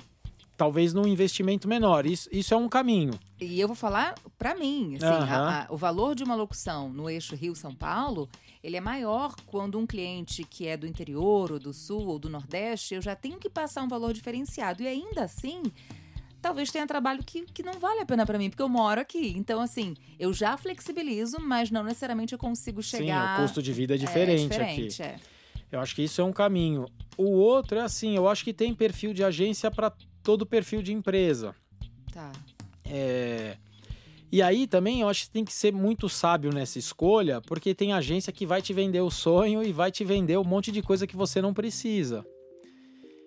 talvez 0.59 0.93
num 0.93 1.07
investimento 1.07 1.69
menor. 1.69 2.05
Isso, 2.05 2.27
isso 2.33 2.53
é 2.53 2.57
um 2.57 2.67
caminho. 2.67 3.17
E 3.39 3.61
eu 3.61 3.65
vou 3.65 3.77
falar 3.77 4.13
para 4.37 4.53
mim, 4.53 4.97
assim, 4.97 5.05
uhum. 5.05 5.33
a, 5.33 5.61
a, 5.63 5.67
o 5.73 5.77
valor 5.77 6.13
de 6.13 6.21
uma 6.21 6.35
locução 6.35 6.89
no 6.89 7.09
eixo 7.09 7.33
Rio-São 7.33 7.73
Paulo 7.73 8.27
ele 8.61 8.75
é 8.75 8.81
maior 8.81 9.33
quando 9.45 9.79
um 9.79 9.87
cliente 9.87 10.43
que 10.43 10.67
é 10.67 10.75
do 10.75 10.85
interior, 10.85 11.49
ou 11.53 11.59
do 11.59 11.73
sul, 11.73 12.07
ou 12.07 12.19
do 12.19 12.29
nordeste, 12.29 12.93
eu 12.93 13.01
já 13.01 13.15
tenho 13.15 13.37
que 13.37 13.49
passar 13.49 13.81
um 13.83 13.87
valor 13.87 14.11
diferenciado. 14.11 14.83
E 14.83 14.87
ainda 14.87 15.23
assim, 15.23 15.63
talvez 16.41 16.69
tenha 16.69 16.85
trabalho 16.85 17.23
que, 17.23 17.43
que 17.45 17.63
não 17.63 17.79
vale 17.79 18.01
a 18.01 18.05
pena 18.05 18.25
para 18.25 18.37
mim, 18.37 18.49
porque 18.49 18.61
eu 18.61 18.67
moro 18.67 18.99
aqui. 18.99 19.33
Então, 19.37 19.61
assim, 19.61 19.95
eu 20.19 20.33
já 20.33 20.57
flexibilizo, 20.57 21.37
mas 21.39 21.71
não 21.71 21.83
necessariamente 21.83 22.33
eu 22.33 22.39
consigo 22.39 22.83
chegar. 22.83 23.37
Sim, 23.37 23.41
o 23.41 23.45
custo 23.45 23.61
de 23.63 23.71
vida 23.71 23.95
é 23.95 23.97
diferente, 23.97 24.43
é 24.43 24.47
diferente 24.49 25.01
aqui. 25.03 25.11
É. 25.13 25.38
Eu 25.71 25.79
acho 25.79 25.95
que 25.95 26.03
isso 26.03 26.21
é 26.21 26.23
um 26.23 26.33
caminho. 26.33 26.85
O 27.17 27.31
outro 27.31 27.77
é 27.77 27.81
assim, 27.81 28.15
eu 28.15 28.27
acho 28.27 28.43
que 28.43 28.53
tem 28.53 28.73
perfil 28.73 29.13
de 29.13 29.23
agência 29.23 29.69
para 29.69 29.91
todo 30.23 30.45
perfil 30.45 30.81
de 30.81 30.93
empresa. 30.93 31.55
Tá. 32.11 32.31
É, 32.85 33.57
e 34.31 34.41
aí 34.41 34.67
também 34.67 35.01
eu 35.01 35.09
acho 35.09 35.25
que 35.25 35.31
tem 35.31 35.43
que 35.43 35.53
ser 35.53 35.73
muito 35.73 36.07
sábio 36.07 36.51
nessa 36.53 36.77
escolha, 36.77 37.41
porque 37.41 37.73
tem 37.73 37.93
agência 37.93 38.31
que 38.31 38.45
vai 38.45 38.61
te 38.61 38.73
vender 38.73 39.01
o 39.01 39.09
sonho 39.09 39.63
e 39.63 39.71
vai 39.71 39.91
te 39.91 40.03
vender 40.03 40.37
um 40.37 40.43
monte 40.43 40.71
de 40.71 40.81
coisa 40.81 41.07
que 41.07 41.15
você 41.15 41.41
não 41.41 41.53
precisa. 41.53 42.25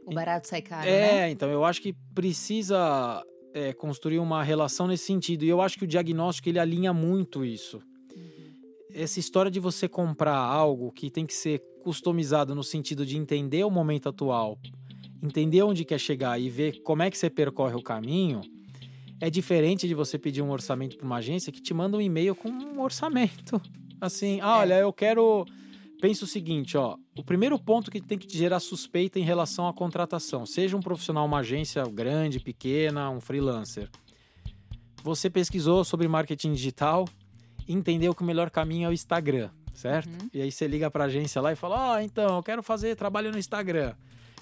O 0.07 0.15
barato 0.15 0.49
sai 0.49 0.63
caro, 0.63 0.89
é, 0.89 1.13
né? 1.13 1.31
então 1.31 1.49
eu 1.49 1.65
acho 1.65 1.81
que 1.81 1.93
precisa 2.15 3.25
é, 3.55 3.73
construir 3.73 4.19
uma 4.19 4.43
relação 4.43 4.87
nesse 4.87 5.05
sentido. 5.05 5.45
E 5.45 5.49
eu 5.49 5.61
acho 5.61 5.79
que 5.79 5.85
o 5.85 5.89
diagnóstico 5.89 6.49
ele 6.49 6.59
alinha 6.59 6.93
muito 6.93 7.45
isso. 7.45 7.81
Essa 8.95 9.19
história 9.19 9.51
de 9.51 9.61
você 9.61 9.89
comprar 9.89 10.37
algo 10.37 10.93
que 10.93 11.11
tem 11.11 11.27
que 11.27 11.35
ser 11.35 11.63
customizado 11.83 12.55
no 12.55 12.63
sentido 12.63 13.05
de 13.05 13.17
entender 13.17 13.65
o 13.65 13.71
momento 13.71 14.09
atual, 14.09 14.59
entender 15.23 15.63
onde 15.63 15.85
quer 15.85 15.99
chegar 15.99 16.41
e 16.41 16.49
ver 16.49 16.83
como 16.83 17.03
é 17.03 17.11
que 17.11 17.19
você 17.19 17.31
percorre 17.31 17.75
o 17.75 17.83
caminho 17.83 18.43
é 19.23 19.31
diferente 19.31 19.87
de 19.87 19.95
você 19.95 20.19
pedir 20.19 20.43
um 20.43 20.51
orçamento 20.51 20.97
para 20.97 21.07
uma 21.07 21.19
agência 21.19 21.53
que 21.53 21.63
te 21.63 21.73
manda 21.73 21.97
um 21.97 22.01
e-mail 22.01 22.35
com 22.35 22.49
um 22.49 22.81
orçamento. 22.81 23.63
Assim, 24.01 24.41
ah, 24.41 24.59
olha, 24.59 24.81
eu 24.81 24.93
quero. 24.93 25.47
Pensa 26.01 26.25
o 26.25 26.27
seguinte, 26.27 26.77
ó. 26.77 26.97
O 27.17 27.23
primeiro 27.23 27.57
ponto 27.57 27.89
que 27.89 28.01
tem 28.01 28.19
que 28.19 28.27
te 28.27 28.37
gerar 28.37 28.59
suspeita 28.59 29.21
em 29.21 29.23
relação 29.23 29.69
à 29.69 29.73
contratação, 29.73 30.45
seja 30.45 30.77
um 30.77 30.81
profissional, 30.81 31.25
uma 31.25 31.39
agência 31.39 31.85
grande, 31.85 32.41
pequena, 32.41 33.11
um 33.11 33.21
freelancer. 33.21 33.89
Você 35.05 35.31
pesquisou 35.31 35.85
sobre 35.85 36.09
marketing 36.09 36.53
digital, 36.53 37.05
entendeu 37.73 38.15
que 38.15 38.23
o 38.23 38.27
melhor 38.27 38.51
caminho 38.51 38.87
é 38.87 38.89
o 38.91 38.93
Instagram, 38.93 39.51
certo? 39.75 40.11
Uhum. 40.11 40.29
E 40.33 40.43
aí 40.43 40.53
você 40.53 40.67
liga 40.67 40.91
para 40.91 41.05
a 41.05 41.07
agência 41.07 41.41
lá 41.41 41.53
e 41.53 41.57
fala: 41.57 41.77
"Ó, 41.77 41.97
oh, 41.97 42.01
então, 42.01 42.37
eu 42.37 42.43
quero 42.43 42.63
fazer 42.63 42.97
trabalho 42.97 43.31
no 43.31 43.39
Instagram". 43.39 43.95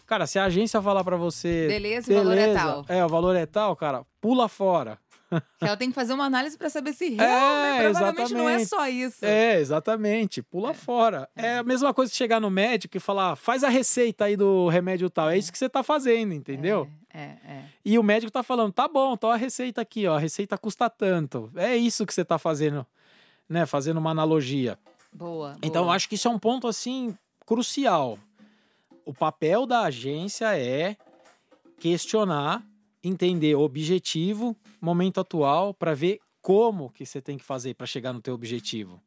Cara, 0.07 0.27
se 0.27 0.39
a 0.39 0.45
agência 0.45 0.83
falar 0.83 1.05
para 1.05 1.17
você. 1.17 1.69
Beleza, 1.69 2.09
beleza, 2.09 2.13
o 2.13 2.25
valor 2.25 2.39
é 2.39 2.53
tal. 2.53 2.85
É, 2.89 3.05
o 3.05 3.09
valor 3.09 3.37
é 3.37 3.47
tal, 3.47 3.77
cara, 3.77 4.05
pula 4.21 4.49
fora. 4.49 4.99
Ela 5.61 5.77
tem 5.77 5.89
que 5.89 5.95
fazer 5.95 6.13
uma 6.13 6.25
análise 6.25 6.59
para 6.59 6.69
saber 6.69 6.93
se 6.93 7.11
realmente 7.11 7.23
é, 7.23 7.85
provavelmente 7.85 8.21
exatamente. 8.21 8.35
não 8.35 8.49
é 8.49 8.65
só 8.65 8.89
isso. 8.89 9.25
É, 9.25 9.61
exatamente. 9.61 10.43
Pula 10.43 10.71
é. 10.71 10.75
fora. 10.75 11.29
É. 11.37 11.47
é. 11.47 11.59
a 11.59 11.63
mesma 11.63 11.95
coisa 11.95 12.11
que 12.11 12.19
chegar 12.19 12.41
no 12.41 12.51
médico 12.51 12.97
e 12.97 13.01
falar, 13.01 13.37
faz 13.37 13.63
a 13.63 13.69
receita 13.69 14.25
aí 14.25 14.37
do 14.37 14.69
remédio 14.69 15.09
tal. 15.09 15.31
É, 15.31 15.39
isso 15.39 15.53
que 15.53 15.59
você 15.59 15.69
tá 15.69 15.83
fazendo, 15.83 16.35
entendeu? 16.35 16.89
É, 17.13 17.21
é, 17.21 17.25
é. 17.25 17.65
E 17.85 17.99
o 17.99 18.03
médico 18.03 18.33
tá 18.33 18.43
falando, 18.43 18.73
tá 18.73 18.89
bom, 18.89 19.15
então 19.15 19.31
a 19.31 19.37
receita 19.37 19.81
aqui, 19.81 20.07
ó. 20.07 20.17
A 20.17 20.19
receita 20.19 20.59
custa 20.59 20.91
tanto. 20.91 21.49
É 21.55 21.77
isso 21.77 22.05
que 22.05 22.13
você 22.13 22.25
tá 22.25 22.39
fazendo. 22.39 22.85
Né? 23.51 23.67
Fazendo 23.67 23.99
uma 23.99 24.13
analogia. 24.13 24.79
Boa. 25.13 25.59
Então, 25.61 25.83
eu 25.83 25.87
boa. 25.87 25.97
acho 25.97 26.09
que 26.09 26.15
isso 26.15 26.29
é 26.29 26.31
um 26.31 26.39
ponto, 26.39 26.69
assim, 26.69 27.15
crucial. 27.45 28.17
O 29.05 29.13
papel 29.13 29.67
da 29.67 29.83
agência 29.83 30.57
é 30.57 30.97
questionar, 31.81 32.63
entender 33.03 33.57
o 33.57 33.61
objetivo, 33.61 34.57
momento 34.81 35.19
atual, 35.19 35.75
para 35.75 35.95
ver 35.95 36.21
como 36.41 36.91
que 36.91 37.05
você 37.05 37.21
tem 37.21 37.37
que 37.37 37.45
fazer 37.45 37.75
para 37.75 37.87
chegar 37.87 38.13
no 38.13 38.21
teu 38.21 38.35
objetivo. 38.35 39.03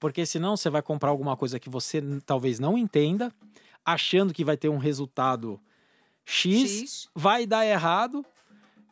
Porque 0.00 0.24
senão 0.24 0.56
você 0.56 0.70
vai 0.70 0.80
comprar 0.82 1.10
alguma 1.10 1.36
coisa 1.36 1.60
que 1.60 1.68
você 1.68 2.02
talvez 2.24 2.58
não 2.58 2.78
entenda, 2.78 3.32
achando 3.84 4.32
que 4.32 4.44
vai 4.44 4.56
ter 4.56 4.68
um 4.68 4.78
resultado 4.78 5.60
X, 6.24 6.70
X. 6.70 7.08
vai 7.14 7.46
dar 7.46 7.66
errado 7.66 8.24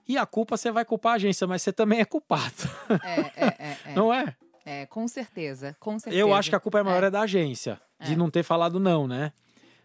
e 0.06 0.18
a 0.18 0.26
culpa 0.26 0.56
você 0.56 0.70
vai 0.70 0.84
culpar 0.84 1.12
a 1.12 1.16
agência, 1.16 1.46
mas 1.46 1.62
você 1.62 1.72
também 1.72 2.00
é 2.00 2.04
culpado, 2.04 2.68
É, 3.04 3.20
é, 3.20 3.32
é, 3.46 3.78
é. 3.86 3.94
não 3.94 4.12
é? 4.12 4.36
É, 4.72 4.86
com 4.86 5.08
certeza, 5.08 5.76
com 5.80 5.98
certeza. 5.98 6.20
Eu 6.20 6.32
acho 6.32 6.48
que 6.48 6.54
a 6.54 6.60
culpa 6.60 6.78
é 6.78 6.82
maior 6.84 7.02
É. 7.02 7.06
é, 7.06 7.10
da 7.10 7.22
agência, 7.22 7.80
de 8.04 8.12
É. 8.12 8.16
não 8.16 8.30
ter 8.30 8.44
falado 8.44 8.78
não, 8.78 9.08
né? 9.08 9.32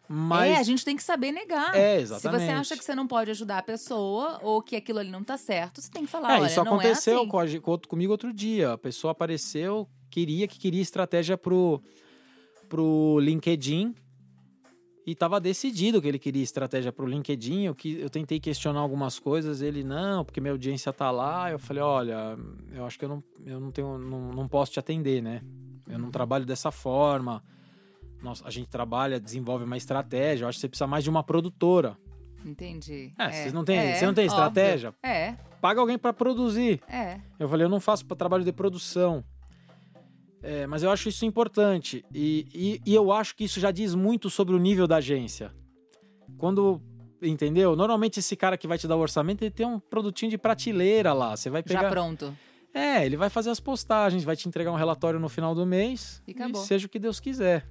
Mas 0.07 0.51
É, 0.51 0.57
a 0.59 0.63
gente 0.63 0.86
tem 0.86 0.95
que 0.95 1.01
saber 1.01 1.31
negar. 1.31 1.75
É, 1.75 2.01
Se 2.01 2.05
você 2.05 2.27
exatamente. 2.27 2.51
acha 2.51 2.77
que 2.77 2.83
você 2.86 2.93
não 2.93 3.07
pode 3.07 3.31
ajudar 3.31 3.57
a 3.57 3.63
pessoa 3.63 4.39
ou 4.43 4.61
que 4.61 4.75
aquilo 4.75 4.99
ali 4.99 5.09
não 5.09 5.23
tá 5.23 5.38
certo, 5.38 5.81
você 5.81 5.89
tem 5.89 6.05
que 6.05 6.11
falar, 6.11 6.39
É, 6.39 6.45
isso 6.45 6.63
não 6.63 6.73
aconteceu 6.73 7.17
é 7.17 7.21
assim. 7.21 7.27
com 7.29 7.39
a 7.39 7.79
comigo 7.88 8.11
outro 8.11 8.31
dia. 8.31 8.73
A 8.73 8.77
pessoa 8.77 9.11
apareceu, 9.13 9.89
queria 10.11 10.47
que 10.47 10.59
queria 10.59 10.81
estratégia 10.83 11.36
pro, 11.36 11.81
pro 12.69 13.17
LinkedIn 13.19 13.95
e 15.05 15.11
estava 15.11 15.39
decidido 15.39 16.01
que 16.01 16.07
ele 16.07 16.17
queria 16.17 16.41
estratégia 16.41 16.91
pro 16.91 17.05
LinkedIn. 17.05 17.63
Eu, 17.65 17.75
que, 17.75 17.99
eu 17.99 18.09
tentei 18.09 18.39
questionar 18.39 18.79
algumas 18.79 19.19
coisas, 19.19 19.61
ele 19.61 19.83
não, 19.83 20.25
porque 20.25 20.41
minha 20.41 20.51
audiência 20.51 20.91
tá 20.91 21.11
lá. 21.11 21.51
Eu 21.51 21.59
falei, 21.59 21.83
olha, 21.83 22.37
eu 22.73 22.85
acho 22.85 22.97
que 22.97 23.05
eu 23.05 23.09
não, 23.09 23.23
eu 23.45 23.59
não 23.59 23.71
tenho, 23.71 23.97
não, 23.97 24.31
não 24.33 24.47
posso 24.47 24.71
te 24.71 24.79
atender, 24.79 25.21
né? 25.21 25.41
Eu 25.87 25.99
não 25.99 26.09
trabalho 26.09 26.45
dessa 26.45 26.71
forma. 26.71 27.43
Nós, 28.21 28.41
a 28.43 28.49
gente 28.49 28.67
trabalha, 28.67 29.19
desenvolve 29.19 29.63
uma 29.65 29.77
estratégia. 29.77 30.45
Eu 30.45 30.49
acho 30.49 30.57
que 30.57 30.61
você 30.61 30.69
precisa 30.69 30.87
mais 30.87 31.03
de 31.03 31.09
uma 31.11 31.23
produtora. 31.23 31.95
Entendi. 32.43 33.13
É, 33.17 33.29
vocês 33.31 33.53
não 33.53 33.63
têm- 33.63 33.93
você 33.95 34.05
não 34.05 34.13
tem 34.13 34.25
óbvio. 34.27 34.39
estratégia? 34.39 34.93
É, 35.03 35.35
Paga 35.61 35.81
alguém 35.81 35.97
para 35.97 36.13
produzir. 36.13 36.79
é. 36.87 37.19
Eu 37.39 37.49
falei, 37.49 37.65
eu 37.65 37.69
não 37.69 37.79
faço 37.79 38.05
para 38.05 38.15
trabalho 38.15 38.43
de 38.43 38.51
produção. 38.51 39.23
É, 40.45 40.67
mas 40.67 40.83
eu 40.83 40.91
acho 40.91 41.09
isso 41.09 41.25
importante. 41.25 42.05
E, 42.13 42.47
e, 42.53 42.91
e 42.91 42.93
eu 42.93 43.11
acho 43.11 43.35
que 43.35 43.45
isso 43.45 43.59
já 43.59 43.71
diz 43.71 43.95
muito 43.95 44.29
sobre 44.29 44.53
o 44.53 44.59
nível 44.59 44.85
da 44.87 44.97
agência. 44.97 45.51
Quando. 46.37 46.79
Entendeu? 47.19 47.75
Normalmente 47.75 48.19
esse 48.19 48.35
cara 48.35 48.55
que 48.55 48.67
vai 48.67 48.77
te 48.77 48.87
dar 48.87 48.95
o 48.95 48.99
orçamento, 48.99 49.41
ele 49.41 49.49
tem 49.49 49.65
um 49.65 49.79
produtinho 49.79 50.29
de 50.29 50.37
prateleira 50.37 51.13
lá. 51.13 51.35
Você 51.35 51.49
vai 51.49 51.63
Já 51.65 51.79
pegar. 51.79 51.89
pronto. 51.89 52.37
É, 52.71 53.03
ele 53.03 53.17
vai 53.17 53.29
fazer 53.29 53.49
as 53.49 53.59
postagens, 53.59 54.23
vai 54.23 54.35
te 54.35 54.47
entregar 54.47 54.71
um 54.71 54.75
relatório 54.75 55.19
no 55.19 55.29
final 55.29 55.55
do 55.55 55.65
mês. 55.65 56.21
E 56.27 56.31
acabou. 56.31 56.61
seja 56.61 56.85
o 56.85 56.89
que 56.89 56.99
Deus 56.99 57.19
quiser. 57.19 57.65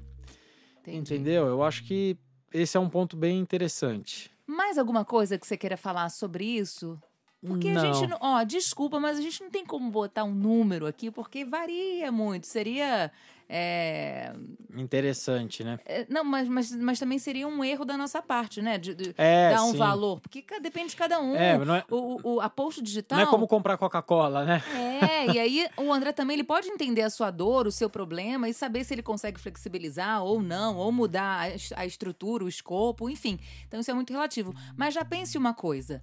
Entendi. 0.81 0.99
Entendeu? 0.99 1.47
Eu 1.47 1.63
acho 1.63 1.85
que 1.85 2.17
esse 2.53 2.77
é 2.77 2.81
um 2.81 2.89
ponto 2.89 3.17
bem 3.17 3.39
interessante. 3.39 4.31
Mais 4.47 4.79
alguma 4.79 5.05
coisa 5.05 5.39
que 5.39 5.47
você 5.47 5.57
queira 5.57 5.77
falar 5.77 6.09
sobre 6.09 6.45
isso? 6.45 6.99
Porque 7.47 7.71
não. 7.73 7.83
a 7.83 7.93
gente 7.93 8.07
não. 8.09 8.19
Ó, 8.21 8.43
desculpa, 8.45 8.99
mas 8.99 9.19
a 9.19 9.21
gente 9.23 9.43
não 9.43 9.51
tem 9.51 9.65
como 9.65 9.91
botar 9.91 10.25
um 10.25 10.35
número 10.35 10.87
aqui, 10.87 11.11
porque 11.11 11.45
varia 11.45 12.11
muito. 12.11 12.47
Seria. 12.47 13.11
é, 13.49 14.33
Interessante, 14.77 15.63
né? 15.63 15.79
é, 15.85 16.07
não, 16.09 16.25
mas, 16.25 16.49
mas, 16.49 16.75
mas 16.75 16.99
também 16.99 17.19
seria 17.19 17.47
um 17.47 17.63
erro 17.63 17.85
da 17.85 17.97
nossa 17.97 18.21
parte, 18.23 18.61
né? 18.63 18.79
De, 18.79 18.95
de 18.95 19.15
É, 19.17 19.51
dar 19.55 19.63
um 19.65 19.73
sim. 19.73 19.77
valor. 19.77 20.21
Porque 20.21 20.45
depende 20.61 20.91
de 20.91 20.97
cada 20.97 21.21
um. 21.21 21.37
É, 21.37 21.59
não 21.59 21.75
é, 21.75 21.85
O, 21.91 22.35
o, 22.37 22.41
a 22.41 22.49
post 22.49 22.83
digital. 22.83 23.19
não 23.19 23.27
é 23.27 23.29
como 23.29 23.47
comprar 23.47 23.77
Coca-Cola, 23.77 24.45
né? 24.45 24.63
É, 24.75 25.31
e 25.33 25.39
aí 25.39 25.67
o 25.77 25.93
André 25.93 26.13
também 26.13 26.35
ele 26.35 26.45
pode 26.45 26.69
entender 26.69 27.03
a 27.03 27.11
sua 27.11 27.31
dor, 27.31 27.67
o 27.67 27.73
seu 27.73 27.89
problema 27.91 28.49
e 28.49 28.55
saber 28.55 28.85
se 28.85 28.95
ele 28.95 29.03
consegue 29.03 29.39
flexibilizar 29.39 30.23
ou 30.25 30.43
não, 30.43 30.77
ou 30.77 30.91
mudar 30.91 31.51
a 31.51 31.55
a 31.77 31.87
estrutura, 31.87 32.45
o 32.45 32.49
escopo, 32.49 33.09
enfim. 33.11 33.39
Então 33.67 33.79
isso 33.81 33.91
é 33.91 33.95
muito 33.95 34.13
relativo. 34.13 34.55
Mas 34.77 34.95
já 34.95 35.05
pense 35.05 35.37
uma 35.39 35.53
coisa. 35.55 36.03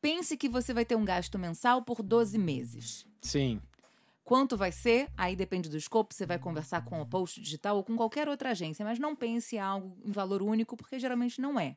Pense 0.00 0.36
que 0.36 0.48
você 0.48 0.72
vai 0.72 0.84
ter 0.84 0.96
um 0.96 1.04
gasto 1.04 1.38
mensal 1.38 1.82
por 1.82 2.02
12 2.02 2.38
meses. 2.38 3.06
Sim. 3.20 3.60
Quanto 4.24 4.56
vai 4.56 4.72
ser? 4.72 5.08
Aí 5.16 5.36
depende 5.36 5.68
do 5.68 5.76
escopo, 5.76 6.12
você 6.12 6.26
vai 6.26 6.38
conversar 6.38 6.84
com 6.84 7.00
a 7.00 7.06
Post 7.06 7.40
Digital 7.40 7.76
ou 7.76 7.84
com 7.84 7.96
qualquer 7.96 8.28
outra 8.28 8.50
agência, 8.50 8.84
mas 8.84 8.98
não 8.98 9.14
pense 9.14 9.54
em 9.54 9.60
algo 9.60 9.96
em 10.04 10.10
valor 10.10 10.42
único, 10.42 10.76
porque 10.76 10.98
geralmente 10.98 11.40
não 11.40 11.58
é. 11.60 11.76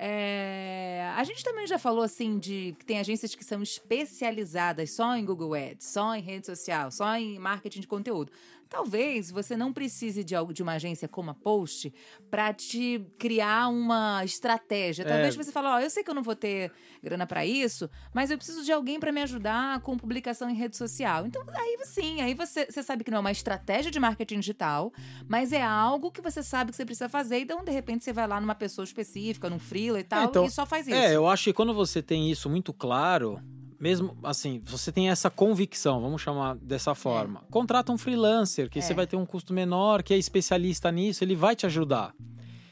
É, 0.00 1.12
A 1.16 1.24
gente 1.24 1.42
também 1.42 1.66
já 1.66 1.76
falou 1.76 2.04
assim 2.04 2.38
de 2.38 2.74
que 2.78 2.86
tem 2.86 3.00
agências 3.00 3.34
que 3.34 3.44
são 3.44 3.60
especializadas 3.62 4.92
só 4.92 5.16
em 5.16 5.24
Google 5.24 5.54
Ads, 5.54 5.88
só 5.88 6.14
em 6.14 6.22
rede 6.22 6.46
social, 6.46 6.90
só 6.92 7.16
em 7.16 7.36
marketing 7.38 7.80
de 7.80 7.88
conteúdo. 7.88 8.30
Talvez 8.68 9.30
você 9.30 9.56
não 9.56 9.72
precise 9.72 10.22
de 10.22 10.34
algo 10.34 10.52
de 10.52 10.62
uma 10.62 10.72
agência 10.72 11.08
como 11.08 11.30
a 11.30 11.34
Post 11.34 11.92
para 12.30 12.52
te 12.52 13.04
criar 13.18 13.68
uma 13.68 14.22
estratégia. 14.24 15.04
Talvez 15.04 15.34
É. 15.34 15.42
você 15.42 15.50
fale, 15.50 15.68
ó, 15.68 15.80
eu 15.80 15.88
sei 15.88 16.04
que 16.04 16.10
eu 16.10 16.14
não 16.14 16.22
vou 16.22 16.36
ter 16.36 16.70
grana 17.02 17.26
para 17.26 17.46
isso, 17.46 17.88
mas 18.12 18.30
eu 18.30 18.36
preciso 18.36 18.64
de 18.64 18.72
alguém 18.72 19.00
para 19.00 19.10
me 19.10 19.22
ajudar 19.22 19.80
com 19.80 19.96
publicação 19.96 20.50
em 20.50 20.54
rede 20.54 20.76
social. 20.76 21.26
Então, 21.26 21.42
aí 21.54 21.78
sim, 21.84 22.20
aí 22.20 22.34
você, 22.34 22.66
você 22.66 22.82
sabe 22.82 23.04
que 23.04 23.10
não 23.10 23.18
é 23.18 23.20
uma 23.20 23.32
estratégia 23.32 23.90
de 23.90 23.98
marketing 23.98 24.40
digital, 24.40 24.92
mas 25.26 25.52
é 25.52 25.62
algo 25.62 26.10
que 26.10 26.20
você 26.20 26.42
sabe 26.42 26.70
que 26.70 26.76
você 26.76 26.84
precisa 26.84 27.08
fazer. 27.08 27.38
Então, 27.40 27.64
de 27.64 27.70
repente, 27.72 28.04
você 28.04 28.12
vai 28.12 28.26
lá 28.26 28.40
numa 28.40 28.54
pessoa 28.54 28.84
específica, 28.84 29.48
num 29.48 29.58
freela 29.58 29.98
e 29.98 30.04
tal, 30.04 30.24
então, 30.24 30.44
e 30.44 30.50
só 30.50 30.66
faz 30.66 30.86
isso. 30.86 30.96
É, 30.96 31.14
eu 31.14 31.26
acho 31.26 31.44
que 31.44 31.52
quando 31.52 31.72
você 31.72 32.02
tem 32.02 32.30
isso 32.30 32.50
muito 32.50 32.72
claro, 32.72 33.40
mesmo 33.80 34.16
assim, 34.22 34.60
você 34.64 34.90
tem 34.90 35.08
essa 35.10 35.30
convicção, 35.30 36.00
vamos 36.00 36.20
chamar 36.20 36.56
dessa 36.56 36.94
forma. 36.94 37.44
Contrata 37.50 37.92
um 37.92 37.98
freelancer, 37.98 38.68
que 38.68 38.78
É. 38.78 38.82
você 38.82 38.92
vai 38.94 39.06
ter 39.06 39.16
um 39.16 39.24
custo 39.26 39.52
menor, 39.52 40.02
que 40.02 40.12
é 40.12 40.18
especialista 40.18 40.90
nisso, 40.90 41.22
ele 41.22 41.36
vai 41.36 41.54
te 41.54 41.64
ajudar. 41.66 42.12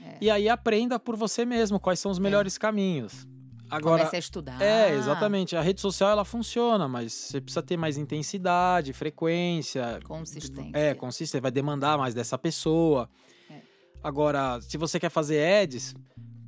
É. 0.04 0.16
E 0.20 0.30
aí 0.30 0.48
aprenda 0.48 0.98
por 0.98 1.16
você 1.16 1.44
mesmo 1.44 1.78
quais 1.78 2.00
são 2.00 2.10
os 2.10 2.18
melhores 2.18 2.58
caminhos. 2.58 3.26
Agora, 3.68 3.98
Comece 3.98 4.14
a 4.14 4.18
estudar. 4.20 4.62
é, 4.62 4.94
exatamente. 4.94 5.56
A 5.56 5.60
rede 5.60 5.80
social 5.80 6.08
ela 6.10 6.24
funciona, 6.24 6.86
mas 6.86 7.12
você 7.12 7.40
precisa 7.40 7.62
ter 7.62 7.76
mais 7.76 7.96
intensidade, 7.98 8.92
frequência, 8.92 9.98
Consistência. 10.04 10.70
é, 10.72 10.94
consistência, 10.94 11.40
vai 11.40 11.50
demandar 11.50 11.98
mais 11.98 12.14
dessa 12.14 12.38
pessoa. 12.38 13.08
É. 13.50 13.60
Agora, 14.04 14.60
se 14.60 14.76
você 14.78 15.00
quer 15.00 15.10
fazer 15.10 15.44
ads, 15.62 15.96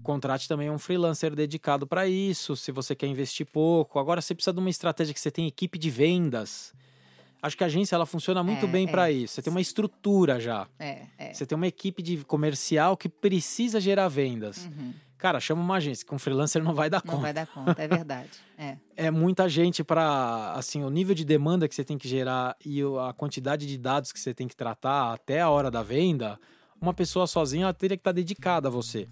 contrate 0.09 0.49
também 0.49 0.71
um 0.71 0.79
freelancer 0.79 1.35
dedicado 1.35 1.87
para 1.87 2.09
isso, 2.09 2.57
se 2.57 2.73
você 2.73 2.95
quer 2.95 3.07
investir 3.09 3.45
pouco. 3.45 3.99
Agora, 3.99 4.23
você 4.23 4.35
precisa 4.35 4.55
de 4.55 4.59
uma 4.59 4.71
estratégia 4.71 5.13
que 5.13 5.21
você 5.21 5.31
tem 5.31 5.47
equipe 5.47 5.79
de 5.79 5.91
vendas. 5.91 6.73
Acho 7.43 7.55
que 7.55 7.63
a 7.63 7.67
agência 7.67 7.95
ela 7.95 8.07
funciona 8.07 8.43
muito 8.43 8.65
É, 8.65 8.69
bem 8.69 8.89
é. 8.89 8.91
para 8.91 9.11
isso. 9.13 9.35
Você 9.35 9.43
tem 9.43 9.51
uma 9.51 9.61
estrutura 9.61 10.41
já. 10.41 10.67
É, 10.79 11.03
é. 11.19 11.35
Você 11.35 11.45
tem 11.45 11.55
uma 11.55 11.67
equipe 11.67 12.03
de 12.03 12.25
comercial 12.25 12.97
que 12.97 13.07
precisa 13.07 13.79
gerar 13.79 14.09
vendas. 14.09 14.65
Uhum. 14.65 14.95
Cara, 15.19 15.39
chama 15.41 15.61
uma 15.61 15.77
agência, 15.77 16.07
com 16.07 16.19
freelancer 16.19 16.65
não 16.65 16.73
vai 16.73 16.89
dar 16.89 17.03
Não 17.05 17.11
conta. 17.13 17.23
vai 17.23 17.33
dar 17.35 17.47
conta, 17.47 17.83
é 17.83 17.87
verdade. 17.89 18.31
É. 18.61 18.77
É 18.97 19.11
muita 19.11 19.49
gente 19.49 19.85
para 19.85 20.53
assim, 20.57 20.83
o 20.83 20.91
nível 20.91 21.15
de 21.15 21.25
demanda 21.25 21.69
que 21.69 21.75
você 21.77 21.85
tem 21.85 21.97
que 21.97 22.09
gerar 22.09 22.57
e 22.67 22.81
a 23.09 23.13
quantidade 23.13 23.67
de 23.69 23.79
dados 23.79 24.11
que 24.11 24.19
você 24.19 24.35
tem 24.35 24.49
que 24.49 24.57
tratar 24.57 25.13
até 25.13 25.41
a 25.41 25.49
hora 25.49 25.71
da 25.71 25.81
venda, 25.81 26.41
uma 26.81 26.93
pessoa 26.93 27.25
sozinha 27.29 27.65
ela 27.67 27.73
teria 27.75 27.97
que 27.97 28.01
estar 28.01 28.11
dedicada 28.11 28.67
a 28.67 28.71
você. 28.71 29.07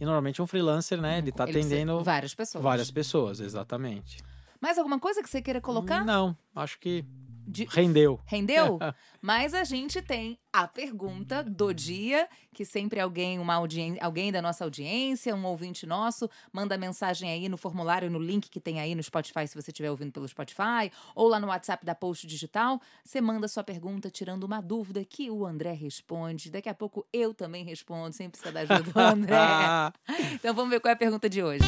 E 0.00 0.04
normalmente 0.04 0.42
um 0.42 0.46
freelancer, 0.46 1.00
né, 1.00 1.18
ele 1.18 1.30
tá 1.32 1.44
Ele 1.48 1.58
atendendo 1.58 2.02
várias 2.02 2.34
pessoas. 2.34 2.62
várias 2.64 2.90
pessoas, 2.90 3.40
exatamente. 3.40 4.18
Mais 4.60 4.78
alguma 4.78 4.98
coisa 4.98 5.22
que 5.22 5.28
você 5.28 5.40
queira 5.42 5.60
colocar? 5.60 6.04
Não, 6.04 6.36
acho 6.54 6.78
que 6.78 7.04
De- 7.46 7.66
rendeu. 7.70 8.20
Rendeu? 8.26 8.78
Mas 9.20 9.54
a 9.54 9.64
gente 9.64 10.02
tem 10.02 10.38
a 10.52 10.68
pergunta 10.68 11.42
do 11.42 11.72
dia, 11.72 12.28
que 12.52 12.64
sempre 12.64 13.00
alguém, 13.00 13.38
uma 13.38 13.54
audien... 13.54 13.96
alguém 14.00 14.30
da 14.30 14.42
nossa 14.42 14.64
audiência, 14.64 15.34
um 15.34 15.44
ouvinte 15.46 15.86
nosso, 15.86 16.28
manda 16.52 16.76
mensagem 16.76 17.30
aí 17.30 17.48
no 17.48 17.56
formulário, 17.56 18.10
no 18.10 18.18
link 18.18 18.50
que 18.50 18.60
tem 18.60 18.80
aí 18.80 18.94
no 18.94 19.02
Spotify, 19.02 19.48
se 19.48 19.54
você 19.54 19.70
estiver 19.70 19.90
ouvindo 19.90 20.12
pelo 20.12 20.28
Spotify, 20.28 20.92
ou 21.14 21.28
lá 21.28 21.40
no 21.40 21.48
WhatsApp 21.48 21.84
da 21.84 21.94
Post 21.94 22.26
Digital. 22.26 22.80
Você 23.04 23.20
manda 23.20 23.48
sua 23.48 23.64
pergunta 23.64 24.10
tirando 24.10 24.44
uma 24.44 24.60
dúvida 24.60 25.04
que 25.04 25.30
o 25.30 25.46
André 25.46 25.72
responde. 25.72 26.50
Daqui 26.50 26.68
a 26.68 26.74
pouco 26.74 27.06
eu 27.12 27.32
também 27.32 27.64
respondo, 27.64 28.14
sem 28.14 28.28
precisar 28.28 28.50
da 28.52 28.60
ajuda 28.60 28.82
do 28.82 28.98
André. 28.98 29.34
Então 30.34 30.54
vamos 30.54 30.70
ver 30.70 30.80
qual 30.80 30.90
é 30.90 30.94
a 30.94 30.98
pergunta 30.98 31.28
de 31.28 31.42
hoje. 31.42 31.64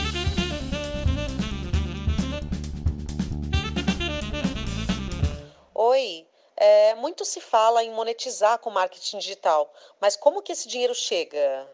Oi, 5.89 6.27
é, 6.57 6.97
muito 6.97 7.25
se 7.25 7.41
fala 7.41 7.85
em 7.85 7.93
monetizar 7.93 8.59
com 8.59 8.71
marketing 8.71 9.19
digital, 9.19 9.73
mas 10.01 10.17
como 10.17 10.43
que 10.43 10.51
esse 10.51 10.67
dinheiro 10.67 10.93
chega? 10.97 11.65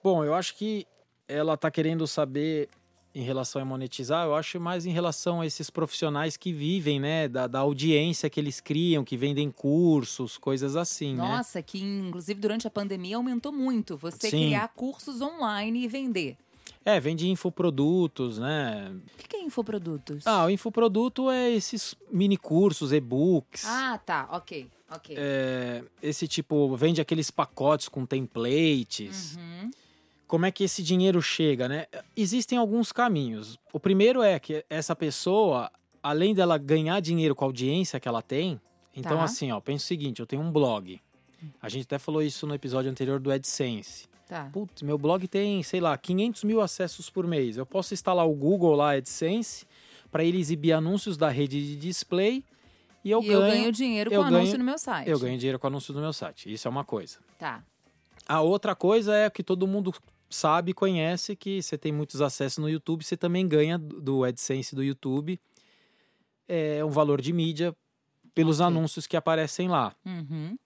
Bom, 0.00 0.24
eu 0.24 0.32
acho 0.32 0.54
que 0.54 0.86
ela 1.26 1.56
tá 1.56 1.68
querendo 1.68 2.06
saber 2.06 2.68
em 3.12 3.22
relação 3.22 3.60
a 3.60 3.64
monetizar, 3.64 4.26
eu 4.26 4.36
acho 4.36 4.60
mais 4.60 4.86
em 4.86 4.92
relação 4.92 5.40
a 5.40 5.46
esses 5.46 5.70
profissionais 5.70 6.36
que 6.36 6.52
vivem, 6.52 7.00
né, 7.00 7.26
da, 7.26 7.48
da 7.48 7.58
audiência 7.58 8.30
que 8.30 8.38
eles 8.38 8.60
criam, 8.60 9.02
que 9.02 9.16
vendem 9.16 9.50
cursos, 9.50 10.38
coisas 10.38 10.76
assim, 10.76 11.16
né? 11.16 11.26
Nossa, 11.28 11.60
que 11.60 11.80
inclusive 11.80 12.40
durante 12.40 12.68
a 12.68 12.70
pandemia 12.70 13.16
aumentou 13.16 13.50
muito. 13.50 13.96
Você 13.96 14.30
Sim. 14.30 14.44
criar 14.44 14.68
cursos 14.68 15.20
online 15.20 15.82
e 15.82 15.88
vender. 15.88 16.38
É, 16.84 16.98
vende 16.98 17.28
infoprodutos, 17.28 18.38
né? 18.38 18.90
O 19.14 19.18
que 19.18 19.28
que 19.28 19.36
é 19.36 19.42
infoprodutos? 19.42 20.26
Ah, 20.26 20.46
o 20.46 20.50
infoproduto 20.50 21.30
é 21.30 21.50
esses 21.50 21.94
mini 22.10 22.36
cursos, 22.36 22.92
e-books. 22.92 23.64
Ah, 23.66 23.98
tá, 23.98 24.28
ok. 24.32 24.68
Okay. 24.96 25.16
É, 25.18 25.84
esse 26.02 26.26
tipo 26.26 26.74
vende 26.74 27.00
aqueles 27.00 27.30
pacotes 27.30 27.88
com 27.88 28.06
templates. 28.06 29.36
Uhum. 29.36 29.70
Como 30.26 30.46
é 30.46 30.50
que 30.50 30.64
esse 30.64 30.82
dinheiro 30.82 31.20
chega, 31.20 31.68
né? 31.68 31.86
Existem 32.16 32.58
alguns 32.58 32.92
caminhos. 32.92 33.58
O 33.72 33.78
primeiro 33.78 34.22
é 34.22 34.38
que 34.38 34.64
essa 34.68 34.96
pessoa, 34.96 35.70
além 36.02 36.34
dela 36.34 36.56
ganhar 36.56 37.00
dinheiro 37.00 37.34
com 37.34 37.44
a 37.44 37.48
audiência 37.48 38.00
que 38.00 38.08
ela 38.08 38.22
tem, 38.22 38.60
então 38.94 39.18
tá. 39.18 39.24
assim, 39.24 39.52
ó, 39.52 39.60
pensa 39.60 39.84
o 39.84 39.88
seguinte, 39.88 40.20
eu 40.20 40.26
tenho 40.26 40.42
um 40.42 40.50
blog. 40.50 41.00
A 41.60 41.68
gente 41.68 41.84
até 41.84 41.98
falou 41.98 42.22
isso 42.22 42.46
no 42.46 42.54
episódio 42.54 42.90
anterior 42.90 43.20
do 43.20 43.30
AdSense. 43.30 44.08
Tá. 44.26 44.48
Putz, 44.52 44.82
meu 44.82 44.98
blog 44.98 45.26
tem, 45.26 45.62
sei 45.62 45.80
lá, 45.80 45.96
500 45.96 46.44
mil 46.44 46.60
acessos 46.60 47.08
por 47.08 47.26
mês. 47.26 47.56
Eu 47.56 47.64
posso 47.64 47.94
instalar 47.94 48.28
o 48.28 48.34
Google 48.34 48.74
lá, 48.74 48.92
AdSense, 48.92 49.66
para 50.10 50.22
ele 50.22 50.38
exibir 50.38 50.72
anúncios 50.72 51.16
da 51.16 51.28
rede 51.28 51.60
de 51.66 51.76
display 51.76 52.44
e 53.04 53.10
eu, 53.10 53.22
e 53.22 53.26
ganho, 53.26 53.40
eu 53.40 53.50
ganho 53.50 53.72
dinheiro 53.72 54.10
com 54.10 54.20
anúncio 54.20 54.46
ganho, 54.46 54.58
no 54.58 54.64
meu 54.64 54.78
site. 54.78 55.08
Eu 55.08 55.18
ganho 55.18 55.38
dinheiro 55.38 55.58
com 55.58 55.66
anúncio 55.66 55.94
no 55.94 56.00
meu 56.00 56.12
site. 56.12 56.52
Isso 56.52 56.68
é 56.68 56.70
uma 56.70 56.84
coisa. 56.84 57.18
Tá. 57.38 57.64
A 58.26 58.42
outra 58.42 58.74
coisa 58.74 59.14
é 59.14 59.30
que 59.30 59.42
todo 59.42 59.66
mundo 59.66 59.94
sabe, 60.28 60.74
conhece 60.74 61.34
que 61.34 61.62
você 61.62 61.78
tem 61.78 61.90
muitos 61.90 62.20
acessos 62.20 62.58
no 62.58 62.68
YouTube, 62.68 63.02
você 63.02 63.16
também 63.16 63.48
ganha 63.48 63.78
do 63.78 64.24
AdSense 64.24 64.74
do 64.74 64.82
YouTube 64.82 65.40
é 66.48 66.82
um 66.84 66.90
valor 66.90 67.20
de 67.20 67.32
mídia 67.32 67.76
pelos 68.34 68.60
okay. 68.60 68.66
anúncios 68.66 69.06
que 69.06 69.16
aparecem 69.16 69.68
lá. 69.68 69.94
Uhum. 70.04 70.56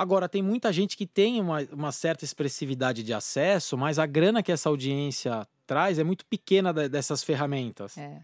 Agora, 0.00 0.30
tem 0.30 0.40
muita 0.40 0.72
gente 0.72 0.96
que 0.96 1.06
tem 1.06 1.38
uma, 1.42 1.60
uma 1.70 1.92
certa 1.92 2.24
expressividade 2.24 3.02
de 3.02 3.12
acesso, 3.12 3.76
mas 3.76 3.98
a 3.98 4.06
grana 4.06 4.42
que 4.42 4.50
essa 4.50 4.70
audiência 4.70 5.46
traz 5.66 5.98
é 5.98 6.02
muito 6.02 6.24
pequena 6.24 6.72
dessas 6.72 7.22
ferramentas. 7.22 7.98
É. 7.98 8.22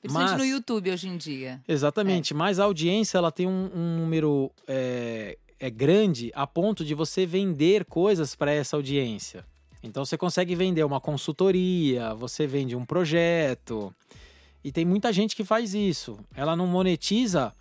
Principalmente 0.00 0.30
mas, 0.30 0.38
no 0.38 0.46
YouTube 0.46 0.90
hoje 0.90 1.06
em 1.06 1.18
dia. 1.18 1.60
Exatamente, 1.68 2.32
é. 2.32 2.36
mas 2.36 2.58
a 2.58 2.64
audiência 2.64 3.18
ela 3.18 3.30
tem 3.30 3.46
um, 3.46 3.70
um 3.74 3.98
número 3.98 4.50
é, 4.66 5.36
é 5.60 5.68
grande 5.68 6.32
a 6.34 6.46
ponto 6.46 6.82
de 6.82 6.94
você 6.94 7.26
vender 7.26 7.84
coisas 7.84 8.34
para 8.34 8.50
essa 8.50 8.74
audiência. 8.74 9.44
Então 9.82 10.06
você 10.06 10.16
consegue 10.16 10.54
vender 10.54 10.84
uma 10.84 11.02
consultoria, 11.02 12.14
você 12.14 12.46
vende 12.46 12.74
um 12.74 12.86
projeto. 12.86 13.94
E 14.64 14.72
tem 14.72 14.86
muita 14.86 15.12
gente 15.12 15.36
que 15.36 15.44
faz 15.44 15.74
isso. 15.74 16.18
Ela 16.34 16.56
não 16.56 16.66
monetiza 16.66 17.52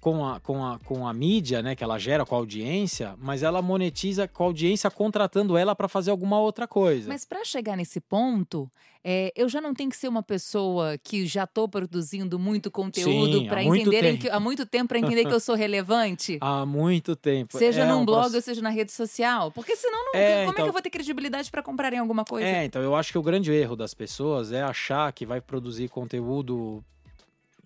com 0.00 0.24
a, 0.24 0.40
com, 0.40 0.64
a, 0.64 0.78
com 0.78 1.06
a 1.06 1.12
mídia, 1.12 1.62
né, 1.62 1.76
que 1.76 1.84
ela 1.84 1.98
gera 1.98 2.24
com 2.24 2.34
a 2.34 2.38
audiência, 2.38 3.14
mas 3.18 3.42
ela 3.42 3.60
monetiza 3.60 4.26
com 4.26 4.44
a 4.44 4.46
audiência 4.46 4.90
contratando 4.90 5.56
ela 5.56 5.76
para 5.76 5.88
fazer 5.88 6.10
alguma 6.10 6.40
outra 6.40 6.66
coisa. 6.66 7.06
Mas 7.08 7.26
para 7.26 7.44
chegar 7.44 7.76
nesse 7.76 8.00
ponto, 8.00 8.70
é, 9.04 9.30
eu 9.36 9.46
já 9.48 9.60
não 9.60 9.74
tenho 9.74 9.90
que 9.90 9.96
ser 9.96 10.08
uma 10.08 10.22
pessoa 10.22 10.96
que 10.96 11.26
já 11.26 11.44
estou 11.44 11.68
produzindo 11.68 12.38
muito 12.38 12.70
conteúdo 12.70 13.46
para 13.46 13.62
entender 13.62 14.16
que, 14.16 14.30
há 14.30 14.40
muito 14.40 14.64
tempo 14.64 14.88
para 14.88 14.98
entender 14.98 15.26
que 15.26 15.34
eu 15.34 15.40
sou 15.40 15.54
relevante. 15.54 16.38
há 16.42 16.64
muito 16.64 17.14
tempo. 17.14 17.58
Seja 17.58 17.82
é 17.82 17.86
num 17.86 18.00
um 18.00 18.04
blog 18.06 18.22
processo... 18.22 18.36
ou 18.36 18.42
seja 18.42 18.62
na 18.62 18.70
rede 18.70 18.92
social, 18.92 19.52
porque 19.52 19.76
senão 19.76 20.06
não, 20.06 20.14
é, 20.14 20.14
como 20.14 20.24
então... 20.24 20.40
é 20.40 20.44
que 20.44 20.50
então 20.52 20.66
eu 20.66 20.72
vou 20.72 20.82
ter 20.82 20.90
credibilidade 20.90 21.50
para 21.50 21.62
comprarem 21.62 21.98
alguma 21.98 22.24
coisa? 22.24 22.48
É, 22.48 22.64
então 22.64 22.80
eu 22.80 22.94
acho 22.94 23.12
que 23.12 23.18
o 23.18 23.22
grande 23.22 23.52
erro 23.52 23.76
das 23.76 23.92
pessoas 23.92 24.50
é 24.50 24.62
achar 24.62 25.12
que 25.12 25.26
vai 25.26 25.42
produzir 25.42 25.88
conteúdo 25.88 26.82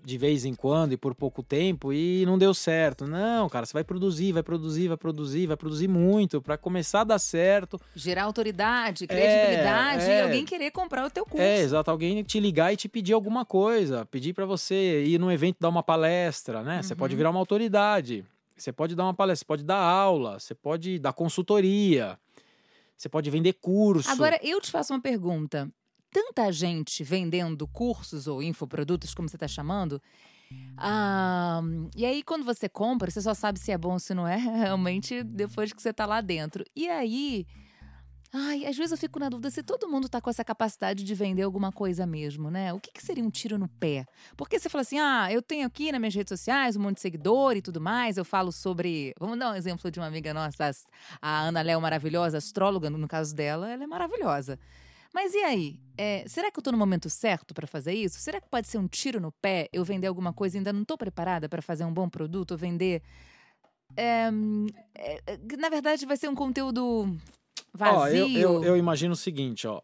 de 0.04 0.18
vez 0.18 0.44
em 0.44 0.54
quando 0.54 0.92
e 0.92 0.96
por 0.96 1.14
pouco 1.14 1.42
tempo 1.42 1.92
e 1.92 2.26
não 2.26 2.36
deu 2.36 2.52
certo. 2.52 3.06
Não, 3.06 3.48
cara, 3.48 3.64
você 3.64 3.72
vai 3.72 3.82
produzir, 3.82 4.32
vai 4.32 4.42
produzir, 4.42 4.88
vai 4.88 4.96
produzir, 4.98 5.46
vai 5.46 5.56
produzir 5.56 5.88
muito 5.88 6.42
para 6.42 6.58
começar 6.58 7.00
a 7.00 7.04
dar 7.04 7.18
certo. 7.18 7.80
Gerar 7.96 8.24
autoridade, 8.24 9.06
credibilidade 9.06 10.04
é, 10.04 10.10
é, 10.10 10.18
e 10.18 10.22
alguém 10.22 10.44
querer 10.44 10.70
comprar 10.70 11.06
o 11.06 11.10
teu 11.10 11.24
curso. 11.24 11.42
É, 11.42 11.60
exato, 11.60 11.90
alguém 11.90 12.22
te 12.22 12.38
ligar 12.38 12.72
e 12.72 12.76
te 12.76 12.86
pedir 12.86 13.14
alguma 13.14 13.46
coisa, 13.46 14.04
pedir 14.04 14.34
para 14.34 14.44
você 14.44 15.04
ir 15.04 15.18
num 15.18 15.30
evento 15.30 15.56
dar 15.58 15.70
uma 15.70 15.82
palestra, 15.82 16.62
né? 16.62 16.76
Uhum. 16.76 16.82
Você 16.82 16.94
pode 16.94 17.14
uhum. 17.14 17.18
virar 17.18 17.30
uma 17.30 17.40
autoridade. 17.40 18.24
Você 18.56 18.72
pode 18.72 18.94
dar 18.94 19.04
uma 19.04 19.14
palestra, 19.14 19.40
você 19.40 19.46
pode 19.46 19.64
dar 19.64 19.78
aula, 19.78 20.38
você 20.38 20.54
pode 20.54 20.98
dar 20.98 21.12
consultoria. 21.14 22.18
Você 22.96 23.08
pode 23.08 23.28
vender 23.30 23.54
curso. 23.54 24.08
Agora, 24.10 24.38
eu 24.42 24.60
te 24.60 24.70
faço 24.70 24.92
uma 24.92 25.00
pergunta 25.00 25.68
tanta 26.14 26.52
gente 26.52 27.02
vendendo 27.02 27.66
cursos 27.66 28.28
ou 28.28 28.40
infoprodutos, 28.40 29.12
como 29.12 29.28
você 29.28 29.34
está 29.34 29.48
chamando. 29.48 30.00
Ah, 30.76 31.60
e 31.96 32.06
aí, 32.06 32.22
quando 32.22 32.44
você 32.44 32.68
compra, 32.68 33.10
você 33.10 33.20
só 33.20 33.34
sabe 33.34 33.58
se 33.58 33.72
é 33.72 33.76
bom 33.76 33.94
ou 33.94 33.98
se 33.98 34.14
não 34.14 34.26
é, 34.26 34.36
realmente 34.62 35.24
depois 35.24 35.72
que 35.72 35.82
você 35.82 35.90
está 35.90 36.06
lá 36.06 36.20
dentro. 36.20 36.64
E 36.76 36.88
aí. 36.88 37.44
Ai, 38.36 38.66
às 38.66 38.76
vezes 38.76 38.90
eu 38.90 38.98
fico 38.98 39.20
na 39.20 39.28
dúvida 39.28 39.48
se 39.48 39.62
todo 39.62 39.88
mundo 39.88 40.08
tá 40.08 40.20
com 40.20 40.28
essa 40.28 40.44
capacidade 40.44 41.04
de 41.04 41.14
vender 41.14 41.42
alguma 41.42 41.70
coisa 41.70 42.04
mesmo, 42.04 42.50
né? 42.50 42.72
O 42.72 42.80
que, 42.80 42.90
que, 42.90 43.00
seria 43.00 43.22
um 43.22 43.30
tiro 43.30 43.56
no 43.56 43.68
pé? 43.68 44.04
Porque 44.36 44.58
você 44.58 44.68
fala 44.68 44.82
assim: 44.82 44.98
ah, 44.98 45.28
eu 45.32 45.40
tenho 45.40 45.64
aqui 45.64 45.92
nas 45.92 46.00
minhas 46.00 46.14
redes 46.14 46.30
sociais 46.30 46.76
um 46.76 46.80
monte 46.80 46.96
de 46.96 47.02
seguidor 47.02 47.56
e 47.56 47.62
tudo 47.62 47.80
mais, 47.80 48.16
eu 48.16 48.24
falo 48.24 48.50
sobre. 48.50 49.14
Vamos 49.20 49.38
dar 49.38 49.52
um 49.52 49.54
exemplo 49.54 49.88
de 49.88 50.00
uma 50.00 50.06
amiga 50.06 50.34
nossa, 50.34 50.70
a 51.22 51.42
Ana 51.42 51.62
Léo, 51.62 51.80
maravilhosa, 51.80 52.38
astróloga, 52.38 52.90
no 52.90 53.06
caso 53.06 53.34
dela, 53.34 53.70
ela 53.70 53.84
é 53.84 53.86
maravilhosa. 53.86 54.58
Mas 55.14 55.32
e 55.32 55.38
aí? 55.38 55.80
É, 55.96 56.24
será 56.26 56.50
que 56.50 56.58
eu 56.58 56.60
estou 56.60 56.72
no 56.72 56.78
momento 56.78 57.08
certo 57.08 57.54
para 57.54 57.68
fazer 57.68 57.94
isso? 57.94 58.18
Será 58.18 58.40
que 58.40 58.48
pode 58.48 58.66
ser 58.66 58.78
um 58.78 58.88
tiro 58.88 59.20
no 59.20 59.30
pé 59.30 59.68
eu 59.72 59.84
vender 59.84 60.08
alguma 60.08 60.32
coisa 60.32 60.56
e 60.56 60.58
ainda 60.58 60.72
não 60.72 60.82
estou 60.82 60.98
preparada 60.98 61.48
para 61.48 61.62
fazer 61.62 61.84
um 61.84 61.94
bom 61.94 62.08
produto 62.08 62.50
ou 62.50 62.58
vender? 62.58 63.00
É, 63.96 64.28
é, 64.96 65.20
na 65.56 65.68
verdade, 65.68 66.04
vai 66.04 66.16
ser 66.16 66.28
um 66.28 66.34
conteúdo 66.34 67.16
vazio. 67.72 67.96
Ó, 68.00 68.08
eu, 68.08 68.28
eu, 68.40 68.64
eu 68.64 68.76
imagino 68.76 69.12
o 69.12 69.16
seguinte, 69.16 69.68
ó 69.68 69.80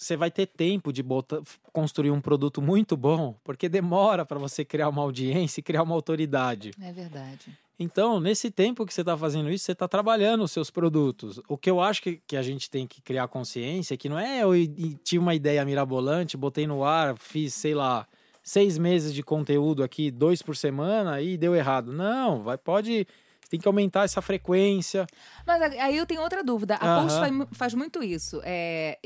você 0.00 0.16
vai 0.16 0.30
ter 0.30 0.46
tempo 0.46 0.92
de 0.92 1.02
botar, 1.02 1.42
construir 1.72 2.10
um 2.10 2.22
produto 2.22 2.62
muito 2.62 2.96
bom, 2.96 3.38
porque 3.44 3.68
demora 3.68 4.24
para 4.24 4.38
você 4.38 4.64
criar 4.64 4.88
uma 4.88 5.02
audiência 5.02 5.60
e 5.60 5.62
criar 5.62 5.82
uma 5.82 5.94
autoridade. 5.94 6.70
É 6.80 6.90
verdade. 6.90 7.54
Então, 7.82 8.20
nesse 8.20 8.50
tempo 8.50 8.84
que 8.84 8.92
você 8.92 9.00
está 9.00 9.16
fazendo 9.16 9.50
isso, 9.50 9.64
você 9.64 9.72
está 9.72 9.88
trabalhando 9.88 10.44
os 10.44 10.52
seus 10.52 10.70
produtos. 10.70 11.40
O 11.48 11.56
que 11.56 11.70
eu 11.70 11.80
acho 11.80 12.02
que, 12.02 12.20
que 12.26 12.36
a 12.36 12.42
gente 12.42 12.68
tem 12.68 12.86
que 12.86 13.00
criar 13.00 13.26
consciência 13.26 13.94
é 13.94 13.96
que 13.96 14.06
não 14.06 14.18
é 14.18 14.42
eu 14.42 14.52
tive 15.02 15.18
uma 15.18 15.34
ideia 15.34 15.64
mirabolante, 15.64 16.36
botei 16.36 16.66
no 16.66 16.84
ar, 16.84 17.16
fiz, 17.16 17.54
sei 17.54 17.74
lá, 17.74 18.06
seis 18.42 18.76
meses 18.76 19.14
de 19.14 19.22
conteúdo 19.22 19.82
aqui, 19.82 20.10
dois 20.10 20.42
por 20.42 20.54
semana 20.54 21.22
e 21.22 21.38
deu 21.38 21.56
errado. 21.56 21.90
Não, 21.90 22.42
vai, 22.42 22.58
pode 22.58 23.06
tem 23.48 23.58
que 23.58 23.66
aumentar 23.66 24.04
essa 24.04 24.20
frequência. 24.20 25.06
Mas 25.46 25.60
aí 25.78 25.96
eu 25.96 26.06
tenho 26.06 26.20
outra 26.20 26.44
dúvida. 26.44 26.76
A 26.76 26.98
uhum. 26.98 27.02
Post 27.02 27.18
faz, 27.18 27.48
faz, 27.52 27.74
muito 27.74 28.02
isso. 28.02 28.40
É, 28.44 28.98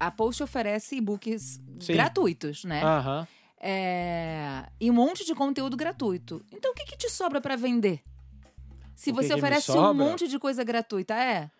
a 0.00 0.10
Post 0.10 0.42
oferece 0.42 0.96
e-books 0.96 1.60
gratuitos, 1.86 2.64
né? 2.64 2.82
Aham. 2.82 3.20
Uhum. 3.20 3.37
É... 3.60 4.64
E 4.80 4.90
um 4.90 4.94
monte 4.94 5.24
de 5.24 5.34
conteúdo 5.34 5.76
gratuito. 5.76 6.44
Então 6.52 6.72
o 6.72 6.74
que, 6.74 6.84
que 6.84 6.96
te 6.96 7.10
sobra 7.10 7.40
para 7.40 7.56
vender? 7.56 8.02
Se 8.94 9.12
você 9.12 9.32
oferece 9.34 9.70
um 9.70 9.94
monte 9.94 10.26
de 10.26 10.38
coisa 10.38 10.64
gratuita, 10.64 11.14
é? 11.14 11.50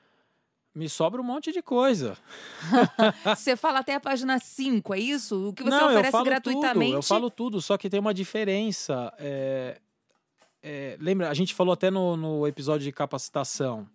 Me 0.74 0.88
sobra 0.88 1.20
um 1.20 1.24
monte 1.24 1.52
de 1.52 1.62
coisa. 1.62 2.16
você 3.36 3.56
fala 3.56 3.80
até 3.80 3.94
a 3.94 4.00
página 4.00 4.38
5, 4.38 4.94
é 4.94 4.98
isso? 4.98 5.48
O 5.48 5.52
que 5.52 5.62
você 5.62 5.70
Não, 5.70 5.88
oferece 5.88 6.16
eu 6.16 6.24
gratuitamente? 6.24 6.90
Tudo, 6.92 6.98
eu 6.98 7.02
falo 7.02 7.30
tudo, 7.30 7.60
só 7.60 7.76
que 7.76 7.88
tem 7.88 7.98
uma 7.98 8.14
diferença. 8.14 9.12
É, 9.18 9.80
é, 10.62 10.96
lembra, 11.00 11.30
a 11.30 11.34
gente 11.34 11.54
falou 11.54 11.72
até 11.72 11.90
no, 11.90 12.16
no 12.16 12.46
episódio 12.46 12.84
de 12.84 12.92
capacitação. 12.92 13.88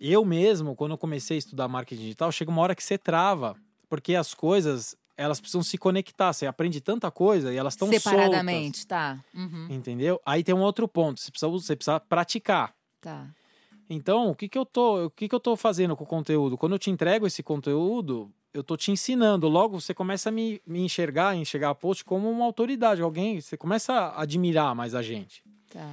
Eu 0.00 0.24
mesmo, 0.24 0.74
quando 0.74 0.92
eu 0.92 0.98
comecei 0.98 1.36
a 1.36 1.38
estudar 1.38 1.68
marketing 1.68 2.02
digital, 2.02 2.32
chega 2.32 2.50
uma 2.50 2.62
hora 2.62 2.74
que 2.74 2.82
você 2.82 2.98
trava. 2.98 3.56
Porque 3.88 4.14
as 4.14 4.34
coisas 4.34 4.96
elas 5.16 5.40
precisam 5.40 5.62
se 5.62 5.78
conectar. 5.78 6.32
Você 6.32 6.46
aprende 6.46 6.80
tanta 6.80 7.10
coisa 7.10 7.52
e 7.52 7.56
elas 7.56 7.74
estão 7.74 7.88
Separadamente, 7.88 8.78
soltas. 8.78 8.84
tá. 8.84 9.18
Uhum. 9.34 9.66
Entendeu? 9.70 10.20
Aí 10.24 10.42
tem 10.42 10.54
um 10.54 10.62
outro 10.62 10.88
ponto. 10.88 11.20
Você 11.20 11.30
precisa, 11.30 11.50
você 11.50 11.76
precisa 11.76 12.00
praticar. 12.00 12.74
Tá. 13.00 13.26
Então, 13.88 14.30
o 14.30 14.34
que, 14.34 14.48
que 14.48 14.58
eu 14.58 14.64
tô, 14.64 15.06
o 15.06 15.10
que, 15.10 15.28
que 15.28 15.34
eu 15.34 15.40
tô 15.40 15.56
fazendo 15.56 15.94
com 15.94 16.04
o 16.04 16.06
conteúdo? 16.06 16.56
Quando 16.56 16.72
eu 16.72 16.78
te 16.78 16.90
entrego 16.90 17.26
esse 17.26 17.42
conteúdo, 17.42 18.30
eu 18.52 18.64
tô 18.64 18.76
te 18.76 18.90
ensinando. 18.90 19.46
Logo, 19.48 19.80
você 19.80 19.92
começa 19.92 20.30
a 20.30 20.32
me, 20.32 20.60
me 20.66 20.80
enxergar, 20.80 21.36
enxergar 21.36 21.70
a 21.70 21.74
post 21.74 22.04
como 22.04 22.30
uma 22.30 22.44
autoridade, 22.44 23.02
alguém. 23.02 23.40
Você 23.40 23.56
começa 23.56 23.92
a 23.92 24.22
admirar 24.22 24.74
mais 24.74 24.94
a 24.94 25.02
gente. 25.02 25.42
Tá. 25.70 25.86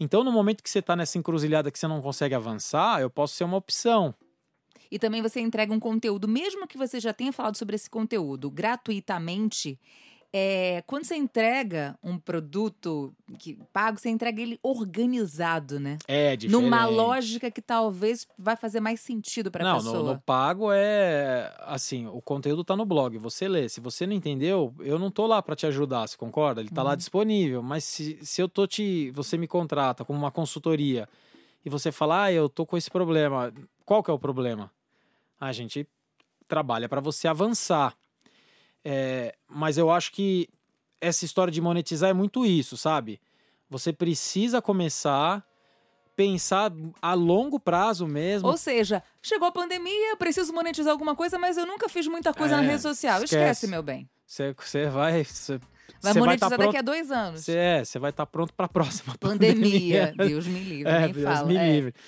Então, 0.00 0.22
no 0.22 0.32
momento 0.32 0.62
que 0.62 0.70
você 0.70 0.78
está 0.78 0.94
nessa 0.94 1.18
encruzilhada 1.18 1.70
que 1.70 1.78
você 1.78 1.86
não 1.88 2.00
consegue 2.00 2.34
avançar, 2.34 3.00
eu 3.00 3.10
posso 3.10 3.34
ser 3.34 3.44
uma 3.44 3.56
opção. 3.56 4.14
E 4.90 4.98
também 4.98 5.22
você 5.22 5.40
entrega 5.40 5.72
um 5.72 5.80
conteúdo, 5.80 6.26
mesmo 6.26 6.66
que 6.66 6.78
você 6.78 6.98
já 6.98 7.12
tenha 7.12 7.32
falado 7.32 7.56
sobre 7.56 7.76
esse 7.76 7.90
conteúdo 7.90 8.50
gratuitamente. 8.50 9.78
É, 10.30 10.82
quando 10.86 11.04
você 11.04 11.16
entrega 11.16 11.98
um 12.02 12.18
produto 12.18 13.14
que 13.38 13.58
pago, 13.72 13.98
você 13.98 14.10
entrega 14.10 14.42
ele 14.42 14.58
organizado, 14.62 15.80
né? 15.80 15.96
É, 16.06 16.36
diferente. 16.36 16.62
Numa 16.62 16.84
lógica 16.84 17.50
que 17.50 17.62
talvez 17.62 18.26
vai 18.38 18.54
fazer 18.54 18.78
mais 18.78 19.00
sentido 19.00 19.50
para 19.50 19.70
a 19.70 19.76
pessoa. 19.76 20.02
Não, 20.02 20.14
no 20.14 20.20
pago 20.20 20.70
é 20.70 21.54
assim, 21.60 22.06
o 22.06 22.20
conteúdo 22.20 22.62
tá 22.62 22.76
no 22.76 22.84
blog, 22.84 23.16
você 23.16 23.48
lê. 23.48 23.70
Se 23.70 23.80
você 23.80 24.06
não 24.06 24.12
entendeu, 24.12 24.74
eu 24.80 24.98
não 24.98 25.10
tô 25.10 25.26
lá 25.26 25.40
para 25.40 25.56
te 25.56 25.66
ajudar, 25.66 26.06
você 26.06 26.16
concorda? 26.16 26.60
Ele 26.60 26.68
tá 26.68 26.82
uhum. 26.82 26.88
lá 26.88 26.94
disponível, 26.94 27.62
mas 27.62 27.84
se, 27.84 28.18
se 28.22 28.42
eu 28.42 28.48
tô 28.50 28.66
te, 28.66 29.10
você 29.12 29.38
me 29.38 29.48
contrata 29.48 30.04
como 30.04 30.18
uma 30.18 30.30
consultoria 30.30 31.08
e 31.64 31.70
você 31.70 31.90
fala: 31.90 32.24
"Ah, 32.24 32.32
eu 32.32 32.50
tô 32.50 32.66
com 32.66 32.76
esse 32.76 32.90
problema". 32.90 33.50
Qual 33.86 34.02
que 34.02 34.10
é 34.10 34.14
o 34.14 34.18
problema? 34.18 34.70
A 35.40 35.52
gente 35.52 35.86
trabalha 36.46 36.88
para 36.88 37.00
você 37.00 37.28
avançar. 37.28 37.94
É, 38.84 39.34
mas 39.48 39.76
eu 39.78 39.90
acho 39.90 40.12
que 40.12 40.48
essa 41.00 41.24
história 41.24 41.52
de 41.52 41.60
monetizar 41.60 42.10
é 42.10 42.12
muito 42.14 42.44
isso, 42.46 42.76
sabe? 42.76 43.20
Você 43.70 43.92
precisa 43.92 44.60
começar 44.62 45.44
pensar 46.16 46.72
a 47.00 47.14
longo 47.14 47.60
prazo 47.60 48.04
mesmo. 48.04 48.48
Ou 48.48 48.56
seja, 48.56 49.00
chegou 49.22 49.46
a 49.46 49.52
pandemia, 49.52 50.16
preciso 50.16 50.52
monetizar 50.52 50.90
alguma 50.90 51.14
coisa, 51.14 51.38
mas 51.38 51.56
eu 51.56 51.64
nunca 51.64 51.88
fiz 51.88 52.08
muita 52.08 52.34
coisa 52.34 52.54
É, 52.54 52.56
na 52.56 52.62
rede 52.64 52.82
social. 52.82 53.22
esquece. 53.22 53.36
Esquece, 53.36 53.66
meu 53.68 53.84
bem. 53.84 54.08
Você, 54.26 54.52
vai. 54.88 55.22
Você, 55.24 55.60
Vai 56.02 56.12
você 56.12 56.18
monetizar 56.18 56.50
tá 56.50 56.56
daqui 56.56 56.76
a 56.76 56.82
dois 56.82 57.10
anos. 57.12 57.42
Você 57.44 57.56
é, 57.56 57.84
você 57.84 57.98
vai 58.00 58.10
estar 58.10 58.26
pronto 58.26 58.52
para 58.52 58.66
a 58.66 58.68
próxima 58.68 59.14
Pandemia. 59.20 60.08
pandemia. 60.08 60.28
Deus 60.28 60.46
me 60.48 60.58
livre, 60.60 60.92
É, 60.92 61.08
Deus 61.08 61.24
fala. 61.24 61.46
me 61.46 61.56
É, 61.56 61.72
livre. 61.72 61.94
É, 61.94 62.02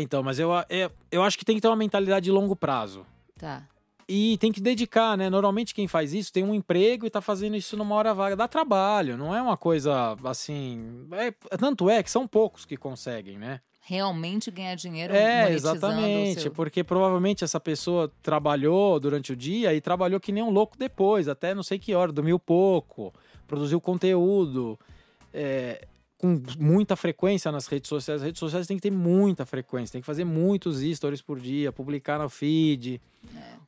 então, 0.00 0.22
mas 0.22 0.38
eu, 0.38 0.50
é, 0.68 0.90
eu 1.10 1.22
acho 1.22 1.36
que 1.38 1.44
tem 1.44 1.56
que 1.56 1.60
ter 1.62 1.68
uma 1.68 1.76
mentalidade 1.76 2.24
de 2.24 2.30
longo 2.30 2.54
prazo. 2.54 3.04
Tá. 3.38 3.66
E 4.08 4.36
tem 4.38 4.52
que 4.52 4.60
dedicar, 4.60 5.16
né? 5.16 5.30
Normalmente 5.30 5.74
quem 5.74 5.88
faz 5.88 6.12
isso 6.12 6.32
tem 6.32 6.44
um 6.44 6.54
emprego 6.54 7.06
e 7.06 7.10
tá 7.10 7.20
fazendo 7.20 7.56
isso 7.56 7.76
numa 7.76 7.94
hora 7.94 8.12
vaga. 8.12 8.36
Dá 8.36 8.46
trabalho, 8.46 9.16
não 9.16 9.34
é 9.34 9.40
uma 9.40 9.56
coisa 9.56 10.16
assim. 10.24 11.06
é- 11.12 11.56
tanto 11.56 11.88
é 11.88 12.02
que 12.02 12.10
são 12.10 12.26
poucos 12.28 12.64
que 12.64 12.76
conseguem, 12.76 13.38
né? 13.38 13.60
Realmente 13.84 14.50
ganhar 14.50 14.76
dinheiro 14.76 15.12
É, 15.12 15.52
exatamente. 15.52 16.40
seu... 16.42 16.52
Porque 16.52 16.84
provavelmente 16.84 17.42
essa 17.42 17.58
pessoa 17.58 18.12
trabalhou 18.22 19.00
durante 19.00 19.32
o 19.32 19.36
dia 19.36 19.74
e 19.74 19.80
trabalhou 19.80 20.20
que 20.20 20.30
nem 20.30 20.42
um 20.42 20.50
louco 20.50 20.76
depois, 20.78 21.26
até 21.26 21.52
não 21.54 21.64
sei 21.64 21.78
que 21.80 21.92
hora, 21.94 22.12
dormiu 22.12 22.38
pouco, 22.38 23.12
produziu 23.46 23.80
conteúdo. 23.80 24.78
é, 25.34 25.86
com 26.22 26.40
muita 26.60 26.94
frequência 26.94 27.50
nas 27.50 27.66
redes 27.66 27.88
sociais. 27.88 28.22
As 28.22 28.24
redes 28.24 28.38
sociais 28.38 28.64
tem 28.68 28.76
que 28.76 28.82
ter 28.82 28.92
muita 28.92 29.44
frequência, 29.44 29.94
tem 29.94 30.00
que 30.00 30.06
fazer 30.06 30.24
muitos 30.24 30.80
stories 30.80 31.20
por 31.20 31.40
dia, 31.40 31.72
publicar 31.72 32.20
no 32.20 32.28
feed. 32.28 33.00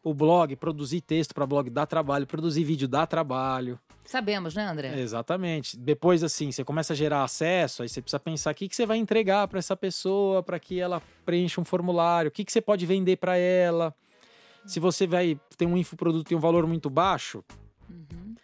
O 0.04 0.14
blog, 0.14 0.54
produzir 0.54 1.00
texto 1.00 1.34
para 1.34 1.44
blog 1.44 1.68
dá 1.68 1.84
trabalho, 1.84 2.28
produzir 2.28 2.62
vídeo 2.62 2.86
dá 2.86 3.04
trabalho. 3.06 3.76
Sabemos, 4.04 4.54
né, 4.54 4.64
André? 4.68 5.00
Exatamente. 5.00 5.76
Depois, 5.76 6.22
assim, 6.22 6.52
você 6.52 6.62
começa 6.62 6.92
a 6.92 6.96
gerar 6.96 7.24
acesso, 7.24 7.82
aí 7.82 7.88
você 7.88 8.00
precisa 8.00 8.20
pensar 8.20 8.52
o 8.52 8.54
que, 8.54 8.68
que 8.68 8.76
você 8.76 8.86
vai 8.86 8.98
entregar 8.98 9.48
para 9.48 9.58
essa 9.58 9.76
pessoa, 9.76 10.40
para 10.40 10.60
que 10.60 10.78
ela 10.78 11.02
preencha 11.26 11.60
um 11.60 11.64
formulário, 11.64 12.28
o 12.28 12.32
que, 12.32 12.44
que 12.44 12.52
você 12.52 12.60
pode 12.60 12.86
vender 12.86 13.16
para 13.16 13.36
ela. 13.36 13.92
Se 14.64 14.78
você 14.78 15.06
vai 15.08 15.40
ter 15.58 15.66
um 15.66 15.76
infoproduto 15.76 16.28
tem 16.28 16.38
um 16.38 16.40
valor 16.40 16.66
muito 16.68 16.88
baixo, 16.88 17.42
Uhum. 17.90 18.34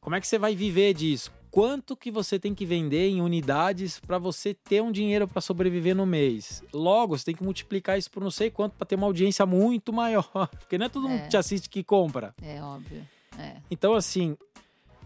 como 0.00 0.16
é 0.16 0.20
que 0.20 0.26
você 0.26 0.38
vai 0.38 0.56
viver 0.56 0.94
disso? 0.94 1.30
Quanto 1.52 1.94
que 1.94 2.10
você 2.10 2.38
tem 2.38 2.54
que 2.54 2.64
vender 2.64 3.10
em 3.10 3.20
unidades 3.20 4.00
para 4.00 4.16
você 4.16 4.54
ter 4.54 4.82
um 4.82 4.90
dinheiro 4.90 5.28
para 5.28 5.42
sobreviver 5.42 5.94
no 5.94 6.06
mês? 6.06 6.62
Logo, 6.72 7.16
você 7.16 7.26
tem 7.26 7.34
que 7.34 7.44
multiplicar 7.44 7.98
isso 7.98 8.10
por 8.10 8.22
não 8.22 8.30
sei 8.30 8.50
quanto 8.50 8.72
para 8.72 8.86
ter 8.86 8.94
uma 8.94 9.06
audiência 9.06 9.44
muito 9.44 9.92
maior, 9.92 10.24
porque 10.58 10.78
não 10.78 10.86
é 10.86 10.88
todo 10.88 11.06
mundo 11.06 11.20
É. 11.20 11.22
que 11.24 11.28
te 11.28 11.36
assiste 11.36 11.68
que 11.68 11.84
compra. 11.84 12.34
É 12.42 12.62
óbvio. 12.62 13.06
É. 13.38 13.56
Então, 13.70 13.92
assim, 13.92 14.34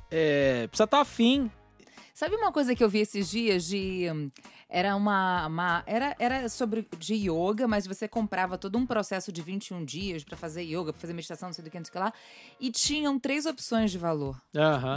é, 0.08 0.68
precisa 0.68 0.84
estar 0.84 1.00
afim 1.00 1.50
Sabe 2.16 2.34
uma 2.34 2.50
coisa 2.50 2.74
que 2.74 2.82
eu 2.82 2.88
vi 2.88 3.00
esses 3.00 3.28
dias 3.28 3.66
de 3.66 4.06
era 4.70 4.96
uma, 4.96 5.46
uma- 5.48 5.82
era 5.86 6.16
era 6.18 6.48
sobre 6.48 6.88
de 6.98 7.14
yoga, 7.30 7.68
mas 7.68 7.86
você 7.86 8.08
comprava 8.08 8.56
todo 8.56 8.78
um 8.78 8.86
processo 8.86 9.30
de 9.30 9.42
21 9.42 9.84
dias 9.84 10.24
pra 10.24 10.34
fazer 10.34 10.62
yoga, 10.62 10.94
pra 10.94 11.00
fazer 11.02 11.12
meditação, 11.12 11.50
não 11.50 11.52
sei 11.52 11.62
do 11.62 11.70
que, 11.70 11.76
não 11.78 11.84
sei 11.84 11.90
o 11.90 11.92
que 11.92 11.98
lá, 11.98 12.10
e 12.58 12.70
tinham 12.70 13.18
três 13.18 13.44
opções 13.44 13.90
de 13.90 13.98
valor. 13.98 14.40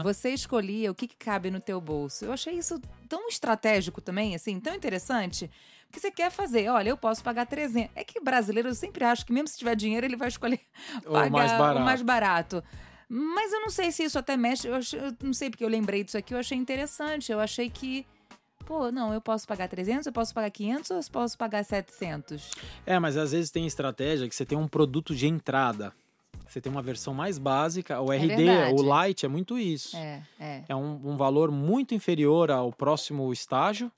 Você 0.01 0.29
escolhia 0.29 0.89
o 0.89 0.95
que, 0.95 1.07
que 1.07 1.17
cabe 1.17 1.51
no 1.51 1.59
teu 1.59 1.81
bolso. 1.81 2.23
Eu 2.23 2.31
achei 2.31 2.53
isso 2.57 2.79
tão 3.09 3.27
estratégico 3.27 3.99
também, 3.99 4.33
assim, 4.33 4.57
tão 4.57 4.73
interessante. 4.73 5.51
Porque 5.87 5.99
você 5.99 6.11
quer 6.11 6.31
fazer, 6.31 6.69
olha, 6.69 6.87
eu 6.89 6.97
posso 6.97 7.21
pagar 7.21 7.45
300. 7.45 7.91
É 7.95 8.03
que 8.05 8.21
brasileiro, 8.21 8.69
eu 8.69 8.75
sempre 8.75 9.03
acho 9.03 9.25
que 9.25 9.33
mesmo 9.33 9.49
se 9.49 9.57
tiver 9.57 9.75
dinheiro, 9.75 10.05
ele 10.05 10.15
vai 10.15 10.29
escolher 10.29 10.61
O 11.05 11.11
pagar 11.11 11.29
mais 11.31 11.51
barato. 11.51 11.79
o 11.81 11.83
mais 11.83 12.01
barato. 12.01 12.63
Mas 13.09 13.51
eu 13.51 13.61
não 13.61 13.69
sei 13.69 13.91
se 13.91 14.03
isso 14.03 14.19
até 14.19 14.37
mexe. 14.37 14.67
Eu, 14.67 14.75
ach- 14.75 14.93
eu 14.93 15.15
não 15.23 15.33
sei 15.33 15.49
porque 15.49 15.63
eu 15.65 15.69
lembrei 15.69 16.03
disso 16.03 16.17
aqui, 16.17 16.33
eu 16.33 16.37
achei 16.37 16.57
interessante. 16.57 17.31
Eu 17.31 17.39
achei 17.39 17.69
que. 17.69 18.05
Pô, 18.65 18.91
não, 18.91 19.11
eu 19.11 19.19
posso 19.19 19.47
pagar 19.47 19.67
300, 19.67 20.05
eu 20.05 20.13
posso 20.13 20.31
pagar 20.31 20.51
500 20.51 20.91
ou 20.91 20.97
eu 20.97 21.03
posso 21.11 21.35
pagar 21.35 21.65
700? 21.65 22.51
É, 22.85 22.99
mas 22.99 23.17
às 23.17 23.31
vezes 23.31 23.49
tem 23.49 23.65
estratégia 23.65 24.29
que 24.29 24.35
você 24.35 24.45
tem 24.45 24.55
um 24.57 24.67
produto 24.67 25.15
de 25.15 25.25
entrada. 25.27 25.91
Você 26.47 26.61
tem 26.61 26.71
uma 26.71 26.81
versão 26.81 27.13
mais 27.13 27.39
básica. 27.39 27.99
O 27.99 28.11
RD, 28.11 28.27
verdade. 28.27 28.73
o 28.79 29.05
Lite, 29.05 29.25
é 29.25 29.29
muito 29.29 29.57
isso. 29.57 29.97
É, 29.97 30.21
é. 30.39 30.63
É 30.69 30.75
um, 30.75 30.99
um 31.03 31.17
valor 31.17 31.49
muito 31.51 31.95
inferior 31.95 32.51
ao 32.51 32.71
próximo 32.71 33.31
estágio. 33.33 33.91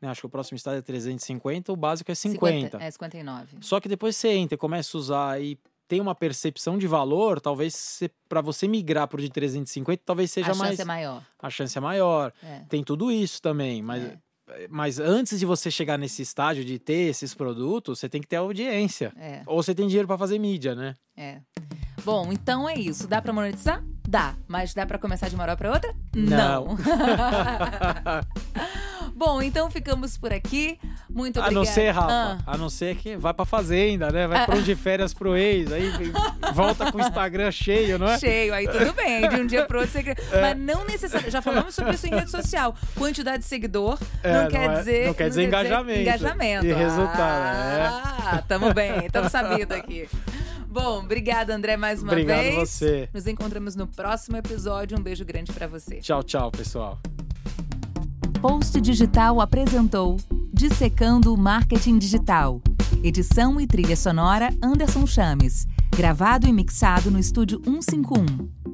né? 0.00 0.08
Acho 0.08 0.20
que 0.22 0.26
o 0.26 0.30
próximo 0.30 0.56
estágio 0.56 0.78
é 0.78 0.82
350, 0.82 1.72
o 1.72 1.76
básico 1.76 2.10
é 2.10 2.14
50. 2.14 2.76
É 2.80 2.90
59. 2.90 3.56
Só 3.60 3.80
que 3.80 3.88
depois 3.88 4.14
você 4.14 4.28
entra 4.30 4.54
e 4.54 4.58
começa 4.58 4.96
a 4.96 5.00
usar 5.00 5.42
e 5.42 5.58
tem 5.88 6.00
uma 6.00 6.14
percepção 6.14 6.76
de 6.76 6.86
valor, 6.86 7.40
talvez 7.40 8.00
para 8.28 8.40
você 8.40 8.66
migrar 8.66 9.06
pro 9.08 9.20
de 9.20 9.28
350, 9.30 10.02
talvez 10.04 10.30
seja 10.30 10.50
a 10.50 10.54
chance 10.54 10.62
mais. 10.62 10.80
é 10.80 10.84
maior. 10.84 11.22
A 11.40 11.50
chance 11.50 11.76
é 11.76 11.80
maior. 11.80 12.32
É. 12.42 12.60
Tem 12.68 12.82
tudo 12.82 13.10
isso 13.10 13.40
também, 13.40 13.82
mas. 13.82 14.02
É. 14.04 14.18
Mas 14.70 15.00
antes 15.00 15.40
de 15.40 15.44
você 15.44 15.72
chegar 15.72 15.98
nesse 15.98 16.22
estágio 16.22 16.64
de 16.64 16.78
ter 16.78 17.08
esses 17.10 17.34
produtos, 17.34 17.98
você 17.98 18.08
tem 18.08 18.20
que 18.20 18.28
ter 18.28 18.36
audiência. 18.36 19.12
É, 19.16 19.42
Ou 19.44 19.60
você 19.60 19.74
tem 19.74 19.88
dinheiro 19.88 20.06
para 20.06 20.16
fazer 20.16 20.38
mídia, 20.38 20.72
né? 20.72 20.94
é. 21.16 21.40
Bom, 22.04 22.32
então 22.32 22.68
é 22.68 22.74
isso. 22.74 23.08
Dá 23.08 23.20
pra 23.20 23.32
monetizar? 23.32 23.82
Dá. 24.08 24.36
Mas 24.46 24.72
dá 24.72 24.86
pra 24.86 24.96
começar 24.98 25.28
de 25.28 25.34
uma 25.34 25.42
hora 25.42 25.56
pra 25.56 25.72
outra? 25.72 25.92
Não. 26.14 26.76
Bom, 29.16 29.40
então 29.40 29.70
ficamos 29.70 30.18
por 30.18 30.30
aqui. 30.30 30.78
Muito 31.08 31.38
A 31.40 31.44
obrigada. 31.44 31.66
não 31.66 31.72
ser, 31.74 31.90
Rafa, 31.90 32.12
Ah, 32.12 32.38
a 32.46 32.56
não 32.58 32.68
ser 32.68 32.96
que 32.96 33.16
vai 33.16 33.32
pra 33.32 33.46
fazenda, 33.46 34.10
né? 34.12 34.26
Vai 34.26 34.44
pra 34.44 34.56
um 34.56 34.62
de 34.62 34.76
férias 34.76 35.14
pro 35.14 35.34
ex, 35.34 35.72
aí 35.72 35.90
volta 36.52 36.92
com 36.92 36.98
o 36.98 37.00
Instagram 37.00 37.50
cheio, 37.50 37.98
não 37.98 38.08
é? 38.10 38.18
Cheio, 38.18 38.52
aí 38.52 38.68
tudo 38.68 38.92
bem. 38.92 39.26
De 39.26 39.36
um 39.36 39.46
dia 39.46 39.64
pro 39.64 39.80
outro 39.80 39.92
você. 39.92 40.14
Mas 40.42 40.58
não 40.58 40.84
necessariamente. 40.84 41.32
Já 41.32 41.40
falamos 41.40 41.74
sobre 41.74 41.94
isso 41.94 42.06
em 42.06 42.10
rede 42.10 42.30
social. 42.30 42.74
Quantidade 42.94 43.38
de 43.38 43.48
seguidor 43.48 43.98
É, 44.22 44.32
não, 44.34 44.42
não 44.42 44.50
quer 44.50 44.70
é- 44.70 44.74
dizer. 44.78 45.06
não 45.06 45.14
quer 45.14 45.28
dizer 45.30 45.44
engajamento. 45.44 46.00
engajamento. 46.00 46.66
E 46.66 46.72
resultado, 46.74 47.46
é. 47.46 47.86
Ah, 47.86 48.44
tamo 48.46 48.74
bem, 48.74 49.08
tamo 49.10 49.30
sabido 49.30 49.72
aqui. 49.72 50.06
Bom, 50.68 50.98
obrigada, 50.98 51.54
André, 51.54 51.78
mais 51.78 52.02
uma 52.02 52.12
Obrigado 52.12 52.38
vez. 52.42 52.54
você. 52.54 53.08
Nos 53.14 53.26
encontramos 53.26 53.74
no 53.74 53.86
próximo 53.86 54.36
episódio. 54.36 54.98
Um 54.98 55.02
beijo 55.02 55.24
grande 55.24 55.50
pra 55.52 55.66
você. 55.66 56.00
Tchau, 56.00 56.22
tchau, 56.22 56.50
pessoal. 56.50 56.98
Post 58.48 58.80
Digital 58.80 59.40
apresentou 59.40 60.18
Dissecando 60.52 61.34
o 61.34 61.36
Marketing 61.36 61.98
Digital. 61.98 62.62
Edição 63.02 63.60
e 63.60 63.66
trilha 63.66 63.96
sonora 63.96 64.54
Anderson 64.62 65.04
Chames. 65.04 65.66
Gravado 65.90 66.46
e 66.46 66.52
mixado 66.52 67.10
no 67.10 67.18
estúdio 67.18 67.60
151. 67.64 68.65